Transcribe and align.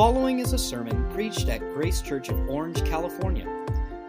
following 0.00 0.38
is 0.38 0.54
a 0.54 0.58
sermon 0.58 1.06
preached 1.12 1.50
at 1.50 1.60
Grace 1.74 2.00
Church 2.00 2.30
of 2.30 2.48
Orange, 2.48 2.82
California. 2.86 3.46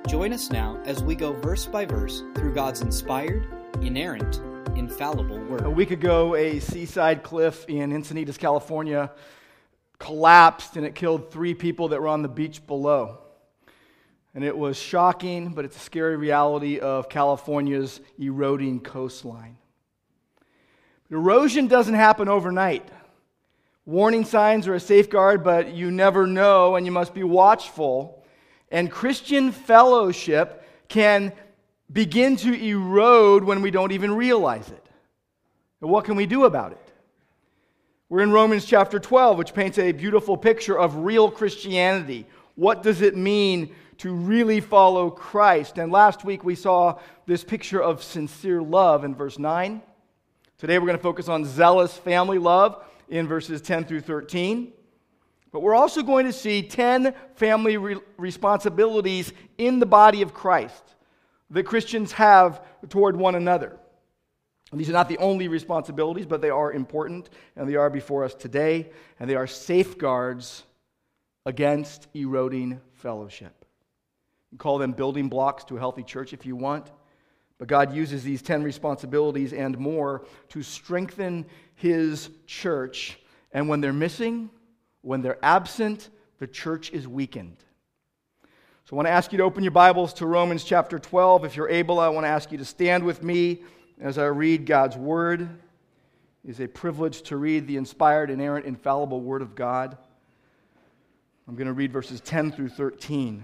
Join 0.07 0.31
us 0.31 0.49
now 0.49 0.81
as 0.85 1.03
we 1.03 1.15
go 1.15 1.33
verse 1.33 1.65
by 1.65 1.83
verse 1.83 2.23
through 2.33 2.53
God's 2.53 2.79
inspired, 2.79 3.45
inerrant, 3.81 4.39
infallible 4.77 5.37
Word. 5.37 5.65
A 5.65 5.69
week 5.69 5.91
ago, 5.91 6.35
a 6.35 6.61
seaside 6.61 7.23
cliff 7.23 7.65
in 7.67 7.91
Encinitas, 7.91 8.39
California 8.39 9.11
collapsed 9.99 10.77
and 10.77 10.85
it 10.85 10.95
killed 10.95 11.29
three 11.29 11.53
people 11.53 11.89
that 11.89 11.99
were 11.99 12.07
on 12.07 12.21
the 12.21 12.29
beach 12.29 12.65
below. 12.65 13.19
And 14.33 14.45
it 14.45 14.57
was 14.57 14.77
shocking, 14.77 15.49
but 15.49 15.65
it's 15.65 15.75
a 15.75 15.81
scary 15.81 16.15
reality 16.15 16.79
of 16.79 17.09
California's 17.09 17.99
eroding 18.17 18.79
coastline. 18.79 19.57
Erosion 21.09 21.67
doesn't 21.67 21.95
happen 21.95 22.29
overnight. 22.29 22.87
Warning 23.91 24.23
signs 24.23 24.69
are 24.69 24.75
a 24.75 24.79
safeguard, 24.79 25.43
but 25.43 25.73
you 25.73 25.91
never 25.91 26.25
know, 26.25 26.77
and 26.77 26.85
you 26.85 26.93
must 26.93 27.13
be 27.13 27.23
watchful. 27.23 28.23
And 28.71 28.89
Christian 28.89 29.51
fellowship 29.51 30.65
can 30.87 31.33
begin 31.91 32.37
to 32.37 32.53
erode 32.53 33.43
when 33.43 33.61
we 33.61 33.69
don't 33.69 33.91
even 33.91 34.13
realize 34.13 34.69
it. 34.69 34.87
And 35.81 35.89
what 35.89 36.05
can 36.05 36.15
we 36.15 36.25
do 36.25 36.45
about 36.45 36.71
it? 36.71 36.93
We're 38.07 38.21
in 38.21 38.31
Romans 38.31 38.63
chapter 38.63 38.97
12, 38.97 39.37
which 39.37 39.53
paints 39.53 39.77
a 39.77 39.91
beautiful 39.91 40.37
picture 40.37 40.79
of 40.79 40.95
real 40.95 41.29
Christianity. 41.29 42.25
What 42.55 42.83
does 42.83 43.01
it 43.01 43.17
mean 43.17 43.75
to 43.97 44.13
really 44.13 44.61
follow 44.61 45.09
Christ? 45.09 45.77
And 45.77 45.91
last 45.91 46.23
week 46.23 46.45
we 46.45 46.55
saw 46.55 46.97
this 47.25 47.43
picture 47.43 47.83
of 47.83 48.03
sincere 48.03 48.61
love 48.61 49.03
in 49.03 49.15
verse 49.15 49.37
9. 49.37 49.81
Today 50.57 50.79
we're 50.79 50.85
going 50.85 50.97
to 50.97 51.03
focus 51.03 51.27
on 51.27 51.43
zealous 51.43 51.97
family 51.97 52.37
love 52.37 52.85
in 53.11 53.27
verses 53.27 53.61
10 53.61 53.85
through 53.85 54.01
13. 54.01 54.71
But 55.51 55.59
we're 55.59 55.75
also 55.75 56.01
going 56.01 56.25
to 56.25 56.33
see 56.33 56.63
10 56.63 57.13
family 57.35 57.77
re- 57.77 57.97
responsibilities 58.17 59.33
in 59.57 59.79
the 59.79 59.85
body 59.85 60.21
of 60.21 60.33
Christ 60.33 60.83
that 61.51 61.63
Christians 61.63 62.13
have 62.13 62.63
toward 62.89 63.17
one 63.17 63.35
another. 63.35 63.77
These 64.73 64.89
are 64.89 64.93
not 64.93 65.09
the 65.09 65.17
only 65.17 65.49
responsibilities, 65.49 66.25
but 66.25 66.39
they 66.39 66.49
are 66.49 66.71
important, 66.71 67.29
and 67.57 67.67
they 67.67 67.75
are 67.75 67.89
before 67.89 68.23
us 68.23 68.33
today, 68.33 68.89
and 69.19 69.29
they 69.29 69.35
are 69.35 69.45
safeguards 69.45 70.63
against 71.45 72.07
eroding 72.13 72.79
fellowship. 72.93 73.65
You 74.53 74.57
call 74.57 74.77
them 74.77 74.93
building 74.93 75.27
blocks 75.27 75.65
to 75.65 75.75
a 75.75 75.79
healthy 75.79 76.03
church 76.03 76.31
if 76.31 76.45
you 76.45 76.55
want, 76.55 76.89
but 77.61 77.67
God 77.67 77.93
uses 77.93 78.23
these 78.23 78.41
10 78.41 78.63
responsibilities 78.63 79.53
and 79.53 79.77
more 79.77 80.25
to 80.49 80.63
strengthen 80.63 81.45
His 81.75 82.31
church. 82.47 83.19
And 83.51 83.69
when 83.69 83.81
they're 83.81 83.93
missing, 83.93 84.49
when 85.03 85.21
they're 85.21 85.37
absent, 85.43 86.09
the 86.39 86.47
church 86.47 86.89
is 86.89 87.07
weakened. 87.07 87.57
So 88.85 88.93
I 88.93 88.95
want 88.95 89.05
to 89.09 89.11
ask 89.11 89.31
you 89.31 89.37
to 89.37 89.43
open 89.43 89.61
your 89.61 89.69
Bibles 89.69 90.11
to 90.15 90.25
Romans 90.25 90.63
chapter 90.63 90.97
12. 90.97 91.45
If 91.45 91.55
you're 91.55 91.69
able, 91.69 91.99
I 91.99 92.07
want 92.07 92.25
to 92.25 92.29
ask 92.29 92.51
you 92.51 92.57
to 92.57 92.65
stand 92.65 93.03
with 93.03 93.21
me 93.21 93.61
as 94.01 94.17
I 94.17 94.25
read 94.25 94.65
God's 94.65 94.97
Word. 94.97 95.41
It 95.41 96.49
is 96.49 96.61
a 96.61 96.67
privilege 96.67 97.21
to 97.21 97.37
read 97.37 97.67
the 97.67 97.77
inspired, 97.77 98.31
inerrant, 98.31 98.65
infallible 98.65 99.21
Word 99.21 99.43
of 99.43 99.53
God. 99.53 99.99
I'm 101.47 101.53
going 101.53 101.67
to 101.67 101.73
read 101.73 101.93
verses 101.93 102.21
10 102.21 102.53
through 102.53 102.69
13. 102.69 103.43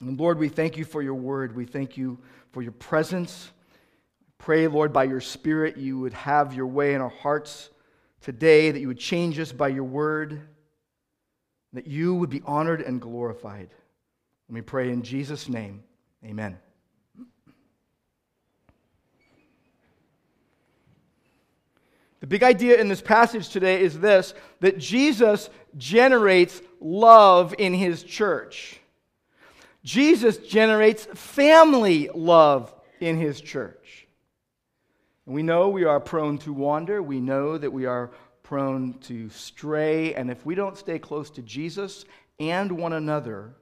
And 0.00 0.18
Lord, 0.18 0.38
we 0.38 0.48
thank 0.48 0.76
you 0.76 0.84
for 0.84 1.02
your 1.02 1.14
word. 1.14 1.56
We 1.56 1.64
thank 1.64 1.96
you 1.96 2.18
for 2.52 2.62
your 2.62 2.72
presence. 2.72 3.50
Pray, 4.38 4.66
Lord, 4.66 4.92
by 4.92 5.04
your 5.04 5.20
Spirit, 5.20 5.76
you 5.76 5.98
would 5.98 6.12
have 6.12 6.54
your 6.54 6.66
way 6.66 6.94
in 6.94 7.00
our 7.00 7.08
hearts 7.08 7.70
today, 8.20 8.70
that 8.70 8.80
you 8.80 8.88
would 8.88 8.98
change 8.98 9.38
us 9.38 9.52
by 9.52 9.68
your 9.68 9.84
word, 9.84 10.40
that 11.72 11.86
you 11.86 12.14
would 12.14 12.30
be 12.30 12.42
honored 12.44 12.80
and 12.80 13.00
glorified. 13.00 13.70
And 14.48 14.54
we 14.54 14.60
pray 14.60 14.90
in 14.90 15.02
Jesus' 15.02 15.48
name. 15.48 15.82
Amen. 16.24 16.58
The 22.20 22.26
big 22.26 22.42
idea 22.42 22.80
in 22.80 22.88
this 22.88 23.02
passage 23.02 23.50
today 23.50 23.82
is 23.82 24.00
this 24.00 24.34
that 24.60 24.78
Jesus 24.78 25.48
generates 25.76 26.60
love 26.80 27.54
in 27.58 27.72
his 27.72 28.02
church. 28.02 28.80
Jesus 29.86 30.38
generates 30.38 31.04
family 31.14 32.10
love 32.12 32.74
in 32.98 33.16
his 33.16 33.40
church. 33.40 34.08
We 35.26 35.44
know 35.44 35.68
we 35.68 35.84
are 35.84 36.00
prone 36.00 36.38
to 36.38 36.52
wander. 36.52 37.00
We 37.00 37.20
know 37.20 37.56
that 37.56 37.72
we 37.72 37.86
are 37.86 38.10
prone 38.42 38.94
to 39.02 39.30
stray. 39.30 40.12
And 40.14 40.28
if 40.28 40.44
we 40.44 40.56
don't 40.56 40.76
stay 40.76 40.98
close 40.98 41.30
to 41.30 41.42
Jesus 41.42 42.04
and 42.40 42.72
one 42.72 42.94
another, 42.94 43.54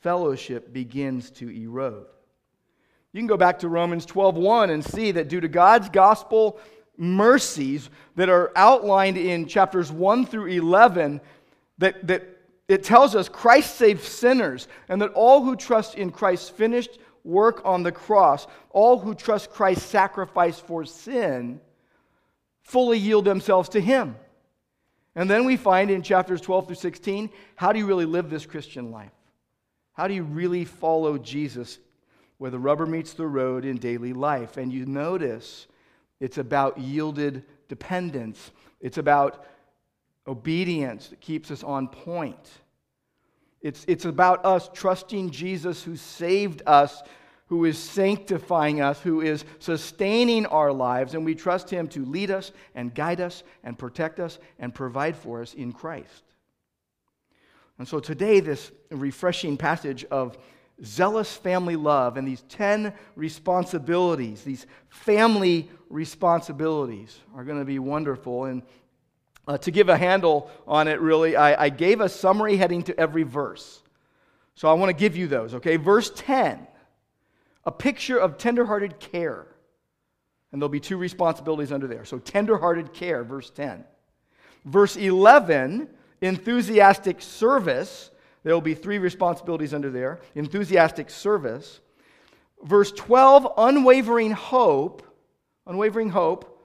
fellowship 0.00 0.72
begins 0.72 1.30
to 1.32 1.50
erode. 1.50 2.06
You 3.12 3.20
can 3.20 3.26
go 3.26 3.36
back 3.36 3.58
to 3.58 3.68
Romans 3.68 4.06
12:1 4.06 4.70
and 4.70 4.82
see 4.82 5.10
that 5.12 5.28
due 5.28 5.42
to 5.42 5.48
God's 5.48 5.90
gospel 5.90 6.58
mercies 6.96 7.90
that 8.14 8.30
are 8.30 8.52
outlined 8.56 9.18
in 9.18 9.44
chapters 9.44 9.92
1 9.92 10.24
through 10.24 10.46
11 10.46 11.20
that, 11.76 12.06
that 12.06 12.35
it 12.68 12.82
tells 12.82 13.14
us 13.14 13.28
Christ 13.28 13.76
saves 13.76 14.06
sinners 14.06 14.66
and 14.88 15.00
that 15.00 15.12
all 15.12 15.42
who 15.42 15.56
trust 15.56 15.94
in 15.94 16.10
Christ's 16.10 16.48
finished 16.48 16.98
work 17.22 17.60
on 17.64 17.82
the 17.82 17.92
cross, 17.92 18.46
all 18.70 18.98
who 18.98 19.14
trust 19.14 19.50
Christ's 19.50 19.86
sacrifice 19.86 20.58
for 20.58 20.84
sin, 20.84 21.60
fully 22.62 22.98
yield 22.98 23.24
themselves 23.24 23.68
to 23.70 23.80
Him. 23.80 24.16
And 25.14 25.30
then 25.30 25.44
we 25.44 25.56
find 25.56 25.90
in 25.90 26.02
chapters 26.02 26.40
12 26.40 26.66
through 26.66 26.76
16 26.76 27.30
how 27.54 27.72
do 27.72 27.78
you 27.78 27.86
really 27.86 28.04
live 28.04 28.30
this 28.30 28.46
Christian 28.46 28.90
life? 28.90 29.12
How 29.92 30.08
do 30.08 30.14
you 30.14 30.24
really 30.24 30.64
follow 30.64 31.16
Jesus 31.16 31.78
where 32.38 32.50
the 32.50 32.58
rubber 32.58 32.84
meets 32.84 33.14
the 33.14 33.26
road 33.26 33.64
in 33.64 33.78
daily 33.78 34.12
life? 34.12 34.56
And 34.56 34.72
you 34.72 34.84
notice 34.84 35.66
it's 36.20 36.38
about 36.38 36.78
yielded 36.78 37.44
dependence, 37.68 38.50
it's 38.80 38.98
about 38.98 39.46
obedience 40.26 41.08
that 41.08 41.20
keeps 41.20 41.50
us 41.50 41.62
on 41.62 41.88
point. 41.88 42.50
It's, 43.60 43.84
it's 43.88 44.04
about 44.04 44.44
us 44.44 44.70
trusting 44.72 45.30
Jesus 45.30 45.82
who 45.82 45.96
saved 45.96 46.62
us, 46.66 47.02
who 47.46 47.64
is 47.64 47.78
sanctifying 47.78 48.80
us, 48.80 49.00
who 49.00 49.20
is 49.20 49.44
sustaining 49.58 50.46
our 50.46 50.72
lives, 50.72 51.14
and 51.14 51.24
we 51.24 51.34
trust 51.34 51.70
him 51.70 51.88
to 51.88 52.04
lead 52.04 52.30
us 52.30 52.52
and 52.74 52.94
guide 52.94 53.20
us 53.20 53.42
and 53.64 53.78
protect 53.78 54.20
us 54.20 54.38
and 54.58 54.74
provide 54.74 55.16
for 55.16 55.42
us 55.42 55.54
in 55.54 55.72
Christ. 55.72 56.22
And 57.78 57.86
so 57.86 58.00
today, 58.00 58.40
this 58.40 58.72
refreshing 58.90 59.56
passage 59.56 60.04
of 60.06 60.38
zealous 60.84 61.34
family 61.34 61.76
love 61.76 62.16
and 62.16 62.26
these 62.26 62.42
10 62.48 62.92
responsibilities, 63.14 64.42
these 64.42 64.66
family 64.88 65.68
responsibilities, 65.88 67.18
are 67.34 67.44
going 67.44 67.58
to 67.58 67.64
be 67.64 67.78
wonderful. 67.78 68.44
And 68.44 68.62
uh, 69.46 69.58
to 69.58 69.70
give 69.70 69.88
a 69.88 69.96
handle 69.96 70.50
on 70.66 70.88
it, 70.88 71.00
really, 71.00 71.36
I, 71.36 71.66
I 71.66 71.68
gave 71.68 72.00
a 72.00 72.08
summary 72.08 72.56
heading 72.56 72.82
to 72.84 72.98
every 72.98 73.22
verse. 73.22 73.82
So 74.54 74.68
I 74.68 74.72
want 74.72 74.90
to 74.90 74.98
give 74.98 75.16
you 75.16 75.26
those, 75.26 75.54
okay? 75.54 75.76
Verse 75.76 76.10
10, 76.14 76.66
a 77.64 77.72
picture 77.72 78.18
of 78.18 78.38
tenderhearted 78.38 78.98
care. 78.98 79.46
And 80.50 80.60
there'll 80.60 80.70
be 80.70 80.80
two 80.80 80.96
responsibilities 80.96 81.72
under 81.72 81.86
there. 81.86 82.04
So, 82.04 82.18
tenderhearted 82.18 82.94
care, 82.94 83.24
verse 83.24 83.50
10. 83.50 83.84
Verse 84.64 84.96
11, 84.96 85.88
enthusiastic 86.20 87.20
service. 87.20 88.10
There 88.42 88.54
will 88.54 88.60
be 88.60 88.74
three 88.74 88.98
responsibilities 88.98 89.74
under 89.74 89.90
there 89.90 90.20
enthusiastic 90.34 91.10
service. 91.10 91.80
Verse 92.62 92.90
12, 92.92 93.52
unwavering 93.58 94.30
hope. 94.30 95.02
Unwavering 95.66 96.08
hope. 96.08 96.55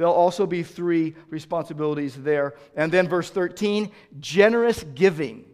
There'll 0.00 0.14
also 0.14 0.46
be 0.46 0.62
three 0.62 1.14
responsibilities 1.28 2.16
there. 2.16 2.54
And 2.74 2.90
then 2.90 3.06
verse 3.06 3.28
13, 3.28 3.90
generous 4.18 4.82
giving, 4.94 5.44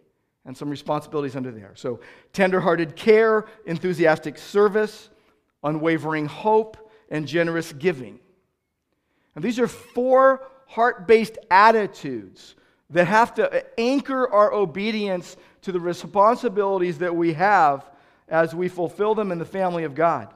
and 0.45 0.57
some 0.57 0.71
responsibilities 0.71 1.35
under 1.35 1.51
there. 1.51 1.73
So, 1.75 1.99
tenderhearted 2.33 2.95
care, 2.95 3.47
enthusiastic 3.67 4.39
service, 4.39 5.11
unwavering 5.65 6.27
hope, 6.27 6.77
and 7.11 7.27
generous 7.27 7.73
giving. 7.73 8.21
And 9.35 9.43
these 9.43 9.59
are 9.59 9.67
four 9.67 10.47
heart 10.67 11.09
based 11.09 11.39
attitudes 11.51 12.55
that 12.91 13.09
have 13.09 13.35
to 13.35 13.65
anchor 13.81 14.33
our 14.33 14.55
obedience 14.55 15.37
to 15.63 15.73
the 15.73 15.81
responsibilities 15.81 16.99
that 16.99 17.17
we 17.17 17.33
have 17.33 17.91
as 18.29 18.55
we 18.55 18.69
fulfill 18.69 19.17
them 19.17 19.33
in 19.33 19.41
the 19.41 19.45
family 19.45 19.83
of 19.83 19.97
God. 19.97 20.33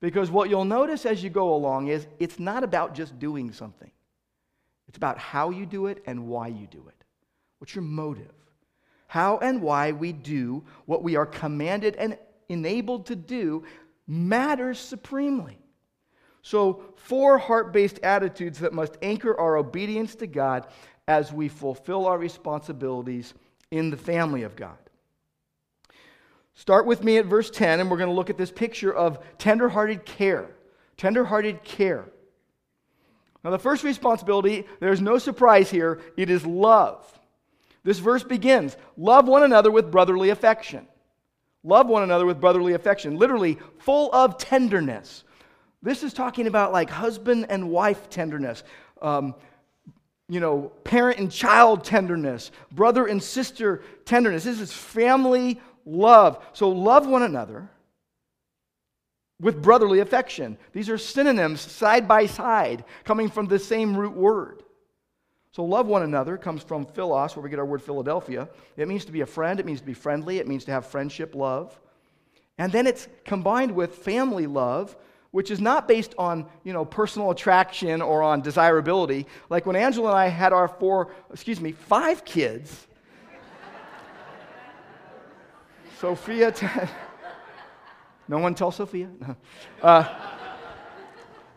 Because 0.00 0.30
what 0.30 0.48
you'll 0.48 0.64
notice 0.64 1.04
as 1.04 1.22
you 1.22 1.30
go 1.30 1.54
along 1.54 1.88
is 1.88 2.06
it's 2.18 2.38
not 2.38 2.64
about 2.64 2.94
just 2.94 3.18
doing 3.18 3.52
something, 3.52 3.90
it's 4.88 4.96
about 4.96 5.18
how 5.18 5.50
you 5.50 5.66
do 5.66 5.86
it 5.86 6.02
and 6.06 6.26
why 6.26 6.48
you 6.48 6.66
do 6.66 6.84
it. 6.88 7.04
What's 7.58 7.74
your 7.74 7.84
motive? 7.84 8.32
How 9.06 9.38
and 9.38 9.60
why 9.60 9.92
we 9.92 10.12
do 10.12 10.64
what 10.86 11.02
we 11.02 11.16
are 11.16 11.26
commanded 11.26 11.96
and 11.96 12.16
enabled 12.48 13.06
to 13.06 13.16
do 13.16 13.64
matters 14.06 14.78
supremely. 14.78 15.58
So, 16.42 16.82
four 16.96 17.36
heart 17.38 17.72
based 17.72 17.98
attitudes 18.02 18.60
that 18.60 18.72
must 18.72 18.96
anchor 19.02 19.38
our 19.38 19.56
obedience 19.56 20.14
to 20.16 20.26
God 20.26 20.66
as 21.06 21.32
we 21.32 21.48
fulfill 21.48 22.06
our 22.06 22.18
responsibilities 22.18 23.34
in 23.70 23.90
the 23.90 23.96
family 23.96 24.42
of 24.42 24.56
God. 24.56 24.78
Start 26.60 26.84
with 26.84 27.02
me 27.02 27.16
at 27.16 27.24
verse 27.24 27.48
10, 27.48 27.80
and 27.80 27.90
we're 27.90 27.96
going 27.96 28.10
to 28.10 28.14
look 28.14 28.28
at 28.28 28.36
this 28.36 28.50
picture 28.50 28.92
of 28.92 29.18
tenderhearted 29.38 30.04
care. 30.04 30.50
Tenderhearted 30.98 31.64
care. 31.64 32.04
Now, 33.42 33.48
the 33.48 33.58
first 33.58 33.82
responsibility, 33.82 34.66
there's 34.78 35.00
no 35.00 35.16
surprise 35.16 35.70
here, 35.70 36.02
it 36.18 36.28
is 36.28 36.44
love. 36.44 37.18
This 37.82 37.98
verse 37.98 38.22
begins 38.22 38.76
Love 38.98 39.26
one 39.26 39.42
another 39.42 39.70
with 39.70 39.90
brotherly 39.90 40.28
affection. 40.28 40.86
Love 41.64 41.86
one 41.86 42.02
another 42.02 42.26
with 42.26 42.42
brotherly 42.42 42.74
affection, 42.74 43.16
literally, 43.16 43.58
full 43.78 44.12
of 44.12 44.36
tenderness. 44.36 45.24
This 45.80 46.02
is 46.02 46.12
talking 46.12 46.46
about 46.46 46.72
like 46.72 46.90
husband 46.90 47.46
and 47.48 47.70
wife 47.70 48.10
tenderness. 48.10 48.64
Um, 49.00 49.34
you 50.28 50.40
know, 50.40 50.70
parent 50.84 51.18
and 51.18 51.32
child 51.32 51.84
tenderness, 51.84 52.50
brother 52.70 53.06
and 53.06 53.22
sister 53.22 53.82
tenderness. 54.04 54.44
This 54.44 54.60
is 54.60 54.72
family 54.72 55.58
love. 55.84 56.44
So 56.52 56.68
love 56.68 57.06
one 57.06 57.22
another 57.22 57.68
with 59.40 59.62
brotherly 59.62 60.00
affection. 60.00 60.58
These 60.72 60.88
are 60.88 60.98
synonyms 60.98 61.60
side 61.60 62.06
by 62.06 62.26
side 62.26 62.84
coming 63.04 63.30
from 63.30 63.46
the 63.46 63.58
same 63.58 63.96
root 63.96 64.14
word. 64.14 64.62
So 65.52 65.64
love 65.64 65.86
one 65.86 66.02
another 66.02 66.36
comes 66.36 66.62
from 66.62 66.86
philos, 66.86 67.34
where 67.34 67.42
we 67.42 67.50
get 67.50 67.58
our 67.58 67.64
word 67.64 67.82
Philadelphia. 67.82 68.48
It 68.76 68.86
means 68.86 69.04
to 69.06 69.12
be 69.12 69.22
a 69.22 69.26
friend, 69.26 69.58
it 69.58 69.66
means 69.66 69.80
to 69.80 69.86
be 69.86 69.94
friendly, 69.94 70.38
it 70.38 70.46
means 70.46 70.64
to 70.66 70.70
have 70.70 70.86
friendship 70.86 71.34
love. 71.34 71.78
And 72.56 72.70
then 72.70 72.86
it's 72.86 73.08
combined 73.24 73.72
with 73.72 73.96
family 73.96 74.46
love, 74.46 74.96
which 75.30 75.50
is 75.50 75.60
not 75.60 75.88
based 75.88 76.14
on 76.18 76.46
you 76.64 76.72
know 76.72 76.84
personal 76.84 77.30
attraction 77.30 78.02
or 78.02 78.22
on 78.22 78.40
desirability 78.40 79.26
like 79.48 79.66
when 79.66 79.76
angela 79.76 80.08
and 80.08 80.18
i 80.18 80.26
had 80.26 80.52
our 80.52 80.68
four 80.68 81.12
excuse 81.32 81.60
me 81.60 81.72
five 81.72 82.24
kids 82.24 82.86
sophia 86.00 86.50
t- 86.60 86.66
no 88.26 88.38
one 88.38 88.54
tell 88.54 88.70
sophia? 88.70 89.08
Uh, 89.82 90.04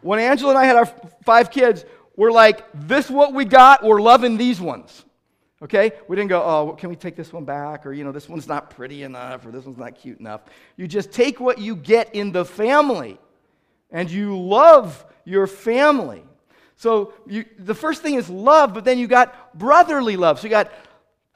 when 0.01 0.19
angela 0.19 0.51
and 0.51 0.59
i 0.59 0.65
had 0.65 0.75
our 0.75 0.85
five 1.23 1.49
kids 1.49 1.85
we're 2.15 2.31
like 2.31 2.65
this 2.73 3.09
what 3.09 3.33
we 3.33 3.45
got? 3.45 3.83
We're 3.83 4.01
loving 4.01 4.37
these 4.37 4.61
ones. 4.61 5.05
Okay? 5.61 5.93
We 6.07 6.15
didn't 6.15 6.29
go 6.29 6.43
oh 6.43 6.75
can 6.77 6.89
we 6.89 6.95
take 6.95 7.15
this 7.15 7.33
one 7.33 7.45
back? 7.45 7.85
Or 7.85 7.93
you 7.93 8.03
know 8.03 8.11
this 8.11 8.29
one's 8.29 8.47
not 8.47 8.69
pretty 8.69 9.03
enough 9.03 9.45
or 9.45 9.51
this 9.51 9.65
one's 9.65 9.77
not 9.77 9.95
cute 9.95 10.19
enough. 10.19 10.41
You 10.77 10.87
just 10.87 11.11
take 11.11 11.39
what 11.39 11.57
you 11.57 11.75
get 11.75 12.13
in 12.13 12.31
the 12.31 12.45
family 12.45 13.17
and 13.91 14.09
you 14.09 14.39
love 14.39 15.05
your 15.25 15.47
family. 15.47 16.23
So 16.75 17.13
you, 17.27 17.45
the 17.57 17.75
first 17.75 18.01
thing 18.01 18.15
is 18.15 18.29
love, 18.29 18.73
but 18.73 18.83
then 18.83 18.97
you 18.97 19.07
got 19.07 19.57
brotherly 19.57 20.17
love. 20.17 20.39
So 20.39 20.45
you 20.45 20.49
got 20.49 20.71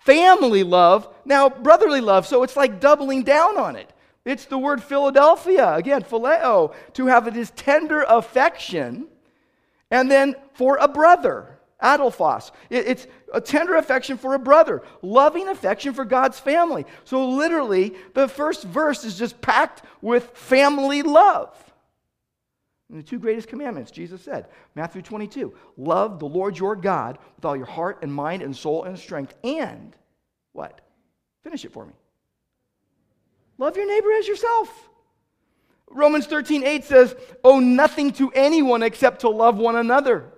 family 0.08 0.64
love, 0.64 1.14
now 1.26 1.50
brotherly 1.50 2.00
love. 2.00 2.26
So 2.26 2.44
it's 2.44 2.56
like 2.56 2.80
doubling 2.80 3.24
down 3.24 3.58
on 3.58 3.76
it. 3.76 3.92
It's 4.24 4.46
the 4.46 4.58
word 4.58 4.82
Philadelphia, 4.82 5.74
again, 5.74 6.02
phileo, 6.02 6.74
to 6.94 7.08
have 7.08 7.34
this 7.34 7.52
tender 7.56 8.06
affection, 8.08 9.08
and 9.92 10.10
then 10.10 10.36
for 10.54 10.78
a 10.78 10.88
brother, 10.88 11.60
adelphos. 11.84 12.52
It's 12.70 13.06
a 13.34 13.42
tender 13.42 13.76
affection 13.76 14.18
for 14.18 14.34
a 14.34 14.40
brother, 14.40 14.82
loving 15.02 15.50
affection 15.50 15.94
for 15.94 16.06
God's 16.06 16.40
family. 16.40 16.86
So 17.04 17.28
literally, 17.28 17.94
the 18.14 18.30
first 18.30 18.64
verse 18.64 19.04
is 19.04 19.18
just 19.18 19.42
packed 19.42 19.84
with 20.02 20.32
family 20.32 21.02
love. 21.02 21.54
And 22.90 22.98
the 22.98 23.04
two 23.04 23.20
greatest 23.20 23.50
commandments, 23.50 23.92
Jesus 23.92 24.22
said, 24.22 24.48
Matthew 24.74 25.02
22, 25.02 25.54
love 25.76 26.20
the 26.20 26.26
Lord 26.26 26.58
your 26.58 26.76
God 26.76 27.18
with 27.36 27.46
all 27.46 27.56
your 27.58 27.66
heart 27.66 28.00
and 28.02 28.14
mind 28.14 28.42
and 28.42 28.56
soul 28.56 28.86
and 28.86 28.98
strength. 28.98 29.36
And 29.44 29.96
what? 30.54 30.80
Finish 31.44 31.66
it 31.66 31.74
for 31.74 31.86
me. 31.86 31.94
Love 33.58 33.76
your 33.76 33.88
neighbor 33.88 34.12
as 34.14 34.28
yourself. 34.28 34.90
Romans 35.90 36.28
13, 36.28 36.64
8 36.64 36.84
says, 36.84 37.16
owe 37.44 37.60
nothing 37.60 38.12
to 38.14 38.32
anyone 38.32 38.84
except 38.84 39.22
to 39.22 39.30
love 39.30 39.58
one 39.58 39.76
another. 39.76 40.32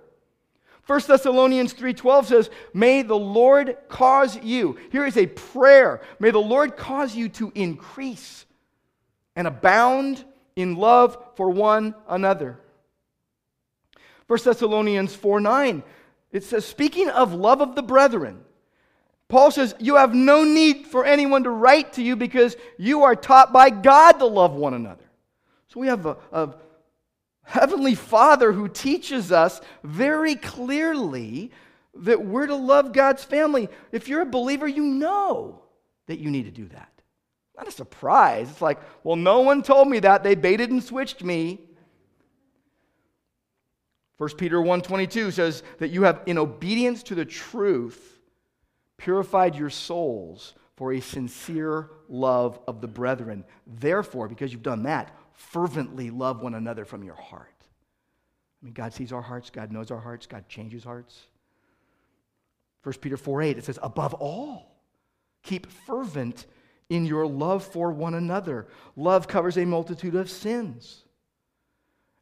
1 0.86 1.00
Thessalonians 1.06 1.72
3:12 1.72 2.24
says, 2.24 2.50
"May 2.74 3.02
the 3.02 3.16
Lord 3.16 3.76
cause 3.88 4.36
you." 4.42 4.76
Here 4.90 5.06
is 5.06 5.16
a 5.16 5.26
prayer. 5.26 6.00
May 6.18 6.32
the 6.32 6.40
Lord 6.40 6.76
cause 6.76 7.14
you 7.14 7.28
to 7.28 7.52
increase 7.54 8.44
and 9.36 9.46
abound 9.46 10.24
in 10.56 10.76
love 10.76 11.16
for 11.36 11.50
one 11.50 11.94
another. 12.08 12.58
1 14.26 14.38
Thessalonians 14.44 15.14
4 15.14 15.40
9, 15.40 15.82
it 16.32 16.44
says, 16.44 16.64
speaking 16.64 17.08
of 17.08 17.34
love 17.34 17.60
of 17.60 17.74
the 17.74 17.82
brethren, 17.82 18.44
Paul 19.30 19.50
says, 19.50 19.74
You 19.78 19.96
have 19.96 20.14
no 20.14 20.44
need 20.44 20.86
for 20.86 21.04
anyone 21.04 21.44
to 21.44 21.50
write 21.50 21.94
to 21.94 22.02
you 22.02 22.16
because 22.16 22.56
you 22.76 23.04
are 23.04 23.16
taught 23.16 23.52
by 23.52 23.70
God 23.70 24.12
to 24.12 24.26
love 24.26 24.52
one 24.52 24.74
another. 24.74 25.04
So 25.68 25.80
we 25.80 25.86
have 25.86 26.04
a, 26.04 26.16
a 26.32 26.54
heavenly 27.44 27.94
Father 27.94 28.52
who 28.52 28.68
teaches 28.68 29.32
us 29.32 29.60
very 29.84 30.34
clearly 30.34 31.52
that 31.94 32.24
we're 32.24 32.46
to 32.46 32.56
love 32.56 32.92
God's 32.92 33.24
family. 33.24 33.68
If 33.92 34.08
you're 34.08 34.22
a 34.22 34.26
believer, 34.26 34.68
you 34.68 34.82
know 34.82 35.62
that 36.06 36.18
you 36.18 36.30
need 36.30 36.44
to 36.44 36.50
do 36.50 36.66
that. 36.68 36.89
Not 37.60 37.68
a 37.68 37.72
surprise. 37.72 38.48
It's 38.50 38.62
like, 38.62 38.80
well, 39.04 39.16
no 39.16 39.40
one 39.40 39.62
told 39.62 39.86
me 39.86 39.98
that. 39.98 40.22
They 40.22 40.34
baited 40.34 40.70
and 40.70 40.82
switched 40.82 41.22
me. 41.22 41.60
1 44.16 44.30
Peter 44.38 44.56
1:22 44.56 45.32
says 45.32 45.62
that 45.76 45.90
you 45.90 46.04
have 46.04 46.22
in 46.24 46.38
obedience 46.38 47.02
to 47.02 47.14
the 47.14 47.26
truth 47.26 48.18
purified 48.96 49.56
your 49.56 49.68
souls 49.68 50.54
for 50.76 50.94
a 50.94 51.00
sincere 51.00 51.90
love 52.08 52.58
of 52.66 52.80
the 52.80 52.88
brethren. 52.88 53.44
Therefore, 53.66 54.26
because 54.26 54.52
you've 54.52 54.62
done 54.62 54.84
that, 54.84 55.14
fervently 55.34 56.08
love 56.08 56.40
one 56.40 56.54
another 56.54 56.86
from 56.86 57.04
your 57.04 57.14
heart. 57.14 57.48
I 58.62 58.64
mean, 58.64 58.72
God 58.72 58.94
sees 58.94 59.12
our 59.12 59.20
hearts, 59.20 59.50
God 59.50 59.70
knows 59.70 59.90
our 59.90 60.00
hearts, 60.00 60.26
God 60.26 60.48
changes 60.48 60.84
hearts. 60.84 61.26
1 62.84 62.94
Peter 63.02 63.18
4 63.18 63.42
8, 63.42 63.58
it 63.58 63.64
says, 63.66 63.78
above 63.82 64.14
all, 64.14 64.78
keep 65.42 65.66
fervent 65.70 66.46
in 66.90 67.06
your 67.06 67.26
love 67.26 67.64
for 67.64 67.90
one 67.90 68.14
another. 68.14 68.66
Love 68.96 69.26
covers 69.26 69.56
a 69.56 69.64
multitude 69.64 70.14
of 70.16 70.28
sins. 70.28 71.04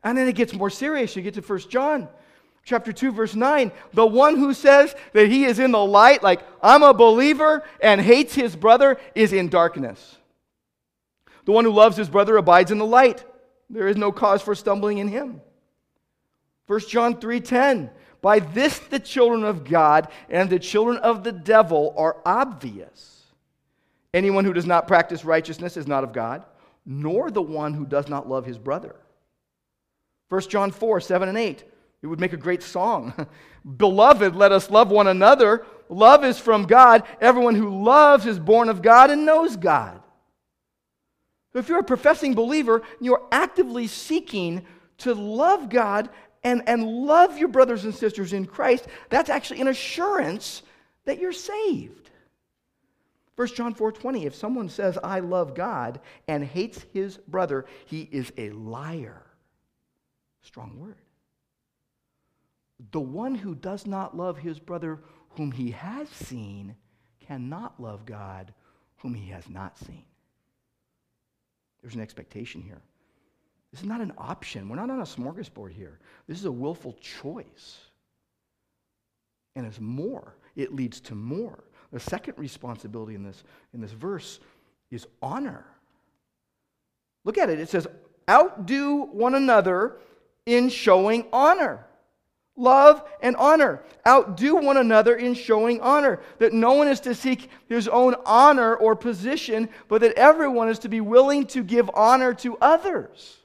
And 0.05 0.17
then 0.17 0.29
it 0.29 0.37
gets 0.37 0.55
more 0.55 0.71
serious. 0.71 1.17
You 1.17 1.23
get 1.23 1.35
to 1.35 1.41
1 1.41 1.59
John 1.71 2.09
chapter 2.69 2.93
2 2.93 3.13
verse 3.13 3.35
9. 3.35 3.73
The 3.95 4.07
one 4.07 4.37
who 4.37 4.55
says 4.55 4.95
that 5.15 5.29
he 5.29 5.45
is 5.45 5.59
in 5.59 5.73
the 5.73 5.85
light 5.85 6.23
like 6.23 6.43
I'm 6.63 6.83
a 6.83 6.95
believer 6.95 7.65
and 7.83 8.01
hates 8.01 8.35
his 8.35 8.55
brother 8.55 9.01
is 9.15 9.33
in 9.33 9.49
darkness. 9.49 10.17
The 11.47 11.53
one 11.53 11.65
who 11.65 11.73
loves 11.73 11.97
his 11.97 12.11
brother 12.11 12.37
abides 12.37 12.71
in 12.71 12.79
the 12.79 12.87
light. 12.87 13.25
There 13.71 13.89
is 13.89 13.97
no 13.97 14.13
cause 14.13 14.43
for 14.43 14.55
stumbling 14.55 14.99
in 14.99 15.09
him. 15.09 15.41
1 16.67 16.81
John 16.81 17.17
3:10 17.17 17.91
By 18.21 18.41
this 18.41 18.79
the 18.79 19.01
children 19.01 19.45
of 19.45 19.65
God 19.65 20.09
and 20.29 20.51
the 20.51 20.59
children 20.59 20.99
of 20.99 21.25
the 21.25 21.33
devil 21.33 21.95
are 21.97 22.19
obvious. 22.27 23.18
Anyone 24.15 24.45
who 24.45 24.53
does 24.53 24.67
not 24.67 24.88
practice 24.88 25.25
righteousness 25.25 25.77
is 25.77 25.87
not 25.87 26.05
of 26.05 26.12
God, 26.12 26.45
nor 26.87 27.31
the 27.31 27.43
one 27.43 27.75
who 27.75 27.85
does 27.85 28.09
not 28.09 28.29
love 28.29 28.47
his 28.47 28.59
brother. 28.59 28.97
1 30.29 30.43
John 30.43 30.71
4, 30.71 31.00
7 31.00 31.29
and 31.29 31.38
8. 31.38 31.65
It 32.00 32.07
would 32.07 32.21
make 32.21 32.33
a 32.33 32.38
great 32.38 32.62
song. 32.62 33.12
Beloved, 33.77 34.37
let 34.37 34.53
us 34.53 34.71
love 34.71 34.91
one 34.91 35.09
another. 35.09 35.67
Love 35.88 36.25
is 36.25 36.38
from 36.38 36.65
God. 36.65 37.03
Everyone 37.21 37.55
who 37.55 37.83
loves 37.83 38.27
is 38.27 38.38
born 38.38 38.69
of 38.69 38.83
God 38.83 39.11
and 39.11 39.27
knows 39.27 39.57
God. 39.57 40.00
So 41.53 41.59
if 41.59 41.69
you're 41.69 41.81
a 41.81 41.85
professing 41.85 42.35
believer, 42.35 42.83
you're 43.00 43.27
actively 43.33 43.87
seeking 43.87 44.65
to 44.99 45.15
love 45.15 45.71
God 45.71 46.11
and, 46.45 46.62
and 46.69 46.87
love 46.87 47.38
your 47.38 47.49
brothers 47.49 47.85
and 47.85 47.95
sisters 47.95 48.33
in 48.33 48.47
Christ. 48.47 48.87
That's 49.09 49.31
actually 49.31 49.61
an 49.61 49.69
assurance 49.69 50.62
that 51.05 51.19
you're 51.19 51.33
saved. 51.33 52.08
1 53.38 53.47
John 53.54 53.73
4:20 53.73 54.25
if 54.25 54.35
someone 54.35 54.68
says 54.68 54.99
I 54.99 55.21
love 55.21 55.54
God 55.54 56.00
and 56.26 56.42
hates 56.42 56.85
his 56.92 57.18
brother 57.18 57.66
he 57.87 58.09
is 58.11 58.33
a 58.37 58.50
liar. 58.50 59.23
Strong 60.42 60.76
word. 60.76 60.97
The 62.90 62.99
one 62.99 63.37
who 63.37 63.54
does 63.54 63.87
not 63.87 64.16
love 64.16 64.38
his 64.38 64.59
brother 64.59 64.99
whom 65.37 65.52
he 65.52 65.71
has 65.71 66.09
seen 66.09 66.75
cannot 67.21 67.80
love 67.80 68.04
God 68.04 68.52
whom 68.97 69.14
he 69.14 69.30
has 69.30 69.49
not 69.49 69.78
seen. 69.78 70.04
There's 71.80 71.95
an 71.95 72.00
expectation 72.00 72.61
here. 72.61 72.83
This 73.71 73.83
is 73.83 73.87
not 73.87 74.00
an 74.00 74.14
option. 74.18 74.68
We're 74.68 74.75
not 74.75 74.90
on 74.90 74.99
a 74.99 75.04
smorgasbord 75.04 75.71
here. 75.71 76.00
This 76.26 76.40
is 76.40 76.47
a 76.47 76.50
willful 76.50 76.95
choice. 76.95 77.78
And 79.54 79.64
it's 79.64 79.78
more, 79.78 80.35
it 80.57 80.75
leads 80.75 80.99
to 81.02 81.14
more. 81.14 81.62
The 81.92 82.00
second 82.00 82.35
responsibility 82.37 83.14
in 83.14 83.23
this, 83.23 83.42
in 83.73 83.80
this 83.80 83.92
verse 83.92 84.40
is 84.90 85.07
honor. 85.23 85.64
Look 87.25 87.38
at 87.38 87.50
it. 87.50 87.61
It 87.61 87.68
says, 87.68 87.87
outdo 88.28 89.07
one 89.07 89.35
another 89.35 89.97
in 90.47 90.68
showing 90.68 91.26
honor. 91.33 91.85
Love 92.57 93.04
and 93.23 93.37
honor. 93.37 93.85
Outdo 94.07 94.57
one 94.57 94.76
another 94.76 95.14
in 95.14 95.35
showing 95.35 95.80
honor. 95.80 96.21
That 96.38 96.52
no 96.52 96.73
one 96.73 96.88
is 96.88 97.00
to 97.00 97.14
seek 97.14 97.50
his 97.68 97.87
own 97.87 98.16
honor 98.26 98.75
or 98.75 98.97
position, 98.97 99.68
but 99.87 100.00
that 100.00 100.14
everyone 100.14 100.68
is 100.68 100.80
to 100.80 100.88
be 100.88 101.00
willing 101.00 101.47
to 101.49 101.62
give 101.62 101.88
honor 101.95 102.35
to 102.35 102.59
others. 102.59 103.37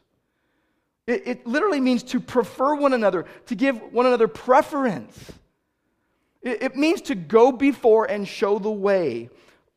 It, 1.05 1.27
it 1.27 1.47
literally 1.47 1.81
means 1.81 2.03
to 2.03 2.19
prefer 2.19 2.75
one 2.75 2.93
another, 2.93 3.25
to 3.47 3.55
give 3.55 3.93
one 3.93 4.05
another 4.05 4.27
preference. 4.27 5.31
It, 6.43 6.75
means 6.75 7.01
to 7.03 7.15
go 7.15 7.53
before 7.53 8.05
and 8.05 8.27
show 8.27 8.59
the 8.59 8.69
way 8.69 9.29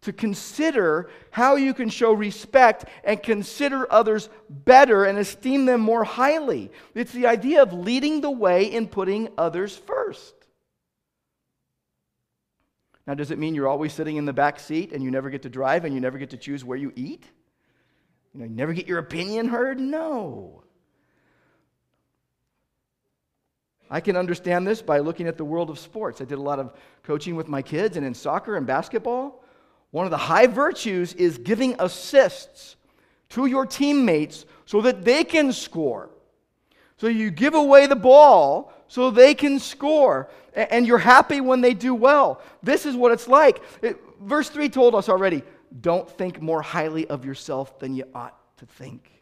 to 0.03 0.13
consider 0.13 1.09
how 1.31 1.55
you 1.55 1.73
can 1.73 1.89
show 1.89 2.13
respect 2.13 2.87
and 3.05 3.23
consider 3.23 3.91
others 3.93 4.29
better 4.51 5.05
and 5.05 5.17
esteem 5.17 5.65
them 5.65 5.81
more 5.81 6.03
highly. 6.03 6.73
It's 6.95 7.13
the 7.13 7.27
idea 7.27 7.63
of 7.63 7.73
leading 7.73 8.21
the 8.21 8.31
way 8.31 8.65
in 8.65 8.89
putting 8.89 9.29
others 9.39 9.77
first. 9.77 10.35
Now, 13.07 13.15
does 13.15 13.31
it 13.31 13.39
mean 13.39 13.55
you're 13.55 13.69
always 13.69 13.93
sitting 13.93 14.17
in 14.17 14.25
the 14.25 14.33
back 14.33 14.59
seat 14.59 14.93
and 14.93 15.05
you 15.05 15.13
never 15.13 15.31
get 15.31 15.43
to 15.43 15.49
drive 15.49 15.85
and 15.85 15.95
you 15.95 16.01
never 16.01 16.19
get 16.19 16.31
to 16.31 16.37
choose 16.37 16.65
where 16.65 16.79
you 16.79 16.93
eat? 16.97 17.25
You 18.35 18.41
know, 18.41 18.47
you 18.47 18.55
never 18.55 18.73
get 18.73 18.89
your 18.89 18.99
opinion 18.99 19.49
heard? 19.49 19.79
No. 19.79 20.65
I 23.91 24.01
can 24.01 24.17
understand 24.17 24.67
this 24.67 24.83
by 24.83 24.99
looking 24.99 25.29
at 25.29 25.37
the 25.37 25.45
world 25.45 25.71
of 25.71 25.79
sports. 25.79 26.21
I 26.21 26.25
did 26.25 26.39
a 26.39 26.43
lot 26.43 26.59
of 26.59 26.73
coaching 27.03 27.37
with 27.37 27.49
my 27.49 27.63
kids, 27.63 27.97
and 27.97 28.05
in 28.05 28.15
soccer 28.15 28.57
and 28.57 28.67
basketball, 28.67 29.45
one 29.91 30.05
of 30.05 30.11
the 30.11 30.17
high 30.17 30.47
virtues 30.47 31.15
is 31.15 31.39
giving 31.39 31.77
assists 31.79 32.77
to 33.31 33.47
your 33.47 33.67
teammates 33.67 34.45
so 34.65 34.81
that 34.83 35.05
they 35.05 35.25
can 35.25 35.53
score. 35.53 36.11
So 36.99 37.07
you 37.09 37.31
give 37.31 37.55
away 37.55 37.87
the 37.87 37.97
ball 37.97 38.73
so 38.89 39.11
they 39.11 39.35
can 39.35 39.59
score, 39.59 40.29
and 40.55 40.87
you're 40.87 40.99
happy 40.99 41.41
when 41.41 41.61
they 41.61 41.75
do 41.75 41.95
well. 41.95 42.41
This 42.63 42.87
is 42.87 42.97
what 42.97 43.13
it's 43.13 43.29
like. 43.29 43.63
It, 43.83 43.99
verse 44.21 44.49
3 44.49 44.69
told 44.69 44.95
us 44.95 45.09
already 45.09 45.43
don't 45.81 46.09
think 46.09 46.41
more 46.41 46.63
highly 46.63 47.07
of 47.09 47.25
yourself 47.25 47.79
than 47.79 47.95
you 47.95 48.05
ought 48.15 48.37
to 48.59 48.67
think. 48.67 49.16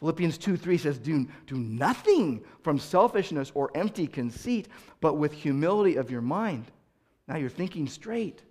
Philippians 0.00 0.38
2 0.38 0.56
3 0.56 0.78
says, 0.78 0.98
do, 0.98 1.28
do 1.46 1.56
nothing 1.56 2.42
from 2.62 2.78
selfishness 2.78 3.52
or 3.54 3.70
empty 3.74 4.06
conceit, 4.06 4.68
but 5.00 5.14
with 5.14 5.32
humility 5.32 5.96
of 5.96 6.10
your 6.10 6.22
mind. 6.22 6.64
Now 7.28 7.36
you're 7.36 7.50
thinking 7.50 7.86
straight. 7.86 8.42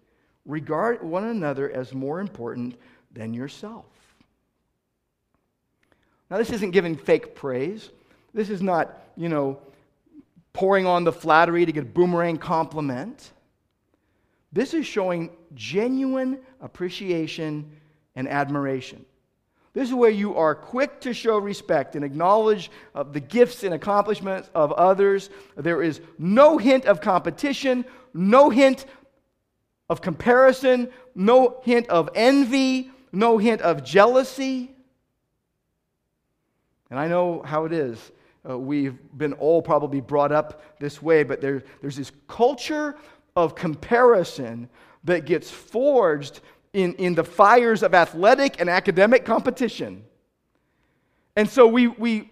Regard 0.46 1.03
one 1.03 1.25
another 1.25 1.70
as 1.70 1.94
more 1.94 2.20
important 2.20 2.75
than 3.12 3.34
yourself. 3.34 3.86
Now, 6.29 6.38
this 6.38 6.51
isn't 6.51 6.72
giving 6.72 6.96
fake 6.96 7.36
praise. 7.36 7.89
This 8.34 8.51
is 8.51 8.62
not, 8.62 9.01
you 9.18 9.29
know, 9.29 9.60
pouring 10.53 10.86
on 10.86 11.03
the 11.03 11.12
flattery 11.12 11.65
to 11.65 11.72
get 11.72 11.84
a 11.84 11.88
boomerang 11.88 12.38
compliment. 12.38 13.32
This 14.53 14.75
is 14.75 14.86
showing 14.86 15.32
genuine 15.56 16.39
appreciation 16.62 17.72
and 18.15 18.27
admiration. 18.27 19.06
This 19.80 19.88
is 19.88 19.96
where 19.96 20.10
you 20.10 20.36
are 20.36 20.56
quick 20.56 21.00
to 21.00 21.14
show 21.14 21.38
respect 21.38 21.96
and 21.96 22.04
acknowledge 22.04 22.70
the 23.14 23.22
gifts 23.22 23.64
and 23.64 23.74
accomplishments 23.74 24.50
of 24.54 24.74
others. 24.74 25.30
There 25.56 25.82
is 25.82 26.02
no 26.18 26.58
hint 26.58 26.84
of 26.84 27.00
competition, 27.00 27.86
no 28.14 28.50
hint 28.50 28.86
of 29.90 30.02
comparison, 30.02 30.90
no 31.16 31.62
hint 31.64 31.88
of 31.88 32.10
envy, 32.14 32.92
no 33.14 33.38
hint 33.38 33.62
of 33.62 33.86
jealousy. 33.86 34.70
And 36.90 37.00
I 37.00 37.08
know 37.08 37.42
how 37.42 37.64
it 37.64 37.72
is. 37.72 38.12
Uh, 38.50 38.60
we've 38.60 38.98
been 39.18 39.32
all 39.32 39.62
probably 39.62 40.02
brought 40.02 40.34
up 40.34 40.62
this 40.82 41.02
way, 41.02 41.24
but 41.24 41.40
there, 41.40 41.64
there's 41.80 41.96
this 41.96 42.12
culture 42.28 42.98
of 43.34 43.56
comparison 43.56 44.68
that 45.06 45.24
gets 45.26 45.50
forged 45.50 46.42
in, 46.74 46.94
in 46.96 47.16
the 47.16 47.24
fires 47.24 47.84
of 47.84 47.94
athletic 47.94 48.60
and 48.60 48.70
academic 48.70 49.26
competition. 49.26 50.04
And 51.36 51.50
so 51.50 51.68
we, 51.68 51.88
we 51.88 52.32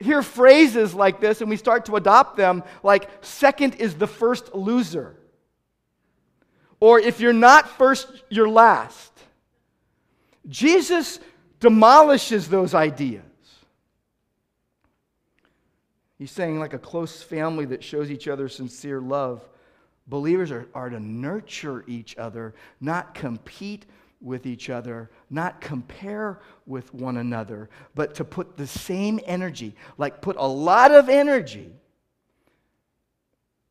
hear 0.00 0.22
phrases 0.22 0.94
like 0.94 1.20
this 1.20 1.40
and 1.40 1.48
we 1.48 1.56
start 1.56 1.86
to 1.86 1.96
adopt 1.96 2.36
them 2.36 2.62
like, 2.82 3.08
second 3.24 3.76
is 3.76 3.94
the 3.94 4.06
first 4.06 4.54
loser. 4.54 5.16
Or 6.80 6.98
if 6.98 7.20
you're 7.20 7.32
not 7.32 7.68
first, 7.68 8.08
you're 8.28 8.48
last. 8.48 9.12
Jesus 10.48 11.18
demolishes 11.60 12.48
those 12.48 12.74
ideas. 12.74 13.22
He's 16.18 16.30
saying, 16.30 16.58
like 16.58 16.74
a 16.74 16.78
close 16.78 17.22
family 17.22 17.64
that 17.66 17.82
shows 17.82 18.10
each 18.10 18.28
other 18.28 18.48
sincere 18.48 19.00
love, 19.00 19.42
believers 20.06 20.50
are, 20.50 20.68
are 20.74 20.90
to 20.90 21.00
nurture 21.00 21.84
each 21.86 22.16
other, 22.16 22.54
not 22.80 23.14
compete 23.14 23.86
with 24.20 24.46
each 24.46 24.70
other, 24.70 25.10
not 25.30 25.60
compare 25.60 26.40
with 26.66 26.92
one 26.94 27.18
another, 27.18 27.68
but 27.94 28.14
to 28.14 28.24
put 28.24 28.56
the 28.56 28.66
same 28.66 29.20
energy, 29.26 29.74
like 29.98 30.22
put 30.22 30.36
a 30.36 30.46
lot 30.46 30.92
of 30.92 31.08
energy 31.08 31.70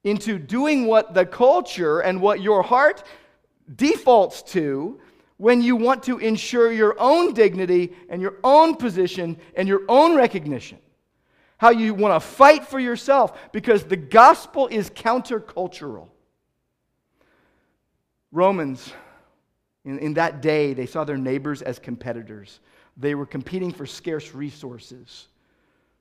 into 0.04 0.38
doing 0.38 0.86
what 0.86 1.14
the 1.14 1.26
culture 1.26 2.02
and 2.02 2.22
what 2.22 2.42
your 2.42 2.62
heart 2.62 3.04
defaults 3.76 4.44
to 4.44 5.00
when 5.38 5.62
you 5.62 5.76
want 5.76 6.04
to 6.04 6.20
ensure 6.20 6.72
your 6.72 6.96
own 7.00 7.34
dignity 7.34 7.94
and 8.10 8.22
your 8.22 8.36
own 8.44 8.76
position 8.76 9.38
and 9.56 9.68
your 9.68 9.82
own 9.90 10.16
recognition. 10.16 10.78
How 11.58 11.70
you 11.70 11.94
want 11.94 12.14
to 12.14 12.20
fight 12.20 12.68
for 12.68 12.80
yourself 12.80 13.52
because 13.52 13.86
the 13.86 13.96
gospel 13.96 14.68
is 14.68 14.90
countercultural. 14.90 16.10
Romans, 18.34 18.92
in, 19.86 20.00
in 20.00 20.16
that 20.16 20.42
day, 20.42 20.74
they 20.74 20.88
saw 20.88 21.04
their 21.04 21.18
neighbors 21.18 21.62
as 21.62 21.78
competitors. 21.78 22.60
They 22.98 23.14
were 23.14 23.28
competing 23.28 23.72
for 23.72 23.86
scarce 23.86 24.34
resources. 24.34 25.28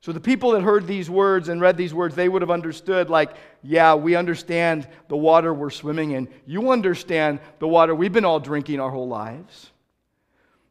So 0.00 0.12
the 0.12 0.20
people 0.20 0.52
that 0.52 0.62
heard 0.62 0.86
these 0.86 1.10
words 1.10 1.50
and 1.50 1.60
read 1.60 1.76
these 1.76 1.92
words, 1.92 2.14
they 2.14 2.30
would 2.30 2.40
have 2.40 2.50
understood, 2.50 3.10
like, 3.10 3.36
yeah, 3.62 3.94
we 3.94 4.16
understand 4.16 4.88
the 5.08 5.16
water 5.16 5.52
we're 5.52 5.70
swimming 5.70 6.12
in. 6.12 6.26
You 6.46 6.70
understand 6.70 7.38
the 7.58 7.68
water 7.68 7.94
we've 7.94 8.12
been 8.12 8.24
all 8.24 8.40
drinking 8.40 8.80
our 8.80 8.90
whole 8.90 9.06
lives. 9.06 9.70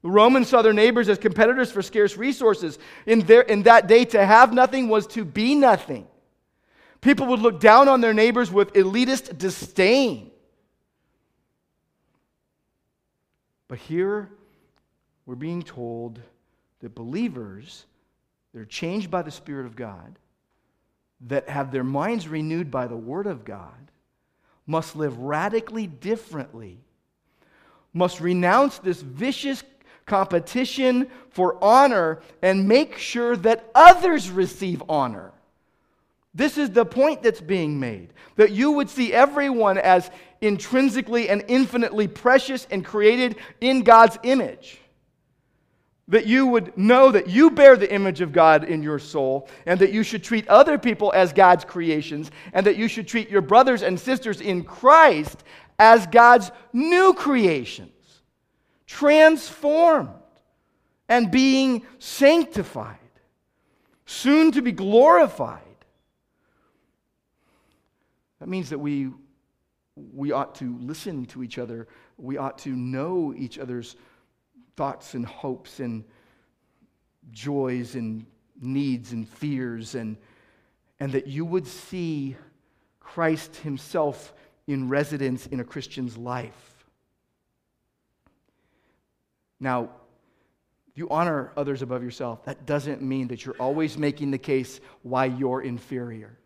The 0.01 0.09
Romans 0.09 0.49
saw 0.49 0.63
their 0.63 0.73
neighbors 0.73 1.09
as 1.09 1.19
competitors 1.19 1.71
for 1.71 1.83
scarce 1.83 2.17
resources. 2.17 2.79
In, 3.05 3.19
their, 3.19 3.41
in 3.41 3.63
that 3.63 3.87
day, 3.87 4.03
to 4.05 4.25
have 4.25 4.51
nothing 4.51 4.89
was 4.89 5.05
to 5.07 5.23
be 5.23 5.53
nothing. 5.53 6.07
People 7.01 7.27
would 7.27 7.39
look 7.39 7.59
down 7.59 7.87
on 7.87 8.01
their 8.01 8.15
neighbors 8.15 8.51
with 8.51 8.73
elitist 8.73 9.37
disdain. 9.37 10.30
But 13.71 13.79
here, 13.79 14.27
we're 15.25 15.35
being 15.35 15.61
told 15.61 16.19
that 16.81 16.93
believers 16.93 17.85
they're 18.53 18.65
changed 18.65 19.09
by 19.09 19.21
the 19.21 19.31
Spirit 19.31 19.65
of 19.65 19.77
God, 19.77 20.19
that 21.21 21.47
have 21.47 21.71
their 21.71 21.85
minds 21.85 22.27
renewed 22.27 22.69
by 22.69 22.87
the 22.87 22.97
Word 22.97 23.27
of 23.27 23.45
God, 23.45 23.89
must 24.67 24.97
live 24.97 25.17
radically 25.19 25.87
differently, 25.87 26.79
must 27.93 28.19
renounce 28.19 28.77
this 28.79 29.01
vicious 29.01 29.63
competition 30.05 31.09
for 31.29 31.57
honor 31.63 32.21
and 32.41 32.67
make 32.67 32.97
sure 32.97 33.37
that 33.37 33.71
others 33.73 34.29
receive 34.29 34.83
honor. 34.89 35.31
This 36.33 36.57
is 36.57 36.71
the 36.71 36.85
point 36.85 37.23
that's 37.23 37.39
being 37.39 37.79
made 37.79 38.11
that 38.35 38.51
you 38.51 38.71
would 38.71 38.89
see 38.89 39.13
everyone 39.13 39.77
as 39.77 40.11
intrinsically 40.41 41.29
and 41.29 41.45
infinitely 41.47 42.07
precious 42.07 42.67
and 42.69 42.83
created 42.83 43.37
in 43.61 43.83
God's 43.83 44.17
image 44.23 44.81
that 46.11 46.27
you 46.27 46.45
would 46.45 46.77
know 46.77 47.09
that 47.09 47.29
you 47.29 47.49
bear 47.49 47.77
the 47.77 47.91
image 47.91 48.19
of 48.19 48.33
God 48.33 48.65
in 48.65 48.83
your 48.83 48.99
soul, 48.99 49.47
and 49.65 49.79
that 49.79 49.93
you 49.93 50.03
should 50.03 50.21
treat 50.21 50.45
other 50.49 50.77
people 50.77 51.13
as 51.15 51.31
God's 51.31 51.63
creations, 51.63 52.31
and 52.51 52.65
that 52.65 52.75
you 52.75 52.89
should 52.89 53.07
treat 53.07 53.29
your 53.29 53.41
brothers 53.41 53.81
and 53.81 53.97
sisters 53.97 54.41
in 54.41 54.65
Christ 54.65 55.41
as 55.79 56.05
God's 56.07 56.51
new 56.73 57.13
creations, 57.13 57.89
transformed 58.85 60.09
and 61.07 61.31
being 61.31 61.85
sanctified, 61.97 62.97
soon 64.05 64.51
to 64.51 64.61
be 64.61 64.73
glorified. 64.73 65.61
That 68.41 68.49
means 68.49 68.71
that 68.71 68.79
we, 68.79 69.11
we 70.13 70.31
ought 70.31 70.55
to 70.55 70.77
listen 70.79 71.25
to 71.27 71.43
each 71.43 71.57
other. 71.57 71.87
We 72.17 72.37
ought 72.37 72.57
to 72.59 72.69
know 72.69 73.33
each 73.35 73.59
other's 73.59 73.95
thoughts 74.75 75.13
and 75.13 75.25
hopes 75.25 75.79
and 75.79 76.03
joys 77.31 77.95
and 77.95 78.25
needs 78.61 79.11
and 79.11 79.27
fears, 79.27 79.95
and, 79.95 80.17
and 80.99 81.11
that 81.13 81.27
you 81.27 81.45
would 81.45 81.67
see 81.67 82.35
Christ 82.99 83.55
Himself 83.57 84.33
in 84.67 84.89
residence 84.89 85.47
in 85.47 85.59
a 85.59 85.63
Christian's 85.63 86.17
life. 86.17 86.85
Now, 89.59 89.89
you 90.93 91.09
honor 91.09 91.51
others 91.55 91.81
above 91.81 92.03
yourself, 92.03 92.43
that 92.45 92.65
doesn't 92.65 93.01
mean 93.01 93.29
that 93.29 93.45
you're 93.45 93.55
always 93.59 93.97
making 93.97 94.31
the 94.31 94.37
case 94.37 94.79
why 95.03 95.25
you're 95.25 95.61
inferior. 95.61 96.37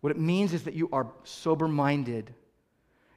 What 0.00 0.10
it 0.10 0.18
means 0.18 0.52
is 0.52 0.64
that 0.64 0.74
you 0.74 0.88
are 0.92 1.06
sober 1.24 1.68
minded 1.68 2.34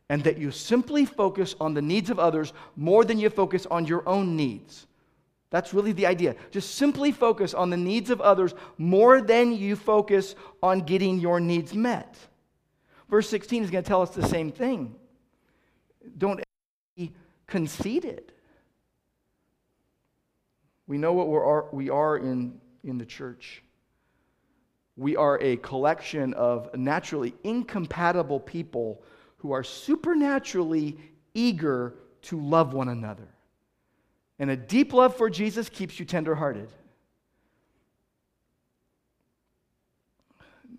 and 0.10 0.24
that 0.26 0.38
you 0.38 0.52
simply 0.52 1.06
focus 1.06 1.56
on 1.60 1.74
the 1.74 1.82
needs 1.82 2.10
of 2.10 2.20
others 2.20 2.54
more 2.76 3.06
than 3.06 3.18
you 3.20 3.30
focus 3.30 3.66
on 3.72 3.86
your 3.86 4.08
own 4.08 4.36
needs. 4.36 4.86
That's 5.50 5.74
really 5.74 5.92
the 5.92 6.08
idea. 6.08 6.36
Just 6.52 6.76
simply 6.76 7.12
focus 7.12 7.54
on 7.54 7.70
the 7.70 7.78
needs 7.78 8.10
of 8.10 8.20
others 8.22 8.54
more 8.78 9.22
than 9.22 9.54
you 9.54 9.76
focus 9.76 10.36
on 10.62 10.82
getting 10.82 11.20
your 11.20 11.40
needs 11.40 11.74
met. 11.74 12.18
Verse 13.10 13.30
16 13.30 13.64
is 13.64 13.70
going 13.70 13.84
to 13.84 13.88
tell 13.88 14.02
us 14.02 14.10
the 14.10 14.28
same 14.28 14.52
thing. 14.52 14.96
Don't 16.18 16.42
be 16.98 17.14
conceited. 17.48 18.34
We 20.88 20.98
know 20.98 21.14
what 21.14 21.28
we're, 21.28 21.70
we 21.72 21.90
are 21.90 22.18
in, 22.18 22.60
in 22.84 22.98
the 22.98 23.06
church. 23.06 23.63
We 24.96 25.16
are 25.16 25.40
a 25.42 25.58
collection 25.58 26.34
of 26.36 26.76
naturally 26.76 27.34
incompatible 27.44 28.40
people 28.40 29.04
who 29.38 29.52
are 29.52 29.64
supernaturally 29.64 30.98
eager 31.34 31.96
to 32.24 32.40
love 32.40 32.74
one 32.74 32.90
another. 32.90 33.28
And 34.40 34.50
a 34.50 34.56
deep 34.56 34.94
love 34.94 35.16
for 35.16 35.30
Jesus 35.30 35.70
keeps 35.70 36.00
you 36.00 36.06
tenderhearted. 36.06 36.70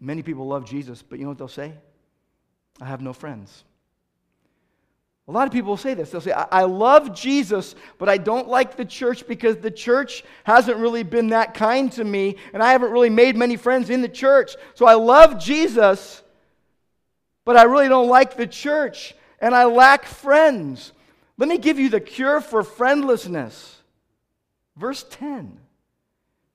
Many 0.00 0.22
people 0.22 0.46
love 0.46 0.64
Jesus, 0.64 1.02
but 1.02 1.18
you 1.18 1.24
know 1.24 1.30
what 1.30 1.38
they'll 1.38 1.48
say? 1.48 1.72
I 2.80 2.86
have 2.86 3.00
no 3.00 3.12
friends. 3.12 3.64
A 5.26 5.32
lot 5.32 5.46
of 5.46 5.52
people 5.52 5.70
will 5.70 5.76
say 5.78 5.94
this. 5.94 6.10
They'll 6.10 6.20
say, 6.20 6.32
I, 6.32 6.64
love 6.64 7.14
Jesus, 7.14 7.74
but 7.98 8.10
I 8.10 8.18
don't 8.18 8.46
like 8.46 8.76
the 8.76 8.84
church 8.84 9.26
because 9.26 9.56
the 9.56 9.70
church 9.70 10.22
hasn't 10.44 10.76
really 10.76 11.02
been 11.02 11.28
that 11.28 11.54
kind 11.54 11.90
to 11.92 12.04
me, 12.04 12.36
and 12.52 12.62
I 12.62 12.72
haven't 12.72 12.90
really 12.90 13.08
made 13.08 13.34
many 13.34 13.56
friends 13.56 13.88
in 13.88 14.02
the 14.02 14.08
church. 14.08 14.54
So 14.74 14.86
I 14.86 14.94
love 14.94 15.38
Jesus, 15.38 16.22
but 17.46 17.56
I 17.56 17.62
really 17.62 17.88
don't 17.88 18.08
like 18.08 18.36
the 18.36 18.46
church, 18.46 19.14
and 19.40 19.54
I 19.54 19.64
lack 19.64 20.04
friends. 20.04 20.92
Let 21.38 21.48
me 21.48 21.56
give 21.56 21.78
you 21.78 21.88
the 21.88 22.00
cure 22.00 22.42
for 22.42 22.62
friendlessness. 22.62 23.78
Verse 24.76 25.06
10. 25.08 25.58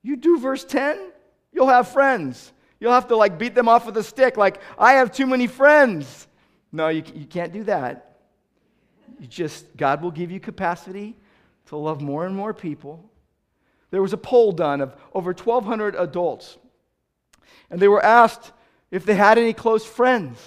You 0.02 0.14
do 0.14 0.38
verse 0.38 0.64
10, 0.64 1.10
you'll 1.52 1.66
have 1.66 1.88
friends. 1.88 2.52
You'll 2.78 2.92
have 2.92 3.08
to 3.08 3.16
like 3.16 3.36
beat 3.36 3.56
them 3.56 3.68
off 3.68 3.84
with 3.84 3.96
a 3.96 4.04
stick, 4.04 4.36
like, 4.36 4.60
I 4.78 4.92
have 4.92 5.10
too 5.10 5.26
many 5.26 5.48
friends. 5.48 6.28
No, 6.70 6.86
you, 6.86 7.02
you 7.14 7.26
can't 7.26 7.52
do 7.52 7.64
that. 7.64 8.09
You 9.18 9.26
just, 9.26 9.76
God 9.76 10.02
will 10.02 10.10
give 10.10 10.30
you 10.30 10.40
capacity 10.40 11.16
to 11.66 11.76
love 11.76 12.00
more 12.00 12.26
and 12.26 12.34
more 12.34 12.54
people. 12.54 13.10
There 13.90 14.02
was 14.02 14.12
a 14.12 14.18
poll 14.18 14.52
done 14.52 14.80
of 14.80 14.94
over 15.14 15.32
1,200 15.32 15.96
adults, 15.96 16.58
and 17.70 17.80
they 17.80 17.88
were 17.88 18.04
asked 18.04 18.52
if 18.90 19.04
they 19.04 19.14
had 19.14 19.38
any 19.38 19.52
close 19.52 19.84
friends. 19.84 20.38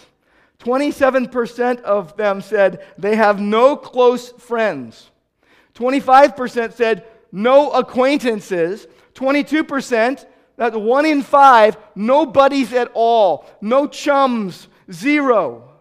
27% 0.60 1.82
of 1.82 2.15
them 2.15 2.41
said 2.41 2.86
they 2.97 3.15
have 3.15 3.39
no 3.39 3.76
close 3.76 4.32
friends. 4.32 5.10
25% 5.76 6.73
said 6.73 7.06
no 7.32 7.71
acquaintances. 7.71 8.88
22%, 9.13 10.26
that's 10.56 10.76
one 10.76 11.06
in 11.06 11.21
five, 11.21 11.78
no 11.95 12.26
buddies 12.26 12.73
at 12.73 12.91
all, 12.93 13.45
no 13.60 13.88
chums, 13.88 14.67
zero. 14.91 15.72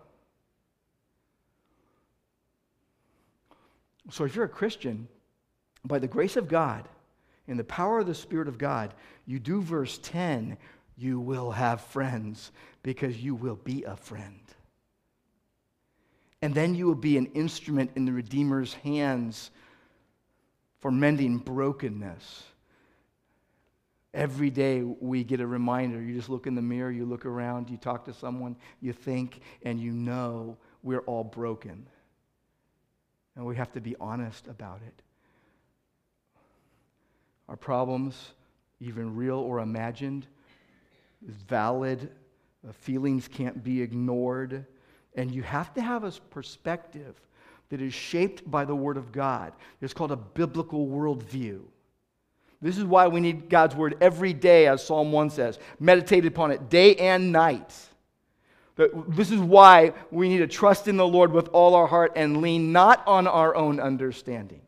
So 4.13 4.25
if 4.25 4.37
you're 4.37 4.45
a 4.45 4.49
Christian, 4.49 5.09
by 5.87 5.99
the 5.99 6.07
grace 6.07 6.37
of 6.37 6.47
God, 6.47 6.87
in 7.49 7.57
the 7.57 7.65
power 7.65 8.01
of 8.01 8.07
the 8.07 8.15
Spirit 8.15 8.47
of 8.47 8.59
God, 8.59 8.93
you 9.25 9.39
do 9.39 9.63
verse 9.63 9.99
10, 10.03 10.59
you 10.99 11.19
will 11.19 11.51
have 11.51 11.81
friends 11.81 12.53
because 12.83 13.17
you 13.17 13.35
will 13.35 13.57
be 13.57 13.85
a 13.85 13.97
friend. 13.97 14.39
And 16.43 16.55
then 16.55 16.75
you 16.75 16.85
will 16.85 16.95
be 16.95 17.17
an 17.17 17.27
instrument 17.33 17.93
in 17.97 18.05
the 18.05 18.13
Redeemer's 18.13 18.75
hands 18.75 19.51
for 20.81 20.91
mending 20.91 21.39
brokenness. 21.39 22.43
Every 24.13 24.51
day 24.51 24.83
we 24.83 25.25
get 25.25 25.41
a 25.41 25.47
reminder. 25.47 26.03
You 26.03 26.15
just 26.15 26.29
look 26.29 26.47
in 26.47 26.55
the 26.55 26.61
mirror, 26.61 26.91
you 26.91 27.07
look 27.07 27.25
around, 27.25 27.71
you 27.71 27.79
talk 27.79 28.05
to 28.05 28.13
someone, 28.13 28.57
you 28.83 28.93
think, 28.93 29.41
and 29.63 29.81
you 29.81 29.91
know 29.91 30.59
we're 30.83 31.01
all 31.01 31.25
broken. 31.25 31.87
And 33.37 33.47
we 33.47 33.57
have 33.57 33.73
to 33.73 33.81
be 33.81 33.97
honest 34.01 34.47
about 34.47 34.81
it. 34.87 35.03
Our 37.49 37.57
problems, 37.57 38.33
even 38.81 39.17
real 39.17 39.39
or 39.39 39.61
imagined, 39.61 40.27
is 41.27 41.37
valid. 41.37 42.11
The 42.65 42.73
feelings 42.73 43.29
can't 43.29 43.63
be 43.63 43.81
ignored. 43.83 44.67
And 45.15 45.31
you 45.31 45.43
have 45.43 45.75
to 45.75 45.83
have 45.83 46.05
a 46.05 46.11
perspective 46.31 47.21
that 47.69 47.81
is 47.81 47.95
shaped 47.95 48.51
by 48.51 48.65
the 48.65 48.75
Word 48.75 48.97
of 48.97 49.13
God. 49.13 49.53
It's 49.81 49.95
called 49.95 50.13
a 50.13 50.17
biblical 50.17 50.87
worldview. 50.87 51.61
This 52.61 52.79
is 52.79 52.85
why 52.85 53.09
we 53.09 53.21
need 53.21 53.49
God's 53.49 53.75
Word 53.75 53.97
every 54.01 54.33
day, 54.33 54.67
as 54.69 54.85
Psalm 54.85 55.11
1 55.11 55.31
says. 55.31 55.59
Meditate 55.81 56.25
upon 56.27 56.53
it 56.53 56.69
day 56.71 56.95
and 56.97 57.33
night. 57.33 57.75
This 58.77 59.31
is 59.31 59.39
why 59.39 59.93
we 60.11 60.29
need 60.29 60.39
to 60.39 60.47
trust 60.47 60.89
in 60.89 60.97
the 60.97 61.07
Lord 61.07 61.33
with 61.33 61.49
all 61.49 61.75
our 61.75 61.87
heart 61.87 62.13
and 62.17 62.41
lean 62.41 62.73
not 62.73 63.07
on 63.07 63.27
our 63.27 63.55
own 63.55 63.79
understanding. 63.81 64.61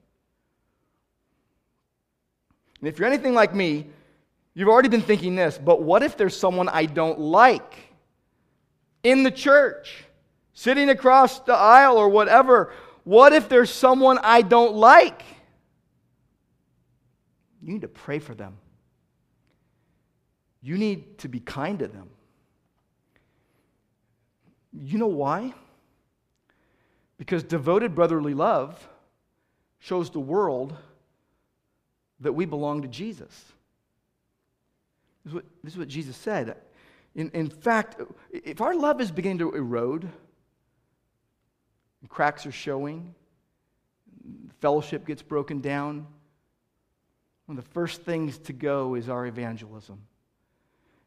And 2.80 2.88
if 2.88 2.98
you're 2.98 3.08
anything 3.08 3.32
like 3.32 3.54
me, 3.54 3.86
you've 4.52 4.68
already 4.68 4.90
been 4.90 5.00
thinking 5.00 5.36
this, 5.36 5.56
but 5.56 5.82
what 5.82 6.02
if 6.02 6.18
there's 6.18 6.36
someone 6.36 6.68
I 6.68 6.84
don't 6.84 7.18
like 7.18 7.78
in 9.02 9.22
the 9.22 9.30
church, 9.30 10.04
sitting 10.52 10.90
across 10.90 11.40
the 11.40 11.54
aisle 11.54 11.96
or 11.96 12.10
whatever? 12.10 12.72
What 13.04 13.32
if 13.32 13.48
there's 13.48 13.70
someone 13.70 14.18
I 14.22 14.42
don't 14.42 14.74
like? 14.74 15.22
You 17.62 17.72
need 17.72 17.82
to 17.82 17.88
pray 17.88 18.18
for 18.18 18.34
them. 18.34 18.58
You 20.60 20.76
need 20.76 21.18
to 21.18 21.28
be 21.28 21.40
kind 21.40 21.78
to 21.78 21.88
them. 21.88 22.10
You 24.76 24.98
know 24.98 25.06
why? 25.06 25.54
Because 27.16 27.44
devoted 27.44 27.94
brotherly 27.94 28.34
love 28.34 28.88
shows 29.78 30.10
the 30.10 30.20
world 30.20 30.76
that 32.20 32.32
we 32.32 32.44
belong 32.44 32.82
to 32.82 32.88
Jesus. 32.88 33.52
This 35.24 35.30
is 35.30 35.34
what, 35.34 35.44
this 35.62 35.72
is 35.74 35.78
what 35.78 35.88
Jesus 35.88 36.16
said. 36.16 36.56
In, 37.14 37.30
in 37.30 37.48
fact, 37.48 38.00
if 38.32 38.60
our 38.60 38.74
love 38.74 39.00
is 39.00 39.10
beginning 39.10 39.38
to 39.38 39.52
erode, 39.52 40.08
cracks 42.08 42.46
are 42.46 42.52
showing, 42.52 43.14
fellowship 44.60 45.06
gets 45.06 45.22
broken 45.22 45.60
down, 45.60 46.06
one 47.46 47.58
of 47.58 47.64
the 47.64 47.70
first 47.70 48.02
things 48.02 48.38
to 48.38 48.52
go 48.52 48.94
is 48.94 49.08
our 49.08 49.26
evangelism. 49.26 50.00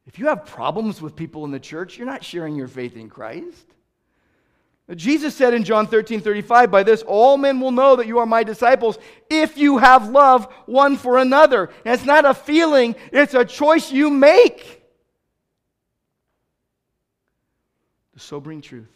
If 0.07 0.17
you 0.17 0.27
have 0.27 0.45
problems 0.45 1.01
with 1.01 1.15
people 1.15 1.43
in 1.43 1.51
the 1.51 1.59
church, 1.59 1.97
you're 1.97 2.07
not 2.07 2.23
sharing 2.23 2.55
your 2.55 2.69
faith 2.69 2.95
in 2.95 3.09
Christ. 3.09 3.65
Jesus 4.95 5.35
said 5.35 5.53
in 5.53 5.65
John 5.65 5.85
13 5.85 6.21
35, 6.21 6.71
By 6.71 6.83
this 6.83 7.01
all 7.01 7.37
men 7.37 7.59
will 7.59 7.73
know 7.73 7.97
that 7.97 8.07
you 8.07 8.19
are 8.19 8.25
my 8.25 8.43
disciples 8.43 8.97
if 9.29 9.57
you 9.57 9.79
have 9.79 10.09
love 10.09 10.45
one 10.65 10.95
for 10.95 11.17
another. 11.17 11.69
And 11.83 11.93
it's 11.93 12.05
not 12.05 12.23
a 12.23 12.33
feeling, 12.33 12.95
it's 13.11 13.33
a 13.33 13.43
choice 13.43 13.91
you 13.91 14.09
make. 14.09 14.81
The 18.13 18.21
sobering 18.21 18.61
truth. 18.61 18.87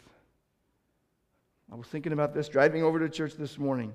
I 1.70 1.74
was 1.74 1.86
thinking 1.86 2.12
about 2.12 2.32
this 2.32 2.48
driving 2.48 2.82
over 2.82 2.98
to 2.98 3.08
church 3.10 3.34
this 3.34 3.58
morning 3.58 3.94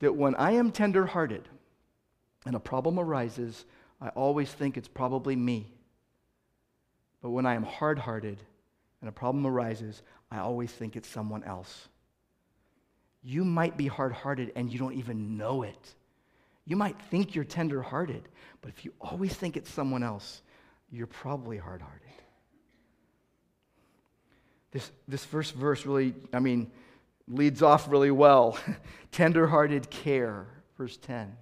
that 0.00 0.14
when 0.14 0.34
I 0.34 0.52
am 0.52 0.72
tenderhearted 0.72 1.48
and 2.44 2.56
a 2.56 2.60
problem 2.60 2.98
arises, 2.98 3.64
I 4.00 4.08
always 4.08 4.50
think 4.50 4.76
it's 4.76 4.88
probably 4.88 5.36
me. 5.36 5.75
But 7.26 7.32
when 7.32 7.44
I 7.44 7.56
am 7.56 7.64
hard 7.64 7.98
hearted 7.98 8.38
and 9.00 9.08
a 9.08 9.12
problem 9.12 9.44
arises, 9.44 10.00
I 10.30 10.38
always 10.38 10.70
think 10.70 10.94
it's 10.94 11.08
someone 11.08 11.42
else. 11.42 11.88
You 13.24 13.44
might 13.44 13.76
be 13.76 13.88
hard 13.88 14.12
hearted 14.12 14.52
and 14.54 14.72
you 14.72 14.78
don't 14.78 14.92
even 14.92 15.36
know 15.36 15.64
it. 15.64 15.94
You 16.66 16.76
might 16.76 17.02
think 17.10 17.34
you're 17.34 17.42
tender 17.42 17.82
hearted, 17.82 18.28
but 18.60 18.68
if 18.68 18.84
you 18.84 18.92
always 19.00 19.34
think 19.34 19.56
it's 19.56 19.68
someone 19.68 20.04
else, 20.04 20.40
you're 20.88 21.08
probably 21.08 21.58
hard 21.58 21.82
hearted. 21.82 22.06
This, 24.70 24.88
this 25.08 25.24
first 25.24 25.52
verse 25.52 25.84
really, 25.84 26.14
I 26.32 26.38
mean, 26.38 26.70
leads 27.26 27.60
off 27.60 27.90
really 27.90 28.12
well. 28.12 28.56
tender 29.10 29.48
hearted 29.48 29.90
care, 29.90 30.46
verse 30.78 30.96
10. 30.98 31.36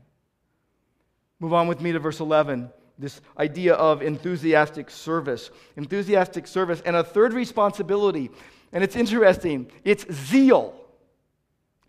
Move 1.41 1.53
on 1.53 1.69
with 1.69 1.83
me 1.83 1.93
to 1.93 1.99
verse 1.99 2.21
11. 2.21 2.71
This 2.99 3.21
idea 3.39 3.75
of 3.75 4.03
enthusiastic 4.03 4.91
service. 4.91 5.51
Enthusiastic 5.77 6.47
service. 6.47 6.83
And 6.85 6.97
a 6.97 7.05
third 7.05 7.33
responsibility. 7.33 8.31
And 8.73 8.85
it's 8.85 8.97
interesting 8.97 9.71
it's 9.85 10.11
zeal. 10.13 10.75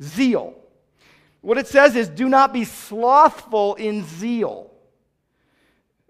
Zeal. 0.01 0.55
What 1.41 1.57
it 1.57 1.67
says 1.67 1.95
is 1.95 2.09
do 2.09 2.27
not 2.27 2.53
be 2.53 2.63
slothful 2.63 3.75
in 3.75 4.03
zeal. 4.03 4.71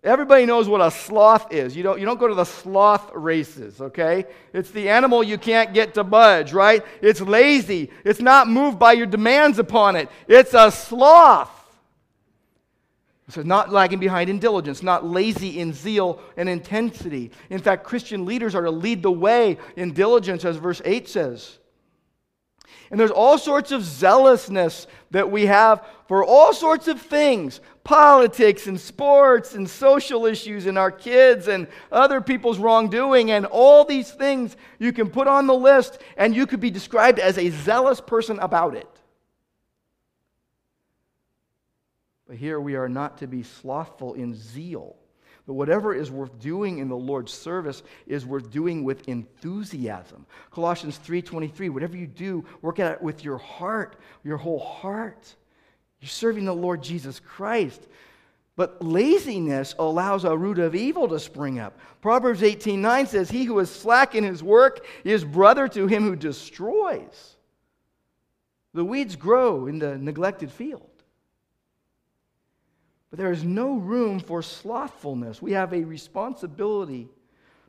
Everybody 0.06 0.46
knows 0.46 0.70
what 0.70 0.82
a 0.82 0.92
sloth 0.92 1.52
is. 1.52 1.76
You 1.76 1.82
don't, 1.82 2.00
you 2.00 2.06
don't 2.06 2.20
go 2.20 2.28
to 2.28 2.36
the 2.36 2.44
sloth 2.44 3.12
races, 3.16 3.82
okay? 3.82 4.26
It's 4.54 4.70
the 4.70 4.88
animal 4.88 5.24
you 5.24 5.40
can't 5.40 5.74
get 5.74 5.96
to 5.96 6.04
budge, 6.04 6.54
right? 6.54 6.86
It's 7.02 7.20
lazy. 7.20 7.90
It's 8.04 8.22
not 8.22 8.48
moved 8.48 8.78
by 8.78 8.94
your 8.94 9.08
demands 9.08 9.58
upon 9.58 9.96
it. 9.96 10.08
It's 10.28 10.54
a 10.54 10.70
sloth. 10.70 11.55
So, 13.30 13.42
not 13.42 13.72
lagging 13.72 14.00
behind 14.00 14.30
in 14.30 14.38
diligence, 14.38 14.84
not 14.84 15.04
lazy 15.04 15.60
in 15.60 15.74
zeal 15.74 16.20
and 16.38 16.48
intensity. 16.48 17.32
In 17.50 17.60
fact, 17.60 17.84
Christian 17.84 18.24
leaders 18.24 18.54
are 18.54 18.62
to 18.62 18.72
lead 18.72 19.02
the 19.02 19.12
way 19.12 19.58
in 19.76 19.94
diligence, 19.94 20.46
as 20.46 20.58
verse 20.58 20.82
8 20.86 21.08
says. 21.08 21.58
And 22.92 23.00
there's 23.00 23.12
all 23.12 23.40
sorts 23.40 23.72
of 23.72 23.84
zealousness 23.84 24.86
that 25.10 25.32
we 25.32 25.48
have 25.48 25.84
for 26.08 26.24
all 26.24 26.54
sorts 26.54 26.88
of 26.88 27.02
things 27.02 27.62
politics 27.84 28.68
and 28.68 28.80
sports 28.80 29.54
and 29.54 29.70
social 29.70 30.26
issues 30.26 30.66
and 30.66 30.78
our 30.78 30.92
kids 30.92 31.48
and 31.48 31.68
other 31.92 32.20
people's 32.20 32.58
wrongdoing 32.58 33.32
and 33.32 33.46
all 33.46 33.86
these 33.86 34.12
things 34.12 34.58
you 34.80 34.92
can 34.92 35.10
put 35.10 35.28
on 35.28 35.46
the 35.46 35.54
list 35.54 36.00
and 36.18 36.36
you 36.36 36.48
could 36.48 36.60
be 36.60 36.72
described 36.72 37.20
as 37.20 37.38
a 37.38 37.50
zealous 37.50 38.02
person 38.02 38.40
about 38.40 38.76
it. 38.76 38.90
But 42.28 42.38
here 42.38 42.60
we 42.60 42.76
are 42.76 42.90
not 42.90 43.20
to 43.20 43.28
be 43.28 43.44
slothful 43.44 44.14
in 44.14 44.34
zeal. 44.34 44.96
But 45.46 45.54
whatever 45.54 45.94
is 45.94 46.10
worth 46.10 46.40
doing 46.40 46.80
in 46.80 46.88
the 46.88 46.98
Lord's 46.98 47.32
service 47.32 47.84
is 48.08 48.26
worth 48.26 48.50
doing 48.50 48.84
with 48.84 49.08
enthusiasm. 49.08 50.26
Colossians 50.50 50.98
3:23, 50.98 51.70
whatever 51.70 51.96
you 51.96 52.08
do, 52.08 52.44
work 52.64 52.80
at 52.80 52.94
it 52.94 53.02
with 53.02 53.24
your 53.24 53.38
heart, 53.38 53.96
your 54.24 54.38
whole 54.38 54.60
heart. 54.60 55.36
You're 56.00 56.10
serving 56.10 56.46
the 56.46 56.56
Lord 56.56 56.82
Jesus 56.82 57.20
Christ. 57.20 57.88
But 58.56 58.82
laziness 58.82 59.76
allows 59.78 60.24
a 60.24 60.36
root 60.36 60.58
of 60.58 60.74
evil 60.74 61.08
to 61.10 61.20
spring 61.20 61.60
up. 61.60 61.78
Proverbs 62.02 62.42
18:9 62.42 63.06
says, 63.06 63.30
"He 63.30 63.44
who 63.44 63.60
is 63.60 63.70
slack 63.70 64.16
in 64.16 64.24
his 64.24 64.42
work 64.42 64.84
is 65.04 65.24
brother 65.24 65.68
to 65.68 65.86
him 65.86 66.04
who 66.04 66.16
destroys." 66.16 67.36
The 68.74 68.86
weeds 68.86 69.16
grow 69.16 69.68
in 69.68 69.78
the 69.80 69.98
neglected 69.98 70.52
field. 70.52 70.95
But 73.16 73.24
there 73.24 73.32
is 73.32 73.46
no 73.46 73.76
room 73.78 74.20
for 74.20 74.42
slothfulness. 74.42 75.42
We 75.42 75.54
have 75.54 75.72
a 75.72 75.86
responsibility 75.86 77.08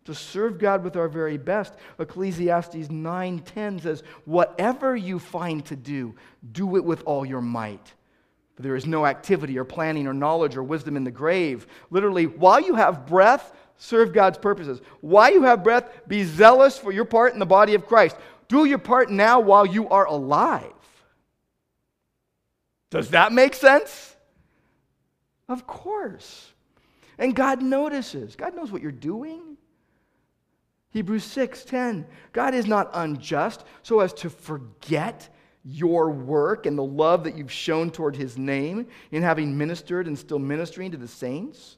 to 0.05 0.13
serve 0.13 0.59
God 0.59 0.83
with 0.83 0.97
our 0.97 1.07
very 1.07 1.39
best. 1.39 1.73
Ecclesiastes 2.01 2.91
9:10 2.91 3.79
says, 3.79 4.03
"Whatever 4.25 4.97
you 4.97 5.21
find 5.21 5.65
to 5.67 5.77
do, 5.77 6.17
do 6.51 6.75
it 6.75 6.85
with 6.85 7.05
all 7.07 7.25
your 7.25 7.41
might." 7.41 7.95
For 8.57 8.63
there 8.63 8.75
is 8.75 8.87
no 8.87 9.07
activity 9.07 9.57
or 9.57 9.63
planning 9.63 10.09
or 10.09 10.13
knowledge 10.13 10.57
or 10.57 10.65
wisdom 10.65 10.97
in 10.97 11.05
the 11.05 11.13
grave. 11.13 11.69
Literally, 11.91 12.27
while 12.27 12.59
you 12.59 12.75
have 12.75 13.07
breath, 13.07 13.53
serve 13.77 14.13
God's 14.13 14.39
purposes. 14.39 14.81
While 15.01 15.33
you 15.33 15.45
have 15.45 15.63
breath, 15.63 16.09
be 16.09 16.25
zealous 16.25 16.77
for 16.77 16.91
your 16.91 17.05
part 17.05 17.35
in 17.35 17.39
the 17.39 17.47
body 17.47 17.75
of 17.75 17.87
Christ. 17.87 18.17
Do 18.49 18.65
your 18.65 18.79
part 18.79 19.13
now 19.13 19.39
while 19.39 19.65
you 19.65 19.89
are 19.91 20.07
alive. 20.07 20.73
Does 22.91 23.11
that 23.11 23.33
make 23.33 23.55
sense? 23.55 24.16
Of 25.49 25.67
course. 25.67 26.53
And 27.19 27.35
God 27.35 27.63
notices. 27.63 28.37
God 28.37 28.55
knows 28.55 28.71
what 28.71 28.83
you're 28.83 28.93
doing. 28.93 29.57
Hebrews 30.91 31.25
6:10. 31.25 32.07
God 32.33 32.55
is 32.55 32.67
not 32.67 32.91
unjust 32.95 33.65
so 33.83 34.01
as 34.01 34.13
to 34.15 34.31
forget 34.31 35.29
your 35.63 36.11
work 36.11 36.65
and 36.65 36.79
the 36.79 36.85
love 36.85 37.25
that 37.25 37.37
you've 37.37 37.53
shown 37.53 37.91
toward 37.91 38.17
his 38.17 38.39
name 38.39 38.87
in 39.11 39.23
having 39.23 39.59
ministered 39.59 40.07
and 40.07 40.19
still 40.19 40.39
ministering 40.39 40.91
to 40.93 40.97
the 40.97 41.09
saints. 41.09 41.77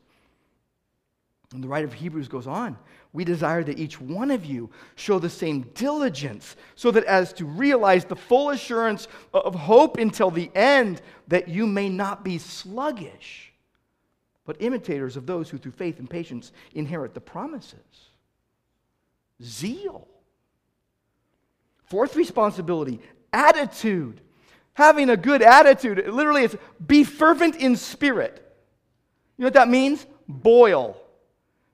And 1.52 1.64
the 1.64 1.68
writer 1.68 1.86
of 1.86 1.94
Hebrews 1.94 2.28
goes 2.28 2.46
on. 2.46 2.76
We 3.14 3.24
desire 3.24 3.64
that 3.64 3.78
each 3.78 3.98
one 3.98 4.30
of 4.30 4.44
you 4.44 4.68
show 4.96 5.18
the 5.18 5.30
same 5.30 5.62
diligence, 5.74 6.56
so 6.74 6.90
that 6.90 7.04
as 7.04 7.32
to 7.34 7.46
realize 7.46 8.04
the 8.04 8.14
full 8.14 8.50
assurance 8.50 9.08
of 9.32 9.54
hope 9.54 9.96
until 9.96 10.30
the 10.30 10.50
end, 10.54 11.00
that 11.28 11.48
you 11.48 11.66
may 11.66 11.88
not 11.88 12.22
be 12.22 12.36
sluggish 12.36 13.47
but 14.48 14.56
imitators 14.60 15.18
of 15.18 15.26
those 15.26 15.50
who 15.50 15.58
through 15.58 15.72
faith 15.72 15.98
and 15.98 16.08
patience 16.08 16.52
inherit 16.74 17.12
the 17.12 17.20
promises. 17.20 18.08
Zeal. 19.42 20.08
Fourth 21.84 22.16
responsibility 22.16 22.98
attitude. 23.30 24.22
Having 24.72 25.10
a 25.10 25.18
good 25.18 25.42
attitude. 25.42 26.02
Literally, 26.08 26.44
it's 26.44 26.56
be 26.86 27.04
fervent 27.04 27.56
in 27.56 27.76
spirit. 27.76 28.42
You 29.36 29.42
know 29.42 29.48
what 29.48 29.52
that 29.52 29.68
means? 29.68 30.06
Boil. 30.26 30.96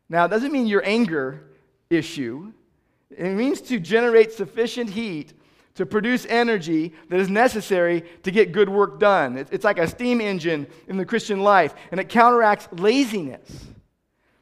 Now, 0.08 0.24
it 0.24 0.30
doesn't 0.30 0.50
mean 0.50 0.66
your 0.66 0.84
anger 0.84 1.44
issue, 1.90 2.52
it 3.08 3.34
means 3.34 3.60
to 3.60 3.78
generate 3.78 4.32
sufficient 4.32 4.90
heat 4.90 5.32
to 5.74 5.84
produce 5.84 6.24
energy 6.26 6.92
that 7.08 7.18
is 7.18 7.28
necessary 7.28 8.04
to 8.22 8.30
get 8.30 8.52
good 8.52 8.68
work 8.68 9.00
done. 9.00 9.36
It's 9.36 9.64
like 9.64 9.78
a 9.78 9.88
steam 9.88 10.20
engine 10.20 10.66
in 10.86 10.96
the 10.96 11.04
Christian 11.04 11.40
life, 11.40 11.74
and 11.90 11.98
it 11.98 12.08
counteracts 12.08 12.68
laziness. 12.72 13.66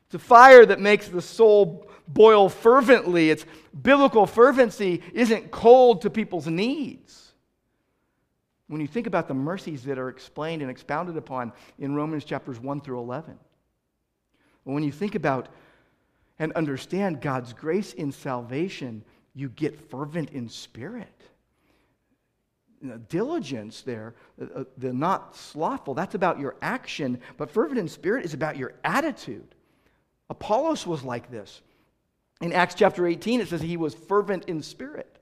It's 0.07 0.15
a 0.15 0.19
fire 0.19 0.67
that 0.67 0.79
makes 0.79 1.09
the 1.09 1.23
soul 1.23 1.87
boil 2.07 2.51
fervently. 2.51 3.31
It's 3.31 3.47
biblical 3.83 4.27
fervency 4.27 5.03
isn't 5.15 5.51
cold 5.51 6.03
to 6.03 6.11
people's 6.11 6.47
needs. 6.47 7.33
When 8.67 8.81
you 8.81 8.87
think 8.87 9.07
about 9.07 9.29
the 9.29 9.35
mercies 9.35 9.85
that 9.85 9.99
are 9.99 10.09
explained 10.09 10.63
and 10.63 10.71
expounded 10.71 11.17
upon 11.17 11.53
in 11.79 11.95
Romans 11.95 12.25
chapters 12.25 12.61
1 12.61 12.83
through 12.83 13.01
11, 13.01 13.39
when 14.65 14.83
you 14.83 14.93
think 14.93 15.15
about 15.15 15.49
and 16.39 16.53
understand 16.53 17.21
God's 17.21 17.53
grace 17.53 17.93
in 17.93 18.13
salvation, 18.13 19.05
you 19.35 19.49
get 19.49 19.91
fervent 19.91 20.31
in 20.31 20.49
spirit. 20.49 21.09
Diligence 23.09 23.83
there, 23.83 24.15
uh, 24.41 24.61
uh, 24.61 24.65
the 24.77 24.93
not 24.93 25.37
slothful, 25.37 25.95
that's 25.95 26.17
about 26.17 26.41
your 26.41 26.57
action, 26.61 27.21
but 27.37 27.51
fervent 27.51 27.79
in 27.79 27.87
spirit 27.87 28.25
is 28.25 28.35
about 28.35 28.57
your 28.57 28.75
attitude. 28.83 29.55
Apollos 30.29 30.87
was 30.87 31.05
like 31.05 31.31
this. 31.31 31.63
In 32.41 32.53
Acts 32.53 32.75
chapter 32.75 33.07
18, 33.07 33.41
it 33.41 33.49
says 33.49 33.61
he 33.61 33.77
was 33.77 33.95
fervent 33.95 34.47
in 34.47 34.63
spirit. 34.63 35.17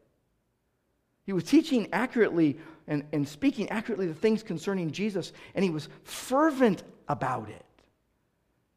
He 1.27 1.35
was 1.35 1.45
teaching 1.45 1.89
accurately 1.93 2.57
and, 2.87 3.05
and 3.13 3.29
speaking 3.29 3.69
accurately 3.69 4.07
the 4.07 4.15
things 4.15 4.43
concerning 4.43 4.91
Jesus, 4.91 5.33
and 5.55 5.63
he 5.63 5.71
was 5.71 5.89
fervent 6.03 6.83
about 7.09 7.51
it. 7.51 7.65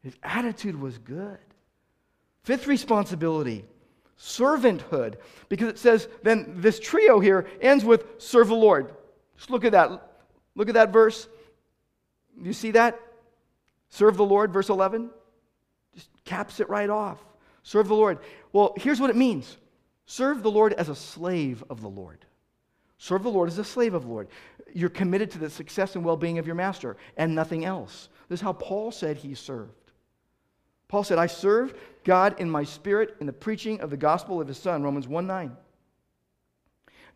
His 0.02 0.14
attitude 0.22 0.78
was 0.78 0.98
good. 0.98 1.38
Fifth 2.42 2.66
responsibility 2.66 3.64
servanthood. 4.18 5.16
Because 5.48 5.68
it 5.68 5.78
says, 5.78 6.08
then 6.22 6.54
this 6.56 6.80
trio 6.80 7.20
here 7.20 7.46
ends 7.60 7.84
with 7.84 8.04
serve 8.18 8.48
the 8.48 8.54
Lord. 8.54 8.94
Just 9.36 9.50
look 9.50 9.64
at 9.64 9.72
that. 9.72 9.90
Look 10.54 10.68
at 10.68 10.74
that 10.74 10.92
verse. 10.92 11.28
You 12.40 12.52
see 12.52 12.72
that? 12.72 13.00
Serve 13.88 14.16
the 14.16 14.24
Lord, 14.24 14.52
verse 14.52 14.68
11. 14.68 15.10
Just 15.94 16.08
caps 16.24 16.60
it 16.60 16.68
right 16.68 16.90
off. 16.90 17.18
Serve 17.62 17.88
the 17.88 17.94
Lord. 17.94 18.18
Well, 18.52 18.74
here's 18.76 19.00
what 19.00 19.10
it 19.10 19.16
means 19.16 19.56
serve 20.06 20.42
the 20.42 20.50
Lord 20.50 20.72
as 20.74 20.88
a 20.88 20.94
slave 20.94 21.64
of 21.70 21.80
the 21.80 21.88
Lord. 21.88 22.24
Serve 22.98 23.22
the 23.22 23.30
Lord 23.30 23.48
as 23.48 23.58
a 23.58 23.64
slave 23.64 23.94
of 23.94 24.02
the 24.02 24.08
Lord. 24.08 24.28
You're 24.72 24.88
committed 24.88 25.30
to 25.32 25.38
the 25.38 25.50
success 25.50 25.94
and 25.94 26.04
well 26.04 26.16
being 26.16 26.38
of 26.38 26.46
your 26.46 26.54
master 26.54 26.96
and 27.16 27.34
nothing 27.34 27.64
else. 27.64 28.08
This 28.28 28.40
is 28.40 28.42
how 28.42 28.52
Paul 28.52 28.90
said 28.90 29.16
he 29.16 29.34
served. 29.34 29.72
Paul 30.88 31.04
said, 31.04 31.18
I 31.18 31.26
serve 31.26 31.74
God 32.04 32.38
in 32.38 32.50
my 32.50 32.64
spirit 32.64 33.16
in 33.20 33.26
the 33.26 33.32
preaching 33.32 33.80
of 33.80 33.90
the 33.90 33.96
gospel 33.96 34.40
of 34.40 34.48
his 34.48 34.58
Son, 34.58 34.82
Romans 34.82 35.08
1 35.08 35.26
9. 35.26 35.56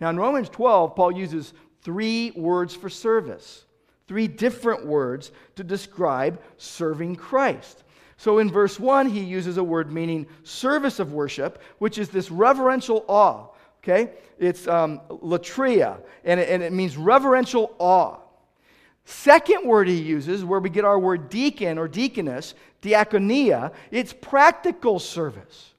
Now, 0.01 0.11
in 0.11 0.17
Romans 0.17 0.49
12, 0.49 0.95
Paul 0.95 1.13
uses 1.13 1.53
three 1.83 2.31
words 2.33 2.75
for 2.75 2.89
service, 2.89 3.65
three 4.07 4.29
different 4.29 4.87
words 4.87 5.33
to 5.57 5.65
describe 5.65 6.41
serving 6.57 7.17
Christ. 7.17 7.85
So 8.17 8.39
in 8.39 8.51
verse 8.51 8.81
1, 8.81 9.09
he 9.09 9.21
uses 9.21 9.59
a 9.59 9.65
word 9.65 9.93
meaning 9.93 10.27
service 10.43 10.99
of 10.99 11.13
worship, 11.13 11.63
which 11.79 11.99
is 11.99 12.09
this 12.09 12.31
reverential 12.31 13.05
awe. 13.07 13.49
Okay? 13.83 14.13
It's 14.39 14.67
um, 14.67 15.01
latria, 15.09 16.01
and 16.25 16.41
it, 16.41 16.49
and 16.49 16.63
it 16.63 16.73
means 16.73 16.97
reverential 16.97 17.75
awe. 17.79 18.19
Second 19.09 19.65
word 19.65 19.89
he 19.89 19.95
uses, 19.95 20.45
where 20.45 20.61
we 20.61 20.69
get 20.69 20.85
our 20.85 20.99
word 20.99 21.31
deacon 21.31 21.79
or 21.79 21.89
deaconess, 21.89 22.55
diaconia, 22.83 23.73
it's 23.91 24.13
practical 24.13 24.99
service. 24.99 25.73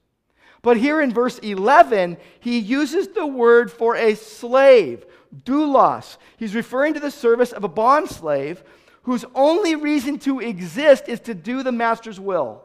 But 0.64 0.78
here 0.78 1.00
in 1.00 1.14
verse 1.14 1.38
11, 1.38 2.18
he 2.40 2.58
uses 2.58 3.10
the 3.10 3.28
word 3.28 3.72
for 3.72 3.96
a 3.96 4.16
slave, 4.16 5.06
doulos. 5.46 6.18
He's 6.38 6.56
referring 6.56 6.96
to 6.96 7.00
the 7.00 7.12
service 7.12 7.52
of 7.52 7.64
a 7.64 7.68
bond 7.68 8.10
slave 8.10 8.64
whose 9.04 9.26
only 9.36 9.76
reason 9.76 10.18
to 10.22 10.40
exist 10.40 11.04
is 11.08 11.20
to 11.20 11.36
do 11.36 11.62
the 11.62 11.72
master's 11.72 12.20
will. 12.20 12.64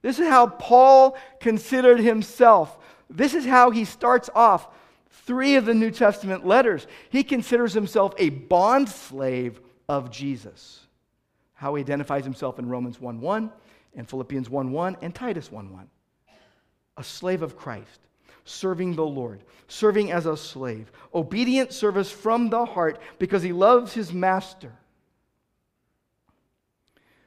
This 0.00 0.18
is 0.18 0.28
how 0.28 0.46
Paul 0.46 1.14
considered 1.40 2.00
himself. 2.00 2.78
This 3.10 3.34
is 3.34 3.44
how 3.44 3.70
he 3.70 3.84
starts 3.84 4.30
off 4.34 4.66
three 5.10 5.56
of 5.56 5.66
the 5.66 5.74
New 5.74 5.90
Testament 5.90 6.46
letters. 6.46 6.86
He 7.10 7.22
considers 7.22 7.74
himself 7.74 8.14
a 8.16 8.30
bond 8.30 8.88
slave 8.88 9.60
of 9.88 10.10
Jesus. 10.10 10.80
How 11.54 11.74
he 11.74 11.82
identifies 11.82 12.24
himself 12.24 12.58
in 12.58 12.68
Romans 12.68 13.00
1 13.00 13.20
1 13.20 13.52
and 13.96 14.08
Philippians 14.08 14.50
1 14.50 14.72
1 14.72 14.96
and 15.02 15.14
Titus 15.14 15.50
1 15.50 15.72
1 15.72 15.88
a 16.96 17.04
slave 17.04 17.42
of 17.42 17.56
Christ, 17.56 18.00
serving 18.44 18.94
the 18.94 19.04
Lord, 19.04 19.42
serving 19.68 20.12
as 20.12 20.26
a 20.26 20.36
slave, 20.36 20.92
obedient 21.14 21.72
service 21.72 22.10
from 22.10 22.50
the 22.50 22.64
heart 22.64 23.00
because 23.18 23.42
he 23.42 23.52
loves 23.52 23.92
his 23.92 24.12
master. 24.12 24.72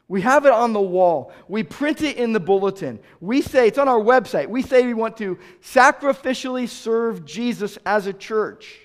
We 0.09 0.21
have 0.21 0.45
it 0.45 0.53
on 0.53 0.71
the 0.71 0.79
wall. 0.79 1.33
We 1.49 1.63
print 1.63 2.01
it 2.01 2.15
in 2.15 2.31
the 2.31 2.39
bulletin. 2.39 2.99
We 3.19 3.41
say, 3.41 3.67
it's 3.67 3.77
on 3.77 3.89
our 3.89 3.99
website. 3.99 4.47
We 4.47 4.61
say 4.61 4.85
we 4.85 4.93
want 4.93 5.17
to 5.17 5.37
sacrificially 5.61 6.69
serve 6.69 7.25
Jesus 7.25 7.77
as 7.85 8.07
a 8.07 8.13
church. 8.13 8.79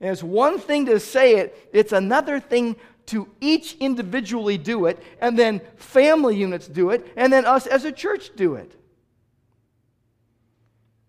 And 0.00 0.10
it's 0.10 0.22
one 0.22 0.58
thing 0.58 0.86
to 0.86 1.00
say 1.00 1.36
it, 1.36 1.68
it's 1.72 1.92
another 1.92 2.40
thing 2.40 2.76
to 3.06 3.28
each 3.40 3.76
individually 3.80 4.58
do 4.58 4.86
it, 4.86 5.02
and 5.20 5.38
then 5.38 5.60
family 5.76 6.36
units 6.36 6.66
do 6.66 6.90
it, 6.90 7.06
and 7.16 7.32
then 7.32 7.44
us 7.44 7.66
as 7.66 7.84
a 7.84 7.92
church 7.92 8.30
do 8.34 8.54
it. 8.54 8.74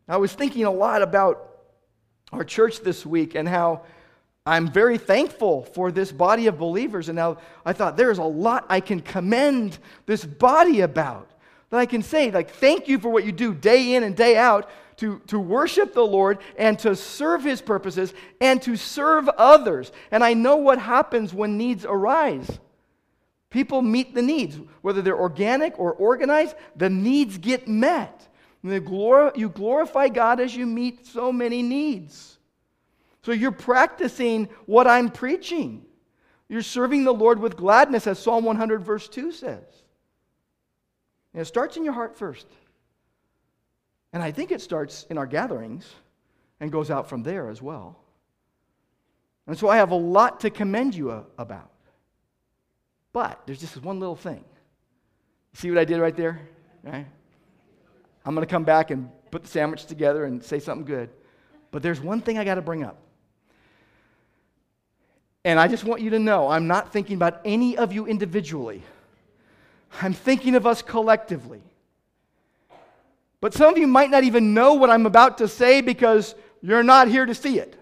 I 0.07 0.17
was 0.17 0.33
thinking 0.33 0.65
a 0.65 0.71
lot 0.71 1.01
about 1.01 1.49
our 2.31 2.43
church 2.43 2.81
this 2.81 3.05
week 3.05 3.35
and 3.35 3.47
how 3.47 3.81
I'm 4.45 4.71
very 4.71 4.99
thankful 4.99 5.63
for 5.63 5.91
this 5.91 6.11
body 6.11 6.45
of 6.47 6.59
believers. 6.59 7.09
And 7.09 7.15
now 7.15 7.37
I 7.65 7.73
thought 7.73 7.97
there's 7.97 8.19
a 8.19 8.23
lot 8.23 8.65
I 8.69 8.79
can 8.79 8.99
commend 8.99 9.79
this 10.05 10.23
body 10.23 10.81
about. 10.81 11.31
That 11.71 11.77
I 11.77 11.87
can 11.87 12.03
say, 12.03 12.29
like, 12.29 12.51
thank 12.51 12.87
you 12.87 12.99
for 12.99 13.09
what 13.09 13.25
you 13.25 13.31
do 13.31 13.53
day 13.53 13.95
in 13.95 14.03
and 14.03 14.15
day 14.15 14.37
out 14.37 14.69
to, 14.97 15.19
to 15.27 15.39
worship 15.39 15.93
the 15.93 16.05
Lord 16.05 16.39
and 16.57 16.77
to 16.79 16.95
serve 16.95 17.43
his 17.43 17.61
purposes 17.61 18.13
and 18.39 18.61
to 18.63 18.75
serve 18.75 19.27
others. 19.29 19.91
And 20.11 20.23
I 20.23 20.33
know 20.33 20.57
what 20.57 20.79
happens 20.79 21.33
when 21.33 21.57
needs 21.57 21.85
arise. 21.85 22.59
People 23.49 23.81
meet 23.81 24.13
the 24.13 24.21
needs, 24.21 24.59
whether 24.81 25.01
they're 25.01 25.19
organic 25.19 25.79
or 25.79 25.93
organized, 25.93 26.55
the 26.75 26.89
needs 26.89 27.37
get 27.37 27.67
met. 27.67 28.27
You 28.63 29.51
glorify 29.53 30.09
God 30.09 30.39
as 30.39 30.55
you 30.55 30.65
meet 30.65 31.05
so 31.05 31.31
many 31.31 31.61
needs. 31.61 32.37
So 33.21 33.31
you're 33.31 33.51
practicing 33.51 34.49
what 34.65 34.87
I'm 34.87 35.09
preaching. 35.09 35.85
You're 36.47 36.61
serving 36.61 37.03
the 37.03 37.13
Lord 37.13 37.39
with 37.39 37.55
gladness, 37.57 38.07
as 38.07 38.19
Psalm 38.19 38.43
100, 38.43 38.83
verse 38.83 39.07
2 39.07 39.31
says. 39.31 39.63
And 41.33 41.41
it 41.41 41.45
starts 41.45 41.75
in 41.75 41.83
your 41.83 41.93
heart 41.93 42.17
first. 42.17 42.47
And 44.15 44.23
I 44.23 44.31
think 44.31 44.53
it 44.53 44.61
starts 44.61 45.05
in 45.09 45.17
our 45.17 45.25
gatherings 45.27 45.85
and 46.61 46.71
goes 46.71 46.89
out 46.89 47.09
from 47.09 47.21
there 47.21 47.49
as 47.49 47.61
well. 47.61 47.99
And 49.45 49.59
so 49.59 49.67
I 49.67 49.75
have 49.75 49.91
a 49.91 49.95
lot 49.95 50.39
to 50.39 50.49
commend 50.49 50.95
you 50.95 51.25
about. 51.37 51.69
But 53.11 53.41
there's 53.45 53.59
just 53.59 53.75
one 53.83 53.99
little 53.99 54.15
thing. 54.15 54.45
See 55.51 55.69
what 55.69 55.77
I 55.77 55.83
did 55.83 55.99
right 55.99 56.15
there? 56.15 56.47
Right? 56.81 57.05
I'm 58.25 58.33
going 58.33 58.47
to 58.47 58.49
come 58.49 58.63
back 58.63 58.89
and 58.89 59.09
put 59.31 59.43
the 59.43 59.49
sandwich 59.49 59.85
together 59.85 60.23
and 60.23 60.41
say 60.41 60.59
something 60.59 60.85
good. 60.85 61.09
But 61.71 61.83
there's 61.83 61.99
one 61.99 62.21
thing 62.21 62.37
I 62.37 62.45
got 62.45 62.55
to 62.55 62.61
bring 62.61 62.85
up. 62.85 62.97
And 65.43 65.59
I 65.59 65.67
just 65.67 65.83
want 65.83 66.01
you 66.01 66.11
to 66.11 66.19
know 66.19 66.47
I'm 66.47 66.67
not 66.67 66.93
thinking 66.93 67.17
about 67.17 67.41
any 67.43 67.77
of 67.77 67.91
you 67.91 68.05
individually, 68.05 68.81
I'm 70.01 70.13
thinking 70.13 70.55
of 70.55 70.65
us 70.65 70.81
collectively. 70.81 71.61
But 73.45 73.53
some 73.53 73.71
of 73.71 73.77
you 73.77 73.85
might 73.85 74.09
not 74.09 74.23
even 74.23 74.55
know 74.55 74.73
what 74.73 74.89
I'm 74.89 75.05
about 75.05 75.37
to 75.37 75.47
say 75.47 75.79
because 75.81 76.33
you're 76.63 76.81
not 76.81 77.07
here 77.07 77.27
to 77.27 77.35
see 77.35 77.59
it. 77.59 77.77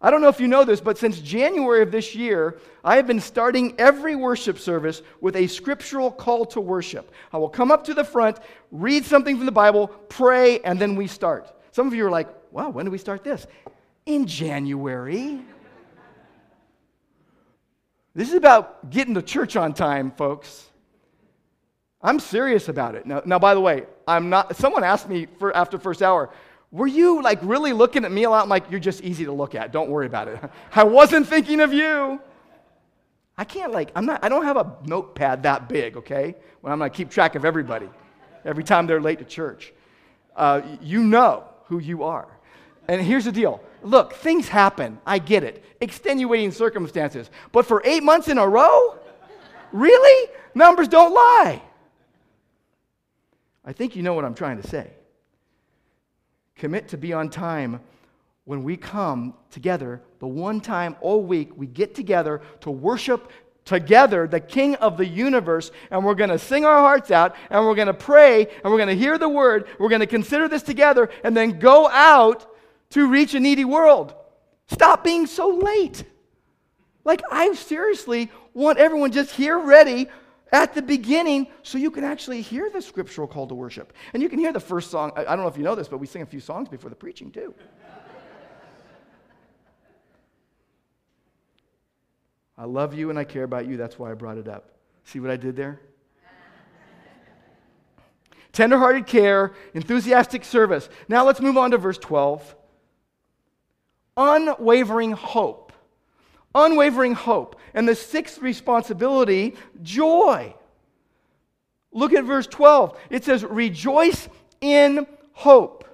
I 0.00 0.10
don't 0.10 0.20
know 0.20 0.26
if 0.26 0.40
you 0.40 0.48
know 0.48 0.64
this, 0.64 0.80
but 0.80 0.98
since 0.98 1.20
January 1.20 1.80
of 1.80 1.92
this 1.92 2.16
year, 2.16 2.58
I 2.82 2.96
have 2.96 3.06
been 3.06 3.20
starting 3.20 3.76
every 3.78 4.16
worship 4.16 4.58
service 4.58 5.02
with 5.20 5.36
a 5.36 5.46
scriptural 5.46 6.10
call 6.10 6.44
to 6.46 6.60
worship. 6.60 7.12
I 7.32 7.38
will 7.38 7.48
come 7.48 7.70
up 7.70 7.84
to 7.84 7.94
the 7.94 8.02
front, 8.02 8.40
read 8.72 9.04
something 9.04 9.36
from 9.36 9.46
the 9.46 9.52
Bible, 9.52 9.86
pray, 10.08 10.58
and 10.62 10.76
then 10.76 10.96
we 10.96 11.06
start. 11.06 11.46
Some 11.70 11.86
of 11.86 11.94
you 11.94 12.04
are 12.04 12.10
like, 12.10 12.26
wow, 12.50 12.68
when 12.68 12.84
do 12.84 12.90
we 12.90 12.98
start 12.98 13.22
this? 13.22 13.46
In 14.06 14.26
January. 14.26 15.40
This 18.12 18.30
is 18.30 18.34
about 18.34 18.90
getting 18.90 19.14
to 19.14 19.22
church 19.22 19.54
on 19.54 19.72
time, 19.72 20.10
folks. 20.10 20.71
I'm 22.02 22.18
serious 22.18 22.68
about 22.68 22.94
it. 22.94 23.06
Now, 23.06 23.22
now 23.24 23.38
by 23.38 23.54
the 23.54 23.60
way, 23.60 23.84
I'm 24.08 24.28
not, 24.28 24.56
someone 24.56 24.82
asked 24.84 25.08
me 25.08 25.26
for, 25.38 25.56
after 25.56 25.78
first 25.78 26.02
hour, 26.02 26.30
were 26.70 26.86
you 26.86 27.22
like 27.22 27.38
really 27.42 27.72
looking 27.72 28.04
at 28.04 28.10
me 28.10 28.24
a 28.24 28.30
lot? 28.30 28.42
I'm 28.42 28.48
like, 28.48 28.70
you're 28.70 28.80
just 28.80 29.02
easy 29.02 29.24
to 29.26 29.32
look 29.32 29.54
at. 29.54 29.72
Don't 29.72 29.90
worry 29.90 30.06
about 30.06 30.28
it. 30.28 30.40
I 30.74 30.84
wasn't 30.84 31.28
thinking 31.28 31.60
of 31.60 31.72
you. 31.72 32.20
I 33.36 33.44
can't 33.44 33.72
like, 33.72 33.92
I'm 33.94 34.06
not, 34.06 34.24
I 34.24 34.28
don't 34.28 34.44
have 34.44 34.56
a 34.56 34.76
notepad 34.84 35.44
that 35.44 35.68
big, 35.68 35.96
okay? 35.96 36.34
When 36.60 36.72
I'm 36.72 36.78
gonna 36.78 36.90
keep 36.90 37.10
track 37.10 37.34
of 37.34 37.44
everybody 37.44 37.88
every 38.44 38.64
time 38.64 38.86
they're 38.86 39.00
late 39.00 39.18
to 39.20 39.24
church. 39.24 39.72
Uh, 40.34 40.62
you 40.80 41.02
know 41.02 41.44
who 41.66 41.78
you 41.78 42.02
are. 42.02 42.28
And 42.88 43.00
here's 43.00 43.26
the 43.26 43.32
deal. 43.32 43.62
Look, 43.82 44.14
things 44.14 44.48
happen. 44.48 44.98
I 45.06 45.18
get 45.18 45.44
it. 45.44 45.64
Extenuating 45.80 46.52
circumstances. 46.52 47.30
But 47.52 47.66
for 47.66 47.82
eight 47.84 48.02
months 48.02 48.28
in 48.28 48.38
a 48.38 48.48
row? 48.48 48.98
Really? 49.72 50.30
Numbers 50.54 50.88
don't 50.88 51.12
lie. 51.14 51.62
I 53.64 53.72
think 53.72 53.94
you 53.96 54.02
know 54.02 54.14
what 54.14 54.24
I'm 54.24 54.34
trying 54.34 54.60
to 54.60 54.68
say. 54.68 54.90
Commit 56.56 56.88
to 56.88 56.96
be 56.96 57.12
on 57.12 57.30
time 57.30 57.80
when 58.44 58.64
we 58.64 58.76
come 58.76 59.34
together, 59.50 60.02
the 60.18 60.26
one 60.26 60.60
time 60.60 60.96
all 61.00 61.22
week 61.22 61.50
we 61.56 61.66
get 61.66 61.94
together 61.94 62.40
to 62.60 62.70
worship 62.70 63.30
together 63.64 64.26
the 64.26 64.40
King 64.40 64.74
of 64.76 64.96
the 64.96 65.06
universe, 65.06 65.70
and 65.90 66.04
we're 66.04 66.16
going 66.16 66.30
to 66.30 66.38
sing 66.38 66.64
our 66.64 66.80
hearts 66.80 67.12
out, 67.12 67.36
and 67.50 67.64
we're 67.64 67.76
going 67.76 67.86
to 67.86 67.94
pray, 67.94 68.46
and 68.46 68.64
we're 68.64 68.78
going 68.78 68.88
to 68.88 68.96
hear 68.96 69.18
the 69.18 69.28
word, 69.28 69.66
we're 69.78 69.88
going 69.88 70.00
to 70.00 70.06
consider 70.06 70.48
this 70.48 70.62
together, 70.62 71.08
and 71.22 71.36
then 71.36 71.60
go 71.60 71.88
out 71.88 72.46
to 72.90 73.08
reach 73.08 73.34
a 73.34 73.40
needy 73.40 73.64
world. 73.64 74.14
Stop 74.66 75.04
being 75.04 75.26
so 75.26 75.48
late. 75.50 76.04
Like, 77.04 77.22
I 77.30 77.54
seriously 77.54 78.30
want 78.54 78.78
everyone 78.78 79.12
just 79.12 79.30
here 79.30 79.58
ready 79.58 80.08
at 80.52 80.74
the 80.74 80.82
beginning 80.82 81.48
so 81.62 81.78
you 81.78 81.90
can 81.90 82.04
actually 82.04 82.42
hear 82.42 82.70
the 82.70 82.82
scriptural 82.82 83.26
call 83.26 83.46
to 83.46 83.54
worship. 83.54 83.92
And 84.12 84.22
you 84.22 84.28
can 84.28 84.38
hear 84.38 84.52
the 84.52 84.60
first 84.60 84.90
song. 84.90 85.10
I, 85.16 85.24
don't 85.24 85.38
know 85.38 85.48
if 85.48 85.56
you 85.56 85.64
know 85.64 85.74
this, 85.74 85.88
but 85.88 85.98
we 85.98 86.06
sing 86.06 86.22
a 86.22 86.26
few 86.26 86.40
songs 86.40 86.68
before 86.68 86.90
the 86.90 86.96
preaching, 86.96 87.30
too. 87.30 87.54
I 92.58 92.64
love 92.66 92.94
you 92.94 93.10
and 93.10 93.18
I 93.18 93.24
care 93.24 93.44
about 93.44 93.66
you. 93.66 93.76
That's 93.76 93.98
why 93.98 94.10
I 94.10 94.14
brought 94.14 94.36
it 94.36 94.46
up. 94.46 94.70
See 95.04 95.18
what 95.18 95.30
I 95.30 95.36
did 95.36 95.56
there? 95.56 95.80
Tenderhearted 98.52 99.06
care, 99.06 99.54
enthusiastic 99.72 100.44
service. 100.44 100.90
Now 101.08 101.24
let's 101.24 101.40
move 101.40 101.56
on 101.56 101.70
to 101.70 101.78
verse 101.78 101.96
12. 101.96 102.54
Unwavering 104.18 105.12
hope 105.12 105.71
unwavering 106.54 107.14
hope. 107.14 107.60
And 107.74 107.88
the 107.88 107.94
sixth 107.94 108.38
responsibility, 108.40 109.56
joy. 109.82 110.54
Look 111.92 112.12
at 112.12 112.24
verse 112.24 112.46
12. 112.46 112.98
It 113.10 113.24
says, 113.24 113.44
Rejoice 113.44 114.28
in 114.60 115.06
hope. 115.32 115.84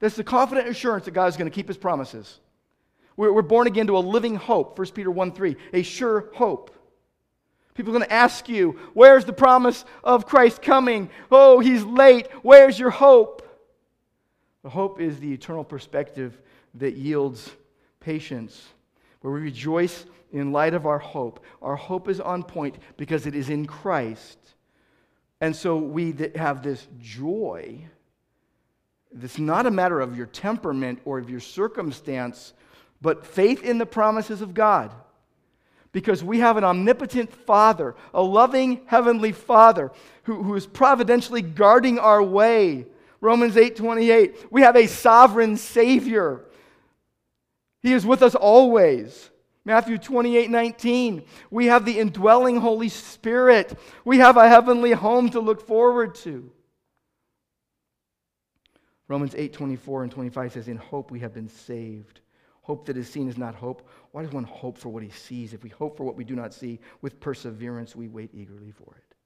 That's 0.00 0.16
the 0.16 0.24
confident 0.24 0.68
assurance 0.68 1.04
that 1.04 1.12
God 1.12 1.26
is 1.26 1.36
going 1.36 1.50
to 1.50 1.54
keep 1.54 1.68
his 1.68 1.76
promises. 1.76 2.40
We're, 3.16 3.42
born 3.42 3.66
again 3.66 3.86
to 3.88 3.96
a 3.96 4.00
living 4.00 4.36
hope, 4.36 4.78
1 4.78 4.88
Peter 4.88 5.10
1 5.10 5.32
3, 5.32 5.56
a 5.74 5.82
sure 5.82 6.30
hope. 6.34 6.70
People 7.74 7.92
are 7.92 7.98
going 7.98 8.08
to 8.08 8.12
ask 8.12 8.48
you, 8.48 8.78
Where's 8.94 9.24
the 9.24 9.32
promise 9.32 9.84
of 10.02 10.26
Christ 10.26 10.62
coming? 10.62 11.10
Oh, 11.30 11.60
he's 11.60 11.84
late. 11.84 12.28
Where's 12.42 12.78
your 12.78 12.90
hope? 12.90 13.48
The 14.62 14.70
hope 14.70 15.00
is 15.00 15.18
the 15.18 15.32
eternal 15.32 15.64
perspective 15.64 16.40
that 16.74 16.94
yields 16.94 17.50
patience 18.00 18.64
where 19.22 19.32
we 19.32 19.40
rejoice 19.40 20.04
in 20.32 20.52
light 20.52 20.74
of 20.74 20.86
our 20.86 20.98
hope. 20.98 21.44
Our 21.60 21.76
hope 21.76 22.08
is 22.08 22.20
on 22.20 22.42
point 22.42 22.76
because 22.96 23.26
it 23.26 23.34
is 23.34 23.50
in 23.50 23.66
Christ. 23.66 24.38
And 25.40 25.54
so 25.56 25.76
we 25.76 26.14
have 26.36 26.62
this 26.62 26.86
joy. 27.00 27.84
It's 29.20 29.38
not 29.38 29.66
a 29.66 29.70
matter 29.70 30.00
of 30.00 30.16
your 30.16 30.26
temperament 30.26 31.00
or 31.04 31.18
of 31.18 31.28
your 31.28 31.40
circumstance, 31.40 32.52
but 33.00 33.26
faith 33.26 33.62
in 33.62 33.78
the 33.78 33.86
promises 33.86 34.40
of 34.40 34.54
God. 34.54 34.92
Because 35.90 36.24
we 36.24 36.38
have 36.38 36.56
an 36.56 36.64
omnipotent 36.64 37.32
Father, 37.32 37.94
a 38.14 38.22
loving 38.22 38.80
heavenly 38.86 39.32
Father 39.32 39.90
who, 40.22 40.42
who 40.42 40.54
is 40.54 40.66
providentially 40.66 41.42
guarding 41.42 41.98
our 41.98 42.22
way 42.22 42.86
Romans 43.22 43.56
8 43.56 43.76
28. 43.76 44.46
We 44.50 44.62
have 44.62 44.76
a 44.76 44.86
sovereign 44.86 45.56
Savior. 45.56 46.44
He 47.82 47.92
is 47.92 48.06
with 48.06 48.22
us 48.22 48.34
always. 48.34 49.30
Matthew 49.64 49.98
28 49.98 50.50
19. 50.50 51.24
We 51.50 51.66
have 51.66 51.84
the 51.84 51.98
indwelling 51.98 52.60
Holy 52.60 52.88
Spirit. 52.88 53.78
We 54.04 54.18
have 54.18 54.36
a 54.36 54.48
heavenly 54.48 54.92
home 54.92 55.30
to 55.30 55.40
look 55.40 55.66
forward 55.66 56.14
to. 56.16 56.50
Romans 59.08 59.34
8 59.36 59.52
24 59.52 60.04
and 60.04 60.12
25 60.12 60.52
says, 60.52 60.68
In 60.68 60.76
hope 60.76 61.10
we 61.10 61.20
have 61.20 61.34
been 61.34 61.48
saved. 61.48 62.20
Hope 62.62 62.86
that 62.86 62.96
is 62.96 63.08
seen 63.08 63.28
is 63.28 63.36
not 63.36 63.56
hope. 63.56 63.88
Why 64.12 64.22
does 64.22 64.32
one 64.32 64.44
hope 64.44 64.78
for 64.78 64.88
what 64.88 65.02
he 65.02 65.10
sees? 65.10 65.52
If 65.52 65.64
we 65.64 65.68
hope 65.68 65.96
for 65.96 66.04
what 66.04 66.16
we 66.16 66.24
do 66.24 66.36
not 66.36 66.54
see, 66.54 66.78
with 67.00 67.18
perseverance 67.18 67.96
we 67.96 68.06
wait 68.06 68.30
eagerly 68.32 68.70
for 68.70 68.94
it. 68.96 69.16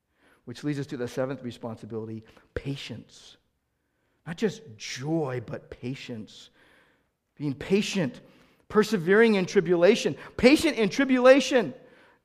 Which 0.46 0.64
leads 0.64 0.78
us 0.78 0.86
to 0.86 0.96
the 0.96 1.06
seventh 1.06 1.42
responsibility 1.42 2.24
patience. 2.54 3.36
Not 4.26 4.36
just 4.36 4.62
joy, 4.78 5.42
but 5.44 5.70
patience. 5.70 6.50
Being 7.36 7.54
patient, 7.54 8.22
persevering 8.68 9.34
in 9.34 9.46
tribulation. 9.46 10.16
Patient 10.36 10.76
in 10.76 10.88
tribulation. 10.88 11.74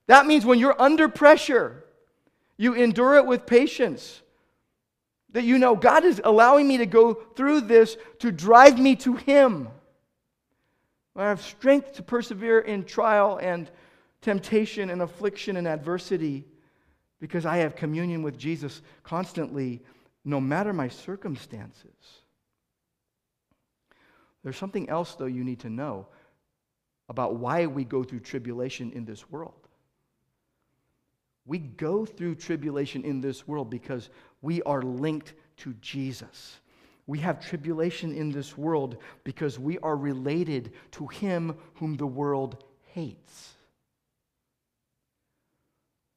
That 0.07 0.25
means 0.25 0.45
when 0.45 0.59
you're 0.59 0.79
under 0.81 1.07
pressure, 1.07 1.83
you 2.57 2.73
endure 2.73 3.15
it 3.15 3.25
with 3.25 3.45
patience. 3.45 4.21
That 5.31 5.43
you 5.43 5.57
know 5.57 5.75
God 5.75 6.03
is 6.03 6.21
allowing 6.23 6.67
me 6.67 6.77
to 6.77 6.85
go 6.85 7.13
through 7.13 7.61
this 7.61 7.97
to 8.19 8.31
drive 8.31 8.77
me 8.77 8.95
to 8.97 9.15
Him. 9.15 9.69
I 11.15 11.29
have 11.29 11.41
strength 11.41 11.93
to 11.93 12.03
persevere 12.03 12.59
in 12.59 12.85
trial 12.85 13.37
and 13.41 13.69
temptation 14.21 14.89
and 14.89 15.01
affliction 15.01 15.57
and 15.57 15.67
adversity 15.67 16.45
because 17.19 17.45
I 17.45 17.57
have 17.57 17.75
communion 17.75 18.23
with 18.23 18.37
Jesus 18.37 18.81
constantly, 19.03 19.81
no 20.25 20.41
matter 20.41 20.73
my 20.73 20.87
circumstances. 20.87 22.21
There's 24.43 24.57
something 24.57 24.89
else, 24.89 25.15
though, 25.15 25.25
you 25.25 25.43
need 25.43 25.59
to 25.59 25.69
know 25.69 26.07
about 27.11 27.35
why 27.35 27.67
we 27.67 27.83
go 27.83 28.05
through 28.05 28.21
tribulation 28.21 28.89
in 28.93 29.03
this 29.03 29.29
world. 29.29 29.67
We 31.45 31.59
go 31.59 32.05
through 32.05 32.35
tribulation 32.35 33.03
in 33.03 33.19
this 33.19 33.45
world 33.45 33.69
because 33.69 34.09
we 34.41 34.61
are 34.61 34.81
linked 34.81 35.33
to 35.57 35.73
Jesus. 35.81 36.61
We 37.07 37.19
have 37.19 37.45
tribulation 37.45 38.13
in 38.13 38.31
this 38.31 38.57
world 38.57 38.95
because 39.25 39.59
we 39.59 39.77
are 39.79 39.97
related 39.97 40.71
to 40.91 41.07
him 41.07 41.57
whom 41.73 41.97
the 41.97 42.07
world 42.07 42.63
hates. 42.93 43.55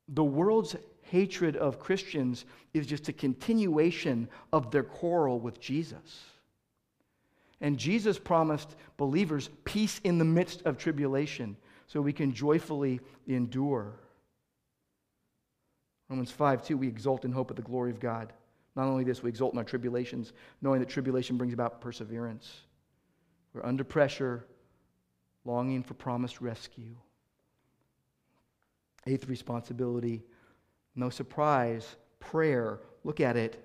The 0.06 0.22
world's 0.22 0.76
hatred 1.02 1.56
of 1.56 1.80
Christians 1.80 2.44
is 2.72 2.86
just 2.86 3.08
a 3.08 3.12
continuation 3.12 4.28
of 4.52 4.70
their 4.70 4.84
quarrel 4.84 5.40
with 5.40 5.58
Jesus. 5.60 6.22
And 7.60 7.78
Jesus 7.78 8.18
promised 8.18 8.76
believers 8.96 9.48
peace 9.64 10.00
in 10.04 10.18
the 10.18 10.24
midst 10.24 10.62
of 10.62 10.76
tribulation 10.76 11.56
so 11.86 12.00
we 12.00 12.12
can 12.12 12.32
joyfully 12.32 13.00
endure. 13.26 13.94
Romans 16.08 16.30
5 16.30 16.66
2, 16.66 16.76
we 16.76 16.88
exult 16.88 17.24
in 17.24 17.32
hope 17.32 17.50
of 17.50 17.56
the 17.56 17.62
glory 17.62 17.90
of 17.90 18.00
God. 18.00 18.32
Not 18.76 18.86
only 18.86 19.04
this, 19.04 19.22
we 19.22 19.28
exult 19.28 19.52
in 19.52 19.58
our 19.58 19.64
tribulations, 19.64 20.32
knowing 20.60 20.80
that 20.80 20.88
tribulation 20.88 21.36
brings 21.36 21.54
about 21.54 21.80
perseverance. 21.80 22.52
We're 23.52 23.64
under 23.64 23.84
pressure, 23.84 24.46
longing 25.44 25.82
for 25.82 25.94
promised 25.94 26.40
rescue. 26.40 26.96
Eighth 29.06 29.28
responsibility, 29.28 30.24
no 30.96 31.10
surprise, 31.10 31.96
prayer. 32.18 32.80
Look 33.04 33.20
at 33.20 33.36
it. 33.36 33.62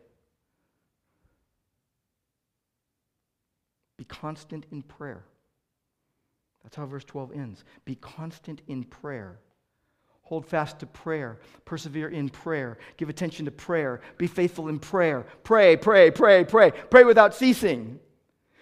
Be 3.99 4.05
constant 4.05 4.65
in 4.71 4.81
prayer. 4.81 5.25
That's 6.63 6.77
how 6.77 6.85
verse 6.85 7.03
12 7.03 7.33
ends. 7.33 7.65
Be 7.83 7.95
constant 7.95 8.62
in 8.69 8.85
prayer. 8.85 9.41
Hold 10.21 10.45
fast 10.45 10.79
to 10.79 10.85
prayer. 10.85 11.38
Persevere 11.65 12.07
in 12.07 12.29
prayer. 12.29 12.77
Give 12.95 13.09
attention 13.09 13.43
to 13.43 13.51
prayer. 13.51 13.99
Be 14.17 14.25
faithful 14.25 14.69
in 14.69 14.79
prayer. 14.79 15.25
Pray, 15.43 15.75
pray, 15.75 16.12
pray, 16.12 16.45
pray. 16.45 16.71
Pray 16.71 17.03
without 17.03 17.35
ceasing. 17.35 17.99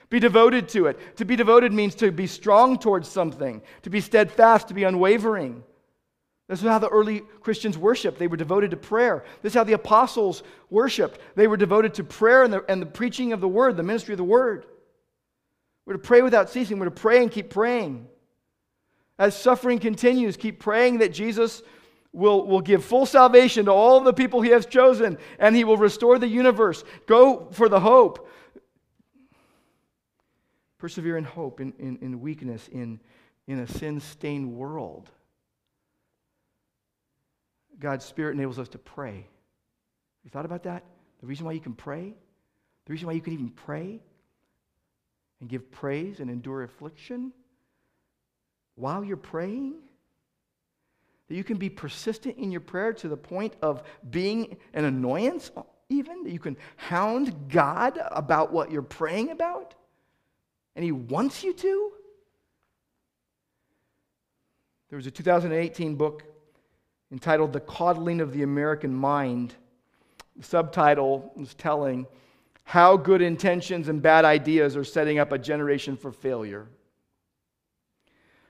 Be 0.10 0.20
devoted 0.20 0.70
to 0.70 0.88
it. 0.88 1.18
To 1.18 1.26
be 1.26 1.36
devoted 1.36 1.72
means 1.72 1.94
to 1.96 2.12
be 2.12 2.26
strong 2.26 2.80
towards 2.80 3.08
something, 3.08 3.62
to 3.84 3.92
be 3.92 4.02
steadfast, 4.02 4.70
to 4.70 4.74
be 4.74 4.86
unwavering. 4.86 5.62
This 6.48 6.64
is 6.64 6.68
how 6.68 6.80
the 6.80 6.90
early 6.90 7.20
Christians 7.42 7.78
worshiped. 7.78 8.18
They 8.18 8.28
were 8.28 8.38
devoted 8.38 8.72
to 8.72 8.78
prayer. 8.78 9.24
This 9.44 9.52
is 9.52 9.56
how 9.56 9.66
the 9.66 9.74
apostles 9.74 10.42
worshiped. 10.72 11.20
They 11.36 11.46
were 11.46 11.58
devoted 11.58 11.94
to 11.94 12.04
prayer 12.04 12.42
and 12.42 12.52
the, 12.52 12.66
and 12.68 12.82
the 12.82 12.88
preaching 12.88 13.34
of 13.34 13.40
the 13.40 13.48
word, 13.48 13.78
the 13.78 13.84
ministry 13.84 14.16
of 14.16 14.18
the 14.18 14.24
word. 14.24 14.66
We're 15.88 15.94
to 15.94 16.00
pray 16.00 16.22
without 16.22 16.50
ceasing. 16.50 16.80
We're 16.80 16.86
to 16.86 16.92
pray 16.92 17.22
and 17.22 17.32
keep 17.32 17.50
praying. 17.50 18.10
As 19.18 19.36
suffering 19.36 19.80
continues, 19.80 20.36
keep 20.36 20.60
praying 20.60 20.98
that 20.98 21.14
Jesus 21.14 21.64
will, 22.12 22.46
will 22.46 22.60
give 22.60 22.84
full 22.84 23.06
salvation 23.06 23.66
to 23.66 23.72
all 23.72 24.02
the 24.02 24.12
people 24.12 24.42
he 24.42 24.50
has 24.50 24.66
chosen 24.66 25.18
and 25.40 25.56
he 25.56 25.64
will 25.64 25.78
restore 25.78 26.20
the 26.20 26.28
universe. 26.28 26.84
Go 27.06 27.48
for 27.52 27.70
the 27.70 27.80
hope. 27.80 28.30
Persevere 30.78 31.18
in 31.18 31.24
hope, 31.24 31.62
in, 31.62 31.74
in, 31.80 31.98
in 32.02 32.20
weakness, 32.20 32.68
in, 32.68 33.00
in 33.48 33.60
a 33.60 33.68
sin 33.68 34.02
stained 34.02 34.52
world. 34.54 35.10
God's 37.80 38.04
Spirit 38.04 38.34
enables 38.34 38.60
us 38.60 38.68
to 38.70 38.78
pray. 38.78 39.26
You 40.26 40.30
thought 40.32 40.46
about 40.46 40.64
that? 40.64 40.84
The 41.22 41.28
reason 41.28 41.46
why 41.46 41.54
you 41.54 41.62
can 41.62 41.74
pray? 41.74 42.14
The 42.86 42.92
reason 42.92 43.08
why 43.08 43.14
you 43.14 43.22
can 43.22 43.32
even 43.32 43.52
pray 43.52 44.02
and 45.40 45.50
give 45.50 45.72
praise 45.72 46.20
and 46.20 46.30
endure 46.30 46.64
affliction? 46.64 47.32
while 48.78 49.04
you're 49.04 49.18
praying? 49.18 49.74
That 51.28 51.36
you 51.36 51.44
can 51.44 51.58
be 51.58 51.70
persistent 51.70 52.38
in 52.38 52.52
your 52.52 52.62
prayer 52.62 52.94
to 52.94 53.10
the 53.10 53.18
point 53.18 53.54
of 53.62 53.84
being 54.10 54.56
an 54.74 54.86
annoyance, 54.86 55.52
even? 55.90 56.24
That 56.24 56.32
you 56.32 56.40
can 56.40 56.56
hound 56.78 57.50
God 57.50 58.00
about 58.12 58.54
what 58.54 58.72
you're 58.72 58.82
praying 58.82 59.32
about? 59.32 59.76
And 60.76 60.86
He 60.86 60.94
wants 60.94 61.44
you 61.44 61.54
to? 61.54 61.92
There 64.90 64.96
was 64.96 65.08
a 65.08 65.12
2018 65.12 65.96
book 65.96 66.24
entitled 67.12 67.52
The 67.52 67.60
Coddling 67.60 68.22
of 68.22 68.32
the 68.32 68.44
American 68.44 68.94
Mind. 68.94 69.54
The 70.38 70.44
subtitle 70.44 71.34
was 71.36 71.54
telling 71.56 72.08
how 72.68 72.98
good 72.98 73.22
intentions 73.22 73.88
and 73.88 74.02
bad 74.02 74.26
ideas 74.26 74.76
are 74.76 74.84
setting 74.84 75.20
up 75.20 75.32
a 75.32 75.38
generation 75.38 75.96
for 75.96 76.12
failure. 76.12 76.68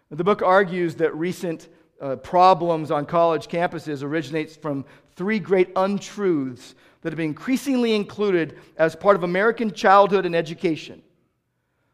The 0.10 0.24
book 0.24 0.42
argues 0.42 0.96
that 0.96 1.16
recent 1.16 1.68
uh, 2.02 2.16
problems 2.16 2.90
on 2.90 3.06
college 3.06 3.48
campuses 3.48 4.02
originates 4.02 4.56
from 4.56 4.86
three 5.16 5.38
great 5.38 5.70
untruths 5.76 6.74
that 7.02 7.12
have 7.12 7.18
been 7.18 7.28
increasingly 7.28 7.94
included 7.94 8.58
as 8.76 8.96
part 8.96 9.16
of 9.16 9.22
American 9.22 9.72
childhood 9.72 10.26
and 10.26 10.36
education. 10.36 11.04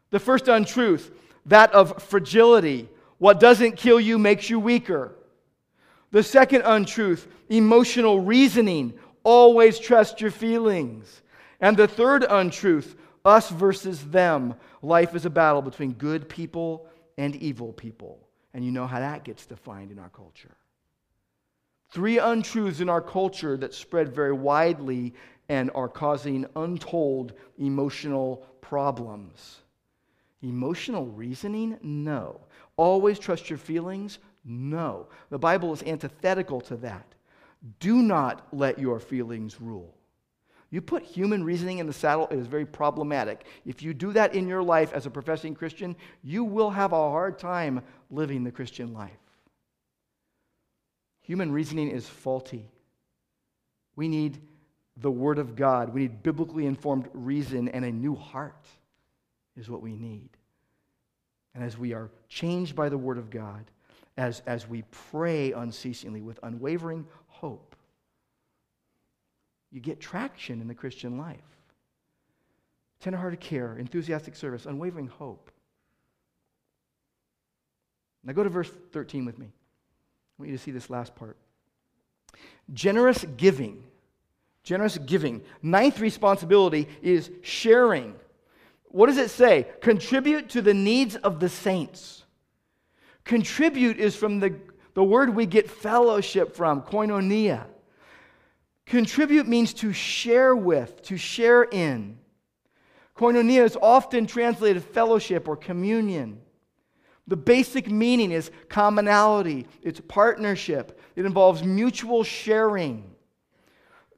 The 0.08 0.18
first 0.18 0.48
untruth, 0.48 1.10
that 1.44 1.74
of 1.74 2.02
fragility. 2.02 2.88
What 3.18 3.38
doesn't 3.38 3.76
kill 3.76 4.00
you 4.00 4.18
makes 4.18 4.48
you 4.48 4.58
weaker. 4.58 5.14
The 6.10 6.22
second 6.22 6.62
untruth, 6.64 7.28
emotional 7.50 8.20
reasoning. 8.20 8.94
Always 9.24 9.78
trust 9.78 10.22
your 10.22 10.30
feelings. 10.30 11.20
And 11.64 11.78
the 11.78 11.88
third 11.88 12.26
untruth, 12.28 12.94
us 13.24 13.48
versus 13.48 14.04
them. 14.10 14.54
Life 14.82 15.14
is 15.14 15.24
a 15.24 15.30
battle 15.30 15.62
between 15.62 15.94
good 15.94 16.28
people 16.28 16.86
and 17.16 17.34
evil 17.36 17.72
people. 17.72 18.28
And 18.52 18.62
you 18.62 18.70
know 18.70 18.86
how 18.86 18.98
that 19.00 19.24
gets 19.24 19.46
defined 19.46 19.90
in 19.90 19.98
our 19.98 20.10
culture. 20.10 20.54
Three 21.88 22.18
untruths 22.18 22.80
in 22.80 22.90
our 22.90 23.00
culture 23.00 23.56
that 23.56 23.72
spread 23.72 24.14
very 24.14 24.34
widely 24.34 25.14
and 25.48 25.70
are 25.74 25.88
causing 25.88 26.44
untold 26.54 27.32
emotional 27.56 28.46
problems. 28.60 29.60
Emotional 30.42 31.06
reasoning? 31.06 31.78
No. 31.80 32.42
Always 32.76 33.18
trust 33.18 33.48
your 33.48 33.58
feelings? 33.58 34.18
No. 34.44 35.06
The 35.30 35.38
Bible 35.38 35.72
is 35.72 35.82
antithetical 35.82 36.60
to 36.60 36.76
that. 36.76 37.14
Do 37.80 38.02
not 38.02 38.48
let 38.52 38.78
your 38.78 39.00
feelings 39.00 39.62
rule. 39.62 39.94
You 40.74 40.82
put 40.82 41.04
human 41.04 41.44
reasoning 41.44 41.78
in 41.78 41.86
the 41.86 41.92
saddle, 41.92 42.26
it 42.32 42.36
is 42.36 42.48
very 42.48 42.66
problematic. 42.66 43.46
If 43.64 43.80
you 43.80 43.94
do 43.94 44.12
that 44.14 44.34
in 44.34 44.48
your 44.48 44.60
life 44.60 44.92
as 44.92 45.06
a 45.06 45.10
professing 45.10 45.54
Christian, 45.54 45.94
you 46.24 46.42
will 46.42 46.70
have 46.70 46.92
a 46.92 46.96
hard 46.96 47.38
time 47.38 47.80
living 48.10 48.42
the 48.42 48.50
Christian 48.50 48.92
life. 48.92 49.12
Human 51.20 51.52
reasoning 51.52 51.90
is 51.90 52.08
faulty. 52.08 52.72
We 53.94 54.08
need 54.08 54.40
the 54.96 55.12
Word 55.12 55.38
of 55.38 55.54
God. 55.54 55.94
We 55.94 56.00
need 56.00 56.24
biblically 56.24 56.66
informed 56.66 57.08
reason 57.12 57.68
and 57.68 57.84
a 57.84 57.92
new 57.92 58.16
heart, 58.16 58.66
is 59.56 59.70
what 59.70 59.80
we 59.80 59.94
need. 59.94 60.30
And 61.54 61.62
as 61.62 61.78
we 61.78 61.92
are 61.92 62.10
changed 62.28 62.74
by 62.74 62.88
the 62.88 62.98
Word 62.98 63.18
of 63.18 63.30
God, 63.30 63.70
as, 64.16 64.42
as 64.44 64.68
we 64.68 64.82
pray 64.90 65.52
unceasingly 65.52 66.20
with 66.20 66.40
unwavering 66.42 67.06
hope, 67.28 67.73
you 69.74 69.80
get 69.80 70.00
traction 70.00 70.60
in 70.60 70.68
the 70.68 70.74
Christian 70.74 71.18
life. 71.18 71.40
tenderhearted 73.00 73.40
care, 73.40 73.76
enthusiastic 73.76 74.36
service, 74.36 74.66
unwavering 74.66 75.08
hope. 75.08 75.50
Now 78.22 78.32
go 78.32 78.44
to 78.44 78.48
verse 78.48 78.70
13 78.92 79.24
with 79.24 79.36
me. 79.36 79.46
I 79.46 79.50
want 80.38 80.50
you 80.52 80.56
to 80.56 80.62
see 80.62 80.70
this 80.70 80.88
last 80.88 81.16
part. 81.16 81.36
Generous 82.72 83.26
giving. 83.36 83.82
Generous 84.62 84.96
giving. 84.96 85.42
Ninth 85.60 85.98
responsibility 85.98 86.88
is 87.02 87.30
sharing. 87.42 88.14
What 88.84 89.06
does 89.06 89.18
it 89.18 89.30
say? 89.30 89.66
Contribute 89.80 90.50
to 90.50 90.62
the 90.62 90.72
needs 90.72 91.16
of 91.16 91.40
the 91.40 91.48
saints. 91.48 92.22
Contribute 93.24 93.98
is 93.98 94.14
from 94.14 94.38
the, 94.38 94.54
the 94.94 95.04
word 95.04 95.34
we 95.34 95.46
get 95.46 95.68
fellowship 95.68 96.54
from, 96.54 96.82
koinonia. 96.82 97.66
Contribute 98.86 99.48
means 99.48 99.72
to 99.74 99.92
share 99.92 100.54
with, 100.54 101.02
to 101.02 101.16
share 101.16 101.62
in. 101.64 102.18
Koinonia 103.16 103.64
is 103.64 103.78
often 103.80 104.26
translated 104.26 104.82
fellowship 104.82 105.48
or 105.48 105.56
communion. 105.56 106.40
The 107.26 107.36
basic 107.36 107.90
meaning 107.90 108.30
is 108.30 108.50
commonality, 108.68 109.66
it's 109.82 110.00
partnership, 110.00 111.00
it 111.16 111.24
involves 111.24 111.62
mutual 111.62 112.22
sharing. 112.22 113.10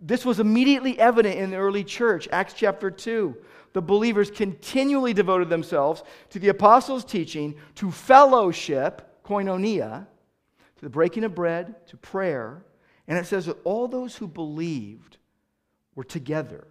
This 0.00 0.24
was 0.24 0.40
immediately 0.40 0.98
evident 0.98 1.38
in 1.38 1.50
the 1.50 1.56
early 1.56 1.84
church, 1.84 2.28
Acts 2.32 2.54
chapter 2.54 2.90
2. 2.90 3.36
The 3.74 3.82
believers 3.82 4.30
continually 4.30 5.14
devoted 5.14 5.48
themselves 5.48 6.02
to 6.30 6.38
the 6.38 6.48
apostles' 6.48 7.04
teaching, 7.04 7.54
to 7.76 7.90
fellowship, 7.90 9.22
koinonia, 9.24 10.06
to 10.76 10.82
the 10.82 10.90
breaking 10.90 11.24
of 11.24 11.34
bread, 11.34 11.86
to 11.86 11.96
prayer. 11.96 12.64
And 13.08 13.18
it 13.18 13.26
says 13.26 13.46
that 13.46 13.58
all 13.64 13.88
those 13.88 14.16
who 14.16 14.26
believed 14.26 15.18
were 15.94 16.04
together 16.04 16.66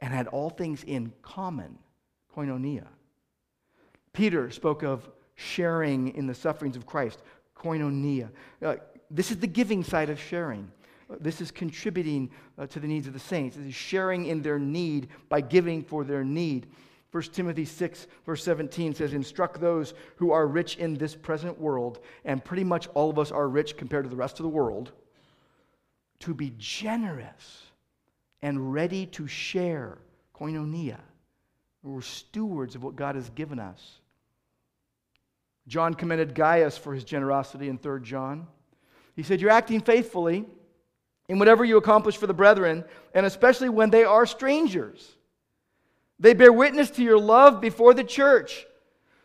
and 0.00 0.12
had 0.12 0.26
all 0.28 0.50
things 0.50 0.84
in 0.84 1.12
common, 1.22 1.78
koinonia. 2.34 2.86
Peter 4.12 4.50
spoke 4.50 4.82
of 4.82 5.08
sharing 5.34 6.14
in 6.14 6.26
the 6.26 6.34
sufferings 6.34 6.76
of 6.76 6.86
Christ, 6.86 7.22
koinonia. 7.56 8.30
Uh, 8.62 8.76
this 9.10 9.30
is 9.30 9.38
the 9.38 9.46
giving 9.46 9.84
side 9.84 10.10
of 10.10 10.20
sharing. 10.20 10.70
Uh, 11.10 11.16
this 11.20 11.40
is 11.40 11.50
contributing 11.50 12.30
uh, 12.58 12.66
to 12.66 12.80
the 12.80 12.86
needs 12.86 13.06
of 13.06 13.12
the 13.12 13.18
saints. 13.18 13.56
This 13.56 13.66
is 13.66 13.74
sharing 13.74 14.26
in 14.26 14.42
their 14.42 14.58
need 14.58 15.08
by 15.28 15.40
giving 15.40 15.82
for 15.82 16.04
their 16.04 16.24
need. 16.24 16.66
1 17.10 17.22
Timothy 17.24 17.64
6, 17.64 18.06
verse 18.26 18.44
17 18.44 18.94
says, 18.94 19.14
Instruct 19.14 19.60
those 19.60 19.94
who 20.16 20.30
are 20.30 20.46
rich 20.46 20.76
in 20.76 20.94
this 20.94 21.14
present 21.14 21.58
world, 21.58 22.00
and 22.24 22.44
pretty 22.44 22.64
much 22.64 22.86
all 22.88 23.08
of 23.08 23.18
us 23.18 23.32
are 23.32 23.48
rich 23.48 23.76
compared 23.76 24.04
to 24.04 24.10
the 24.10 24.16
rest 24.16 24.38
of 24.38 24.42
the 24.42 24.48
world, 24.48 24.92
to 26.20 26.34
be 26.34 26.52
generous 26.58 27.62
and 28.42 28.72
ready 28.72 29.06
to 29.06 29.26
share. 29.26 29.98
Koinonia. 30.34 30.98
We're 31.82 32.00
stewards 32.00 32.74
of 32.74 32.82
what 32.82 32.96
God 32.96 33.14
has 33.14 33.30
given 33.30 33.58
us. 33.58 33.98
John 35.66 35.94
commended 35.94 36.34
Gaius 36.34 36.76
for 36.76 36.94
his 36.94 37.04
generosity 37.04 37.68
in 37.68 37.78
3 37.78 38.00
John. 38.02 38.46
He 39.16 39.22
said, 39.22 39.40
You're 39.40 39.50
acting 39.50 39.80
faithfully 39.80 40.44
in 41.28 41.38
whatever 41.38 41.64
you 41.64 41.76
accomplish 41.76 42.16
for 42.16 42.26
the 42.26 42.34
brethren, 42.34 42.84
and 43.14 43.26
especially 43.26 43.68
when 43.68 43.90
they 43.90 44.04
are 44.04 44.26
strangers. 44.26 45.16
They 46.18 46.34
bear 46.34 46.52
witness 46.52 46.90
to 46.90 47.02
your 47.02 47.18
love 47.18 47.60
before 47.60 47.94
the 47.94 48.04
church. 48.04 48.66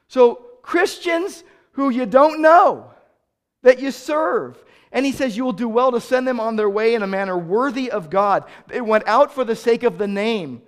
So, 0.08 0.46
Christians 0.62 1.44
who 1.74 1.90
you 1.90 2.06
don't 2.06 2.42
know, 2.42 2.92
that 3.62 3.80
you 3.80 3.92
serve. 3.92 4.64
And 4.94 5.08
he 5.08 5.12
says, 5.12 5.36
You 5.36 5.44
will 5.44 5.52
do 5.52 5.68
well 5.68 5.92
to 5.92 6.00
send 6.00 6.28
them 6.28 6.40
on 6.40 6.56
their 6.56 6.70
way 6.70 6.94
in 6.94 7.02
a 7.02 7.08
manner 7.08 7.38
worthy 7.38 7.92
of 7.92 8.10
God. 8.10 8.46
They 8.68 8.80
went 8.80 9.08
out 9.08 9.34
for 9.34 9.44
the 9.44 9.56
sake 9.56 9.84
of 9.84 9.98
the 9.98 10.08
name. 10.08 10.62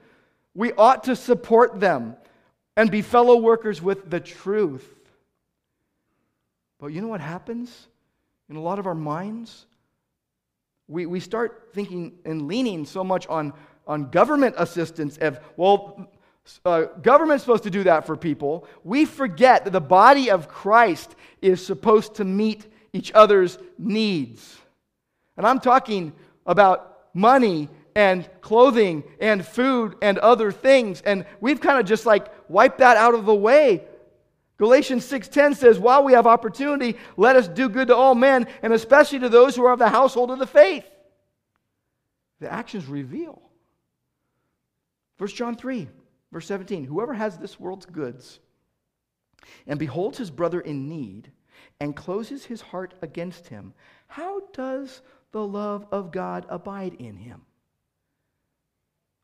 We 0.55 0.73
ought 0.73 1.03
to 1.05 1.15
support 1.15 1.79
them 1.79 2.17
and 2.75 2.89
be 2.89 3.03
fellow 3.03 3.37
workers 3.37 3.81
with 3.81 4.09
the 4.09 4.19
truth. 4.19 4.91
But 6.79 6.87
you 6.87 7.01
know 7.01 7.07
what 7.07 7.21
happens 7.21 7.87
in 8.49 8.55
a 8.55 8.61
lot 8.61 8.79
of 8.79 8.87
our 8.87 8.95
minds? 8.95 9.67
We, 10.87 11.05
we 11.05 11.19
start 11.19 11.69
thinking 11.73 12.13
and 12.25 12.47
leaning 12.47 12.85
so 12.85 13.03
much 13.03 13.27
on, 13.27 13.53
on 13.87 14.09
government 14.09 14.55
assistance 14.57 15.17
of, 15.17 15.39
well, 15.55 16.09
uh, 16.63 16.83
government's 17.01 17.43
supposed 17.43 17.63
to 17.63 17.71
do 17.71 17.83
that 17.83 18.05
for 18.05 18.15
people. 18.15 18.67
We 18.83 19.05
forget 19.05 19.63
that 19.65 19.71
the 19.71 19.81
body 19.81 20.29
of 20.29 20.47
Christ 20.47 21.15
is 21.41 21.65
supposed 21.65 22.15
to 22.15 22.25
meet 22.25 22.67
each 22.95 23.11
other's 23.13 23.57
needs. 23.77 24.57
And 25.37 25.45
I'm 25.45 25.59
talking 25.59 26.13
about 26.45 27.07
money 27.13 27.69
and 27.95 28.27
clothing 28.41 29.03
and 29.19 29.45
food 29.45 29.95
and 30.01 30.17
other 30.19 30.51
things. 30.51 31.01
And 31.01 31.25
we've 31.41 31.59
kind 31.59 31.79
of 31.79 31.85
just 31.85 32.05
like 32.05 32.27
wiped 32.49 32.79
that 32.79 32.97
out 32.97 33.13
of 33.13 33.25
the 33.25 33.35
way 33.35 33.85
Galatians 34.57 35.03
6:10 35.03 35.53
says, 35.53 35.77
"While 35.77 36.03
we 36.03 36.13
have 36.13 36.25
opportunity, 36.25 36.97
let 37.17 37.35
us 37.35 37.47
do 37.47 37.67
good 37.67 37.89
to 37.89 37.95
all 37.95 38.15
men, 38.15 38.47
and 38.61 38.71
especially 38.71 39.19
to 39.19 39.29
those 39.29 39.55
who 39.55 39.65
are 39.65 39.73
of 39.73 39.79
the 39.79 39.89
household 39.89 40.31
of 40.31 40.39
the 40.39 40.47
faith." 40.47 40.89
The 42.39 42.51
actions 42.51 42.85
reveal. 42.85 43.41
1 45.17 45.35
John 45.35 45.55
3, 45.55 45.89
verse 46.31 46.45
17, 46.45 46.85
"Whoever 46.85 47.13
has 47.13 47.37
this 47.37 47.59
world's 47.59 47.85
goods 47.85 48.39
and 49.67 49.77
beholds 49.77 50.17
his 50.17 50.31
brother 50.31 50.61
in 50.61 50.87
need 50.87 51.31
and 51.79 51.95
closes 51.95 52.45
his 52.45 52.61
heart 52.61 52.93
against 53.01 53.47
him, 53.47 53.73
how 54.07 54.41
does 54.53 55.01
the 55.31 55.45
love 55.45 55.85
of 55.91 56.11
God 56.11 56.45
abide 56.49 56.93
in 56.95 57.17
him?" 57.17 57.45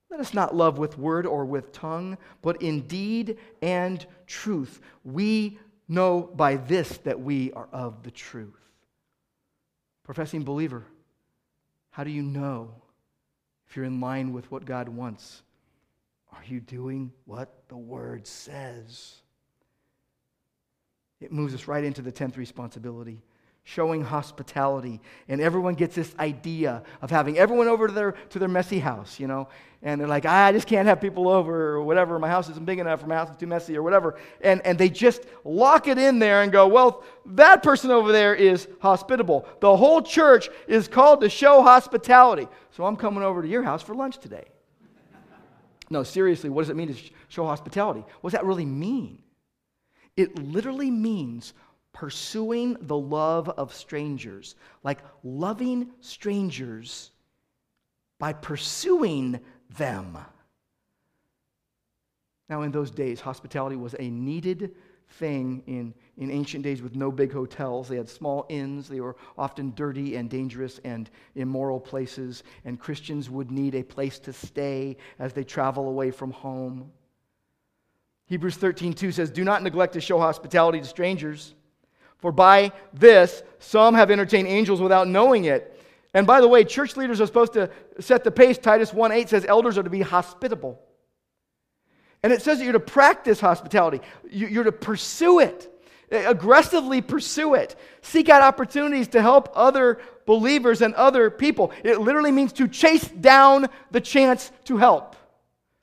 Let 0.09 0.19
us 0.19 0.33
not 0.33 0.53
love 0.53 0.77
with 0.77 0.97
word 0.97 1.25
or 1.25 1.45
with 1.45 1.71
tongue, 1.71 2.17
but 2.41 2.61
in 2.61 2.85
deed 2.85 3.39
and 3.61 4.05
truth. 4.27 4.81
We 5.05 5.57
know 5.87 6.23
by 6.23 6.57
this 6.57 6.97
that 6.99 7.21
we 7.21 7.53
are 7.53 7.69
of 7.71 8.03
the 8.03 8.11
truth. 8.11 8.59
Professing 10.03 10.43
believer, 10.43 10.85
how 11.91 12.03
do 12.03 12.11
you 12.11 12.23
know 12.23 12.81
if 13.67 13.77
you're 13.77 13.85
in 13.85 14.01
line 14.01 14.33
with 14.33 14.51
what 14.51 14.65
God 14.65 14.89
wants? 14.89 15.43
Are 16.33 16.43
you 16.45 16.59
doing 16.59 17.13
what 17.25 17.67
the 17.69 17.77
Word 17.77 18.27
says? 18.27 19.20
It 21.21 21.31
moves 21.31 21.53
us 21.53 21.67
right 21.67 21.83
into 21.83 22.01
the 22.01 22.11
10th 22.11 22.35
responsibility 22.35 23.21
showing 23.63 24.03
hospitality. 24.03 24.99
And 25.27 25.39
everyone 25.39 25.75
gets 25.75 25.95
this 25.95 26.13
idea 26.19 26.83
of 27.01 27.09
having 27.09 27.37
everyone 27.37 27.67
over 27.67 27.87
to 27.87 27.93
their, 27.93 28.11
to 28.11 28.39
their 28.39 28.49
messy 28.49 28.79
house, 28.79 29.19
you 29.19 29.27
know. 29.27 29.47
And 29.83 29.99
they're 29.99 30.07
like, 30.07 30.25
ah, 30.27 30.45
I 30.45 30.51
just 30.51 30.67
can't 30.67 30.87
have 30.87 31.01
people 31.01 31.27
over 31.27 31.75
or 31.75 31.83
whatever. 31.83 32.19
My 32.19 32.29
house 32.29 32.49
isn't 32.49 32.65
big 32.65 32.79
enough 32.79 33.03
or 33.03 33.07
my 33.07 33.15
house 33.15 33.29
is 33.29 33.37
too 33.37 33.47
messy 33.47 33.75
or 33.75 33.81
whatever. 33.81 34.19
And, 34.41 34.61
and 34.65 34.77
they 34.77 34.89
just 34.89 35.23
lock 35.43 35.87
it 35.87 35.97
in 35.97 36.19
there 36.19 36.43
and 36.43 36.51
go, 36.51 36.67
well, 36.67 37.03
that 37.25 37.63
person 37.63 37.89
over 37.89 38.11
there 38.11 38.35
is 38.35 38.67
hospitable. 38.79 39.47
The 39.59 39.75
whole 39.75 40.01
church 40.01 40.49
is 40.67 40.87
called 40.87 41.21
to 41.21 41.29
show 41.29 41.61
hospitality. 41.63 42.47
So 42.71 42.85
I'm 42.85 42.95
coming 42.95 43.23
over 43.23 43.41
to 43.41 43.47
your 43.47 43.63
house 43.63 43.81
for 43.81 43.95
lunch 43.95 44.19
today. 44.19 44.45
no, 45.89 46.03
seriously, 46.03 46.49
what 46.49 46.63
does 46.63 46.69
it 46.69 46.75
mean 46.75 46.93
to 46.93 47.01
show 47.29 47.45
hospitality? 47.45 48.03
What 48.21 48.31
does 48.31 48.39
that 48.39 48.45
really 48.45 48.65
mean? 48.65 49.23
It 50.21 50.37
literally 50.37 50.91
means 50.91 51.55
pursuing 51.93 52.77
the 52.81 52.97
love 52.97 53.49
of 53.49 53.73
strangers, 53.73 54.55
like 54.83 54.99
loving 55.23 55.89
strangers 55.99 57.09
by 58.19 58.33
pursuing 58.33 59.39
them. 59.77 60.19
Now, 62.49 62.61
in 62.61 62.71
those 62.71 62.91
days, 62.91 63.19
hospitality 63.19 63.75
was 63.77 63.95
a 63.97 64.11
needed 64.11 64.75
thing 65.09 65.63
in, 65.65 65.91
in 66.17 66.29
ancient 66.29 66.63
days 66.63 66.83
with 66.83 66.95
no 66.95 67.11
big 67.11 67.33
hotels. 67.33 67.87
They 67.87 67.97
had 67.97 68.07
small 68.07 68.45
inns. 68.47 68.87
They 68.87 69.01
were 69.01 69.15
often 69.39 69.73
dirty 69.73 70.17
and 70.17 70.29
dangerous 70.29 70.79
and 70.83 71.09
immoral 71.33 71.79
places, 71.79 72.43
and 72.63 72.79
Christians 72.79 73.27
would 73.31 73.49
need 73.49 73.73
a 73.73 73.81
place 73.81 74.19
to 74.19 74.33
stay 74.33 74.97
as 75.17 75.33
they 75.33 75.43
travel 75.43 75.87
away 75.87 76.11
from 76.11 76.29
home. 76.29 76.91
Hebrews 78.31 78.55
13, 78.55 78.93
2 78.93 79.11
says, 79.11 79.29
Do 79.29 79.43
not 79.43 79.61
neglect 79.61 79.93
to 79.93 80.01
show 80.01 80.17
hospitality 80.17 80.79
to 80.79 80.85
strangers 80.85 81.53
for 82.21 82.31
by 82.31 82.71
this, 82.93 83.43
some 83.59 83.95
have 83.95 84.11
entertained 84.11 84.47
angels 84.47 84.79
without 84.79 85.07
knowing 85.07 85.45
it. 85.45 85.67
And 86.13 86.27
by 86.27 86.39
the 86.39 86.47
way, 86.47 86.63
church 86.63 86.95
leaders 86.95 87.19
are 87.19 87.25
supposed 87.25 87.53
to 87.53 87.71
set 87.99 88.23
the 88.23 88.31
pace. 88.31 88.57
Titus 88.57 88.93
1 88.93 89.11
8 89.11 89.29
says 89.29 89.45
elders 89.45 89.77
are 89.77 89.83
to 89.83 89.89
be 89.89 90.01
hospitable. 90.01 90.79
And 92.23 92.31
it 92.31 92.43
says 92.43 92.59
that 92.59 92.63
you're 92.63 92.73
to 92.73 92.79
practice 92.79 93.39
hospitality, 93.39 94.01
you're 94.29 94.63
to 94.63 94.71
pursue 94.71 95.39
it, 95.39 95.67
aggressively 96.11 97.01
pursue 97.01 97.55
it. 97.55 97.75
Seek 98.03 98.29
out 98.29 98.43
opportunities 98.43 99.07
to 99.09 99.21
help 99.21 99.49
other 99.55 99.99
believers 100.27 100.83
and 100.83 100.93
other 100.93 101.31
people. 101.31 101.71
It 101.83 101.99
literally 101.99 102.31
means 102.31 102.53
to 102.53 102.67
chase 102.67 103.07
down 103.07 103.67
the 103.89 104.01
chance 104.01 104.51
to 104.65 104.77
help. 104.77 105.15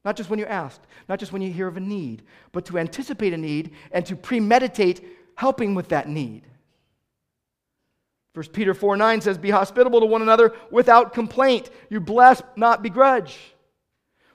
Not 0.04 0.16
just 0.16 0.30
when 0.30 0.38
you're 0.38 0.48
asked, 0.48 0.80
not 1.08 1.18
just 1.18 1.32
when 1.32 1.42
you 1.42 1.52
hear 1.52 1.66
of 1.66 1.76
a 1.76 1.80
need, 1.80 2.22
but 2.52 2.66
to 2.66 2.78
anticipate 2.78 3.32
a 3.32 3.36
need 3.36 3.72
and 3.92 4.04
to 4.06 4.16
premeditate 4.16 5.04
helping 5.34 5.74
with 5.74 5.88
that 5.88 6.08
need. 6.08 6.42
1 8.34 8.46
Peter 8.52 8.74
4 8.74 8.96
9 8.96 9.20
says, 9.20 9.38
Be 9.38 9.50
hospitable 9.50 10.00
to 10.00 10.06
one 10.06 10.22
another 10.22 10.54
without 10.70 11.12
complaint. 11.12 11.70
You 11.88 12.00
bless, 12.00 12.42
not 12.54 12.82
begrudge. 12.82 13.36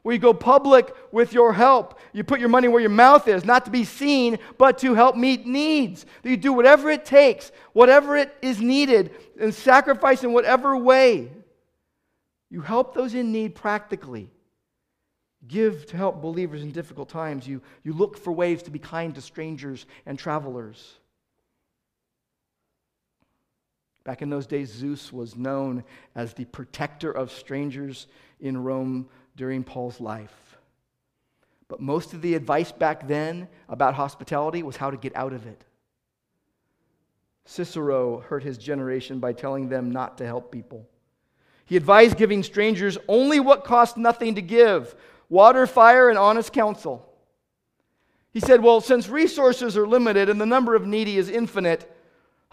where 0.02 0.14
you 0.14 0.20
go 0.20 0.34
public 0.34 0.94
with 1.14 1.32
your 1.32 1.54
help. 1.54 1.98
You 2.12 2.26
put 2.26 2.42
your 2.42 2.50
money 2.50 2.68
where 2.68 2.82
your 2.82 2.90
mouth 2.90 3.30
is, 3.30 3.46
not 3.46 3.64
to 3.64 3.72
be 3.72 3.86
seen, 3.86 4.40
but 4.58 4.80
to 4.80 4.94
help 4.96 5.16
meet 5.16 5.46
needs. 5.46 6.06
That 6.22 6.30
you 6.30 6.36
do 6.36 6.52
whatever 6.52 6.90
it 6.90 7.06
takes, 7.06 7.54
whatever 7.72 8.18
it 8.18 8.36
is 8.42 8.60
needed, 8.60 9.12
and 9.40 9.54
sacrifice 9.54 10.24
in 10.24 10.34
whatever 10.34 10.76
way. 10.76 11.32
You 12.50 12.60
help 12.60 12.94
those 12.94 13.14
in 13.14 13.32
need 13.32 13.56
practically. 13.56 14.33
Give 15.48 15.86
to 15.88 15.98
help 15.98 16.22
believers 16.22 16.62
in 16.62 16.72
difficult 16.72 17.10
times. 17.10 17.48
You, 17.48 17.62
you 17.84 17.94
look 17.94 18.18
for 18.18 18.32
ways 18.32 18.64
to 18.64 18.72
be 18.72 18.80
kind 18.80 19.14
to 19.16 19.22
strangers 19.22 19.86
and 20.06 20.18
travelers. 20.18 21.00
Back 24.04 24.22
in 24.22 24.30
those 24.30 24.48
days, 24.48 24.72
Zeus 24.72 25.14
was 25.14 25.36
known 25.36 25.84
as 26.16 26.34
the 26.34 26.46
protector 26.46 27.12
of 27.12 27.32
strangers 27.32 28.08
in 28.40 28.62
Rome 28.62 29.08
during 29.36 29.64
Paul's 29.64 30.02
life. 30.02 30.58
But 31.68 31.82
most 31.82 32.14
of 32.14 32.22
the 32.22 32.36
advice 32.36 32.72
back 32.72 33.08
then 33.08 33.48
about 33.70 33.96
hospitality 33.96 34.62
was 34.62 34.76
how 34.76 34.92
to 34.92 34.98
get 34.98 35.16
out 35.16 35.34
of 35.34 35.48
it. 35.48 35.64
Cicero 37.46 38.20
hurt 38.20 38.44
his 38.44 38.58
generation 38.58 39.20
by 39.20 39.34
telling 39.34 39.70
them 39.70 39.92
not 39.92 40.18
to 40.18 40.26
help 40.26 40.52
people. 40.52 40.88
He 41.66 41.78
advised 41.78 42.18
giving 42.18 42.44
strangers 42.44 42.98
only 43.08 43.40
what 43.40 43.64
cost 43.64 43.98
nothing 43.98 44.36
to 44.36 44.42
give 44.42 44.96
water, 45.30 45.68
fire, 45.68 46.10
and 46.10 46.18
honest 46.18 46.54
counsel. 46.54 47.08
He 48.32 48.40
said, 48.40 48.62
Well, 48.62 48.82
since 48.82 49.10
resources 49.10 49.78
are 49.78 49.88
limited 49.88 50.30
and 50.30 50.40
the 50.40 50.46
number 50.46 50.76
of 50.76 50.86
needy 50.86 51.18
is 51.18 51.30
infinite, 51.30 51.90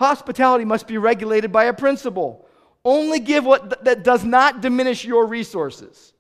Hospitality 0.01 0.65
must 0.65 0.87
be 0.87 0.97
regulated 0.97 1.53
by 1.53 1.65
a 1.65 1.75
principle. 1.75 2.49
Only 2.87 3.21
give 3.21 3.45
what 3.45 3.69
th- 3.69 3.83
that 3.83 4.03
does 4.03 4.25
not 4.25 4.63
diminish 4.63 5.05
your 5.05 5.27
resources. 5.27 6.15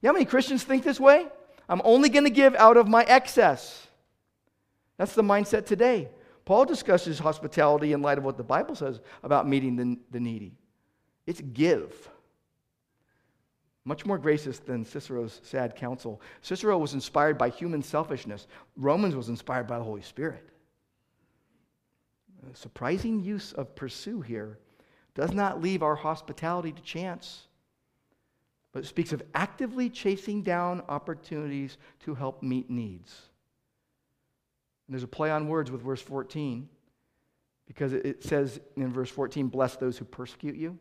You 0.00 0.06
know 0.06 0.10
how 0.10 0.12
many 0.12 0.26
Christians 0.26 0.62
think 0.62 0.84
this 0.84 1.00
way? 1.00 1.26
I'm 1.68 1.82
only 1.82 2.08
going 2.08 2.22
to 2.22 2.30
give 2.30 2.54
out 2.54 2.76
of 2.76 2.86
my 2.86 3.02
excess. 3.02 3.88
That's 4.96 5.14
the 5.14 5.24
mindset 5.24 5.66
today. 5.66 6.08
Paul 6.44 6.66
discusses 6.66 7.18
hospitality 7.18 7.92
in 7.92 8.00
light 8.00 8.16
of 8.16 8.22
what 8.22 8.36
the 8.36 8.44
Bible 8.44 8.76
says 8.76 9.00
about 9.24 9.48
meeting 9.48 9.74
the, 9.74 9.98
the 10.12 10.20
needy. 10.20 10.52
It's 11.26 11.40
give. 11.40 12.08
Much 13.86 14.04
more 14.04 14.18
gracious 14.18 14.58
than 14.58 14.84
Cicero's 14.84 15.40
sad 15.42 15.74
counsel. 15.76 16.20
Cicero 16.42 16.76
was 16.76 16.92
inspired 16.92 17.38
by 17.38 17.48
human 17.48 17.82
selfishness, 17.82 18.46
Romans 18.76 19.16
was 19.16 19.30
inspired 19.30 19.66
by 19.66 19.78
the 19.78 19.84
Holy 19.84 20.02
Spirit 20.02 20.50
surprising 22.54 23.22
use 23.22 23.52
of 23.52 23.74
pursue 23.74 24.20
here 24.20 24.58
does 25.14 25.32
not 25.32 25.62
leave 25.62 25.82
our 25.82 25.96
hospitality 25.96 26.72
to 26.72 26.82
chance, 26.82 27.46
but 28.72 28.84
it 28.84 28.86
speaks 28.86 29.12
of 29.12 29.22
actively 29.34 29.88
chasing 29.88 30.42
down 30.42 30.82
opportunities 30.88 31.78
to 32.00 32.14
help 32.14 32.42
meet 32.42 32.68
needs. 32.70 33.22
And 34.86 34.94
there's 34.94 35.02
a 35.02 35.08
play 35.08 35.30
on 35.30 35.48
words 35.48 35.70
with 35.70 35.82
verse 35.82 36.02
14 36.02 36.68
because 37.66 37.92
it 37.92 38.22
says 38.22 38.60
in 38.76 38.92
verse 38.92 39.10
14, 39.10 39.48
bless 39.48 39.76
those 39.76 39.98
who 39.98 40.04
persecute 40.04 40.54
you. 40.54 40.78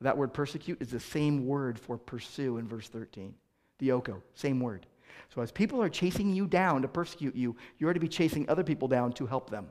That 0.00 0.16
word 0.16 0.32
persecute 0.32 0.80
is 0.80 0.88
the 0.88 1.00
same 1.00 1.46
word 1.46 1.78
for 1.78 1.98
pursue 1.98 2.56
in 2.56 2.66
verse 2.66 2.88
13. 2.88 3.34
Dioko, 3.80 4.22
same 4.34 4.60
word. 4.60 4.86
So 5.34 5.42
as 5.42 5.52
people 5.52 5.82
are 5.82 5.88
chasing 5.88 6.34
you 6.34 6.46
down 6.46 6.82
to 6.82 6.88
persecute 6.88 7.36
you, 7.36 7.56
you 7.78 7.88
are 7.88 7.94
to 7.94 8.00
be 8.00 8.08
chasing 8.08 8.48
other 8.48 8.64
people 8.64 8.88
down 8.88 9.12
to 9.14 9.26
help 9.26 9.50
them. 9.50 9.68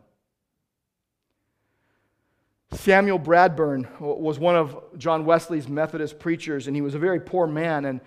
Samuel 2.72 3.20
Bradburn 3.20 3.88
was 4.00 4.38
one 4.38 4.56
of 4.56 4.78
John 4.98 5.26
Wesley's 5.26 5.68
Methodist 5.68 6.20
preachers, 6.20 6.68
and 6.68 6.76
he 6.76 6.82
was 6.82 6.94
a 6.94 7.00
very 7.00 7.20
poor 7.20 7.48
man. 7.48 7.86
And 7.86 8.00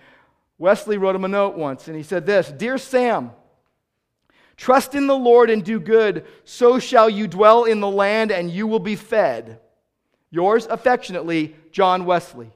Wesley 0.57 0.97
wrote 0.97 1.15
him 1.15 1.25
a 1.25 1.27
note 1.29 1.57
once, 1.57 1.87
and 1.87 1.97
he 1.97 2.03
said 2.03 2.25
this 2.25 2.49
Dear 2.49 2.77
Sam, 2.77 3.31
trust 4.55 4.95
in 4.95 5.07
the 5.07 5.17
Lord 5.17 5.49
and 5.49 5.65
do 5.65 5.81
good, 5.81 6.25
so 6.45 6.79
shall 6.79 7.09
you 7.09 7.27
dwell 7.27 7.65
in 7.65 7.81
the 7.81 7.89
land, 7.89 8.31
and 8.31 8.49
you 8.49 8.65
will 8.65 8.79
be 8.79 8.95
fed. 8.95 9.59
Yours 10.33 10.65
affectionately, 10.65 11.55
John 11.71 12.05
Wesley. 12.05 12.51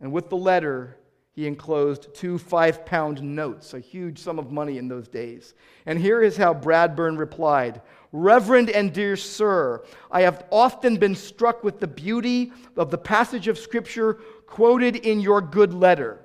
And 0.00 0.12
with 0.12 0.30
the 0.30 0.36
letter, 0.38 0.96
he 1.32 1.46
enclosed 1.46 2.14
two 2.14 2.38
five 2.38 2.86
pound 2.86 3.22
notes, 3.22 3.74
a 3.74 3.80
huge 3.80 4.18
sum 4.18 4.38
of 4.38 4.50
money 4.50 4.78
in 4.78 4.88
those 4.88 5.08
days. 5.08 5.52
And 5.84 5.98
here 5.98 6.22
is 6.22 6.38
how 6.38 6.54
Bradburn 6.54 7.18
replied 7.18 7.82
Reverend 8.12 8.70
and 8.70 8.94
dear 8.94 9.14
sir, 9.14 9.84
I 10.10 10.22
have 10.22 10.46
often 10.50 10.96
been 10.96 11.16
struck 11.16 11.62
with 11.62 11.80
the 11.80 11.86
beauty 11.86 12.50
of 12.78 12.90
the 12.90 12.96
passage 12.96 13.46
of 13.46 13.58
Scripture 13.58 14.14
quoted 14.46 14.96
in 14.96 15.20
your 15.20 15.42
good 15.42 15.74
letter. 15.74 16.18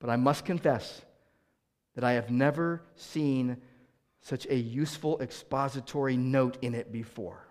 But 0.00 0.08
I 0.08 0.16
must 0.16 0.46
confess 0.46 1.02
that 1.96 2.04
I 2.04 2.12
have 2.12 2.30
never 2.30 2.80
seen 2.96 3.58
such 4.22 4.46
a 4.46 4.56
useful 4.56 5.20
expository 5.20 6.16
note 6.16 6.56
in 6.62 6.74
it 6.74 6.90
before. 6.90 7.47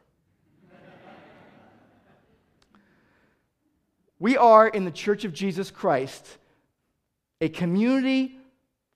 We 4.19 4.37
are 4.37 4.67
in 4.67 4.85
the 4.85 4.91
Church 4.91 5.25
of 5.25 5.33
Jesus 5.33 5.71
Christ 5.71 6.37
a 7.39 7.49
community 7.49 8.37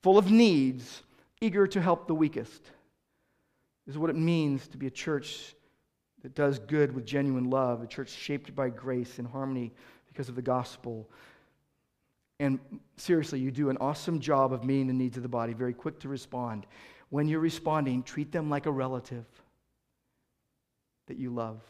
full 0.01 0.17
of 0.17 0.32
needs, 0.32 1.03
eager 1.41 1.67
to 1.67 1.82
help 1.82 2.07
the 2.07 2.15
weakest. 2.15 2.63
This 3.86 3.95
is 3.95 3.97
what 3.97 4.09
it 4.09 4.15
means 4.15 4.67
to 4.69 4.78
be 4.78 4.88
a 4.88 4.91
church 4.91 5.53
that 6.24 6.36
does 6.36 6.59
good 6.59 6.93
with 6.93 7.05
genuine 7.05 7.49
love, 7.49 7.82
a 7.82 7.88
church 7.88 8.09
shaped 8.09 8.55
by 8.55 8.69
grace 8.69 9.19
and 9.19 9.28
harmony 9.28 9.72
because 10.07 10.30
of 10.30 10.36
the 10.36 10.41
gospel. 10.41 11.09
And 12.39 12.59
seriously, 12.97 13.39
you 13.39 13.51
do 13.51 13.69
an 13.69 13.78
awesome 13.80 14.19
job 14.19 14.53
of 14.53 14.63
meeting 14.63 14.88
the 14.88 14.93
needs 14.93 15.17
of 15.17 15.24
the 15.24 15.30
body, 15.30 15.53
very 15.53 15.74
quick 15.74 15.99
to 15.99 16.09
respond. 16.09 16.65
When 17.09 17.28
you're 17.28 17.39
responding, 17.39 18.03
treat 18.03 18.32
them 18.32 18.49
like 18.49 18.65
a 18.65 18.72
relative 18.72 19.26
that 21.07 21.17
you 21.17 21.30
love. 21.30 21.61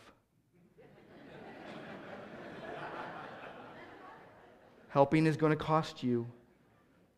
Helping 4.92 5.26
is 5.26 5.38
going 5.38 5.52
to 5.52 5.64
cost 5.64 6.04
you, 6.04 6.28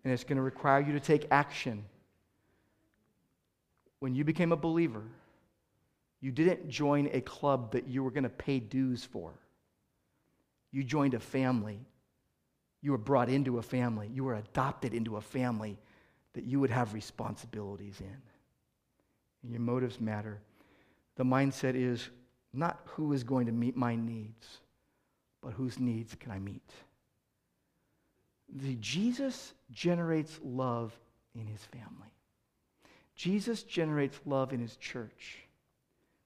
and 0.04 0.14
it's 0.14 0.24
going 0.24 0.36
to 0.36 0.44
require 0.44 0.80
you 0.80 0.94
to 0.94 1.00
take 1.00 1.26
action. 1.32 1.84
When 3.98 4.14
you 4.14 4.24
became 4.24 4.52
a 4.52 4.56
believer, 4.56 5.02
you 6.22 6.32
didn't 6.32 6.70
join 6.70 7.10
a 7.12 7.22
club 7.22 7.72
that 7.72 7.88
you 7.88 8.04
were 8.04 8.12
going 8.12 8.26
to 8.26 8.30
pay 8.30 8.60
dues 8.60 9.04
for. 9.04 9.32
You 10.72 10.84
joined 10.84 11.16
a 11.16 11.20
family. 11.20 11.80
You 12.84 12.92
were 12.92 13.00
brought 13.00 13.28
into 13.28 13.58
a 13.58 13.64
family. 13.64 14.08
You 14.14 14.24
were 14.24 14.36
adopted 14.36 14.94
into 14.94 15.18
a 15.18 15.22
family 15.22 15.80
that 16.34 16.44
you 16.44 16.60
would 16.60 16.70
have 16.70 16.94
responsibilities 16.94 18.00
in. 18.00 18.22
And 19.42 19.52
your 19.52 19.62
motives 19.62 20.00
matter. 20.00 20.40
The 21.16 21.24
mindset 21.24 21.74
is 21.74 22.08
not 22.54 22.82
who 22.86 23.14
is 23.14 23.24
going 23.24 23.48
to 23.48 23.52
meet 23.52 23.76
my 23.76 23.96
needs, 23.96 24.60
but 25.42 25.54
whose 25.54 25.80
needs 25.80 26.14
can 26.14 26.32
I 26.32 26.38
meet? 26.38 26.72
The 28.56 28.76
Jesus 28.76 29.54
generates 29.72 30.40
love 30.44 30.98
in 31.34 31.48
his 31.48 31.64
family. 31.66 32.14
Jesus 33.16 33.64
generates 33.64 34.20
love 34.26 34.54
in 34.54 34.60
his 34.60 34.76
church. 34.78 35.40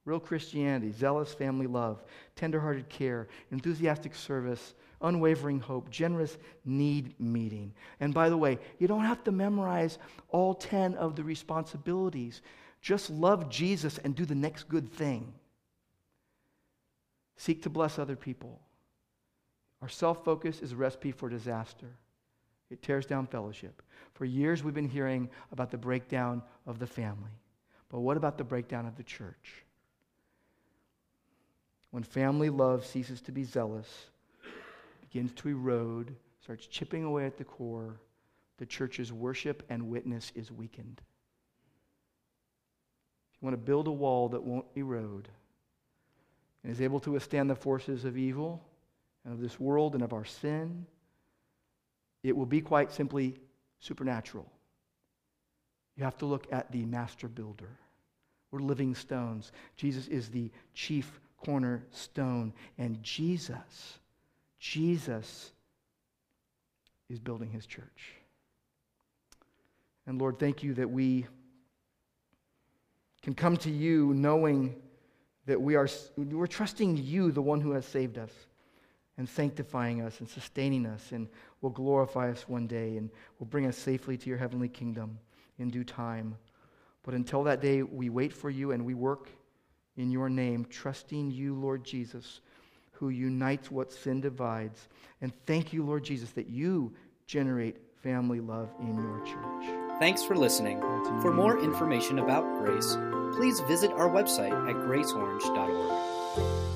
Real 0.03 0.19
Christianity, 0.19 0.91
zealous 0.91 1.33
family 1.33 1.67
love, 1.67 2.01
tenderhearted 2.35 2.87
care, 2.89 3.27
enthusiastic 3.51 4.15
service, 4.15 4.73
unwavering 5.01 5.59
hope, 5.59 5.89
generous 5.89 6.37
need 6.65 7.19
meeting. 7.19 7.73
And 7.99 8.13
by 8.13 8.29
the 8.29 8.37
way, 8.37 8.59
you 8.79 8.87
don't 8.87 9.03
have 9.03 9.23
to 9.25 9.31
memorize 9.31 9.97
all 10.29 10.53
10 10.53 10.95
of 10.95 11.15
the 11.15 11.23
responsibilities. 11.23 12.41
Just 12.81 13.09
love 13.09 13.49
Jesus 13.49 13.97
and 13.99 14.15
do 14.15 14.25
the 14.25 14.35
next 14.35 14.69
good 14.69 14.91
thing. 14.91 15.33
Seek 17.35 17.63
to 17.63 17.69
bless 17.69 17.99
other 17.99 18.15
people. 18.15 18.61
Our 19.81 19.89
self 19.89 20.23
focus 20.23 20.61
is 20.61 20.71
a 20.71 20.77
recipe 20.77 21.11
for 21.11 21.29
disaster. 21.29 21.87
It 22.69 22.81
tears 22.81 23.05
down 23.05 23.27
fellowship. 23.27 23.81
For 24.13 24.25
years, 24.25 24.63
we've 24.63 24.73
been 24.73 24.89
hearing 24.89 25.29
about 25.51 25.71
the 25.71 25.77
breakdown 25.77 26.41
of 26.65 26.79
the 26.79 26.87
family. 26.87 27.31
But 27.89 28.01
what 28.01 28.17
about 28.17 28.37
the 28.37 28.43
breakdown 28.43 28.85
of 28.85 28.97
the 28.97 29.03
church? 29.03 29.63
When 31.91 32.03
family 32.03 32.49
love 32.49 32.85
ceases 32.85 33.21
to 33.21 33.31
be 33.31 33.43
zealous, 33.43 34.07
begins 35.01 35.31
to 35.33 35.49
erode, 35.49 36.15
starts 36.41 36.67
chipping 36.67 37.03
away 37.03 37.25
at 37.25 37.37
the 37.37 37.45
core, 37.45 37.99
the 38.57 38.65
church's 38.65 39.13
worship 39.13 39.63
and 39.69 39.89
witness 39.89 40.31
is 40.35 40.51
weakened. 40.51 41.01
If 43.31 43.41
you 43.41 43.45
want 43.45 43.53
to 43.53 43.65
build 43.65 43.87
a 43.87 43.91
wall 43.91 44.29
that 44.29 44.43
won't 44.43 44.65
erode 44.75 45.29
and 46.63 46.71
is 46.71 46.81
able 46.81 46.99
to 47.01 47.11
withstand 47.11 47.49
the 47.49 47.55
forces 47.55 48.03
of 48.03 48.17
evil 48.17 48.61
and 49.23 49.33
of 49.33 49.39
this 49.39 49.59
world 49.59 49.93
and 49.93 50.03
of 50.03 50.11
our 50.11 50.25
sin, 50.25 50.85
it 52.23 52.35
will 52.35 52.45
be 52.45 52.61
quite 52.61 52.91
simply 52.91 53.35
supernatural. 53.79 54.45
You 55.95 56.03
have 56.03 56.17
to 56.19 56.25
look 56.25 56.47
at 56.51 56.71
the 56.71 56.85
master 56.85 57.27
builder. 57.27 57.69
We're 58.51 58.59
living 58.59 58.95
stones. 58.95 59.51
Jesus 59.75 60.07
is 60.07 60.29
the 60.29 60.51
chief 60.73 61.19
cornerstone. 61.37 62.53
And 62.77 63.01
Jesus, 63.03 63.99
Jesus 64.59 65.51
is 67.09 67.19
building 67.19 67.49
his 67.49 67.65
church. 67.65 68.13
And 70.05 70.19
Lord, 70.19 70.39
thank 70.39 70.63
you 70.63 70.73
that 70.75 70.89
we 70.89 71.25
can 73.21 73.33
come 73.33 73.57
to 73.57 73.71
you 73.71 74.13
knowing 74.13 74.75
that 75.45 75.61
we 75.61 75.75
are 75.75 75.89
we're 76.15 76.47
trusting 76.47 76.97
you, 76.97 77.31
the 77.31 77.41
one 77.41 77.59
who 77.59 77.71
has 77.71 77.85
saved 77.85 78.17
us 78.17 78.31
and 79.17 79.27
sanctifying 79.27 80.01
us 80.01 80.19
and 80.19 80.29
sustaining 80.29 80.85
us 80.85 81.11
and 81.11 81.27
will 81.61 81.71
glorify 81.71 82.29
us 82.29 82.47
one 82.47 82.67
day 82.67 82.97
and 82.97 83.09
will 83.39 83.47
bring 83.47 83.65
us 83.65 83.77
safely 83.77 84.17
to 84.17 84.29
your 84.29 84.37
heavenly 84.37 84.69
kingdom 84.69 85.17
in 85.57 85.69
due 85.69 85.83
time. 85.83 86.35
But 87.03 87.13
until 87.13 87.43
that 87.43 87.61
day, 87.61 87.83
we 87.83 88.09
wait 88.09 88.33
for 88.33 88.49
you 88.49 88.71
and 88.71 88.85
we 88.85 88.93
work 88.93 89.29
in 89.95 90.11
your 90.11 90.29
name, 90.29 90.65
trusting 90.65 91.31
you, 91.31 91.55
Lord 91.55 91.83
Jesus, 91.83 92.41
who 92.91 93.09
unites 93.09 93.71
what 93.71 93.91
sin 93.91 94.21
divides. 94.21 94.87
And 95.21 95.33
thank 95.45 95.73
you, 95.73 95.83
Lord 95.83 96.03
Jesus, 96.03 96.31
that 96.31 96.47
you 96.47 96.93
generate 97.25 97.77
family 98.03 98.39
love 98.39 98.69
in 98.79 98.95
your 98.95 99.19
church. 99.25 99.65
Thanks 99.99 100.23
for 100.23 100.35
listening. 100.35 100.79
For 101.21 101.33
more 101.33 101.59
information 101.59 102.19
about 102.19 102.43
Grace, 102.59 102.95
please 103.35 103.59
visit 103.61 103.91
our 103.91 104.09
website 104.09 104.53
at 104.69 104.75
graceorange.org. 104.75 106.66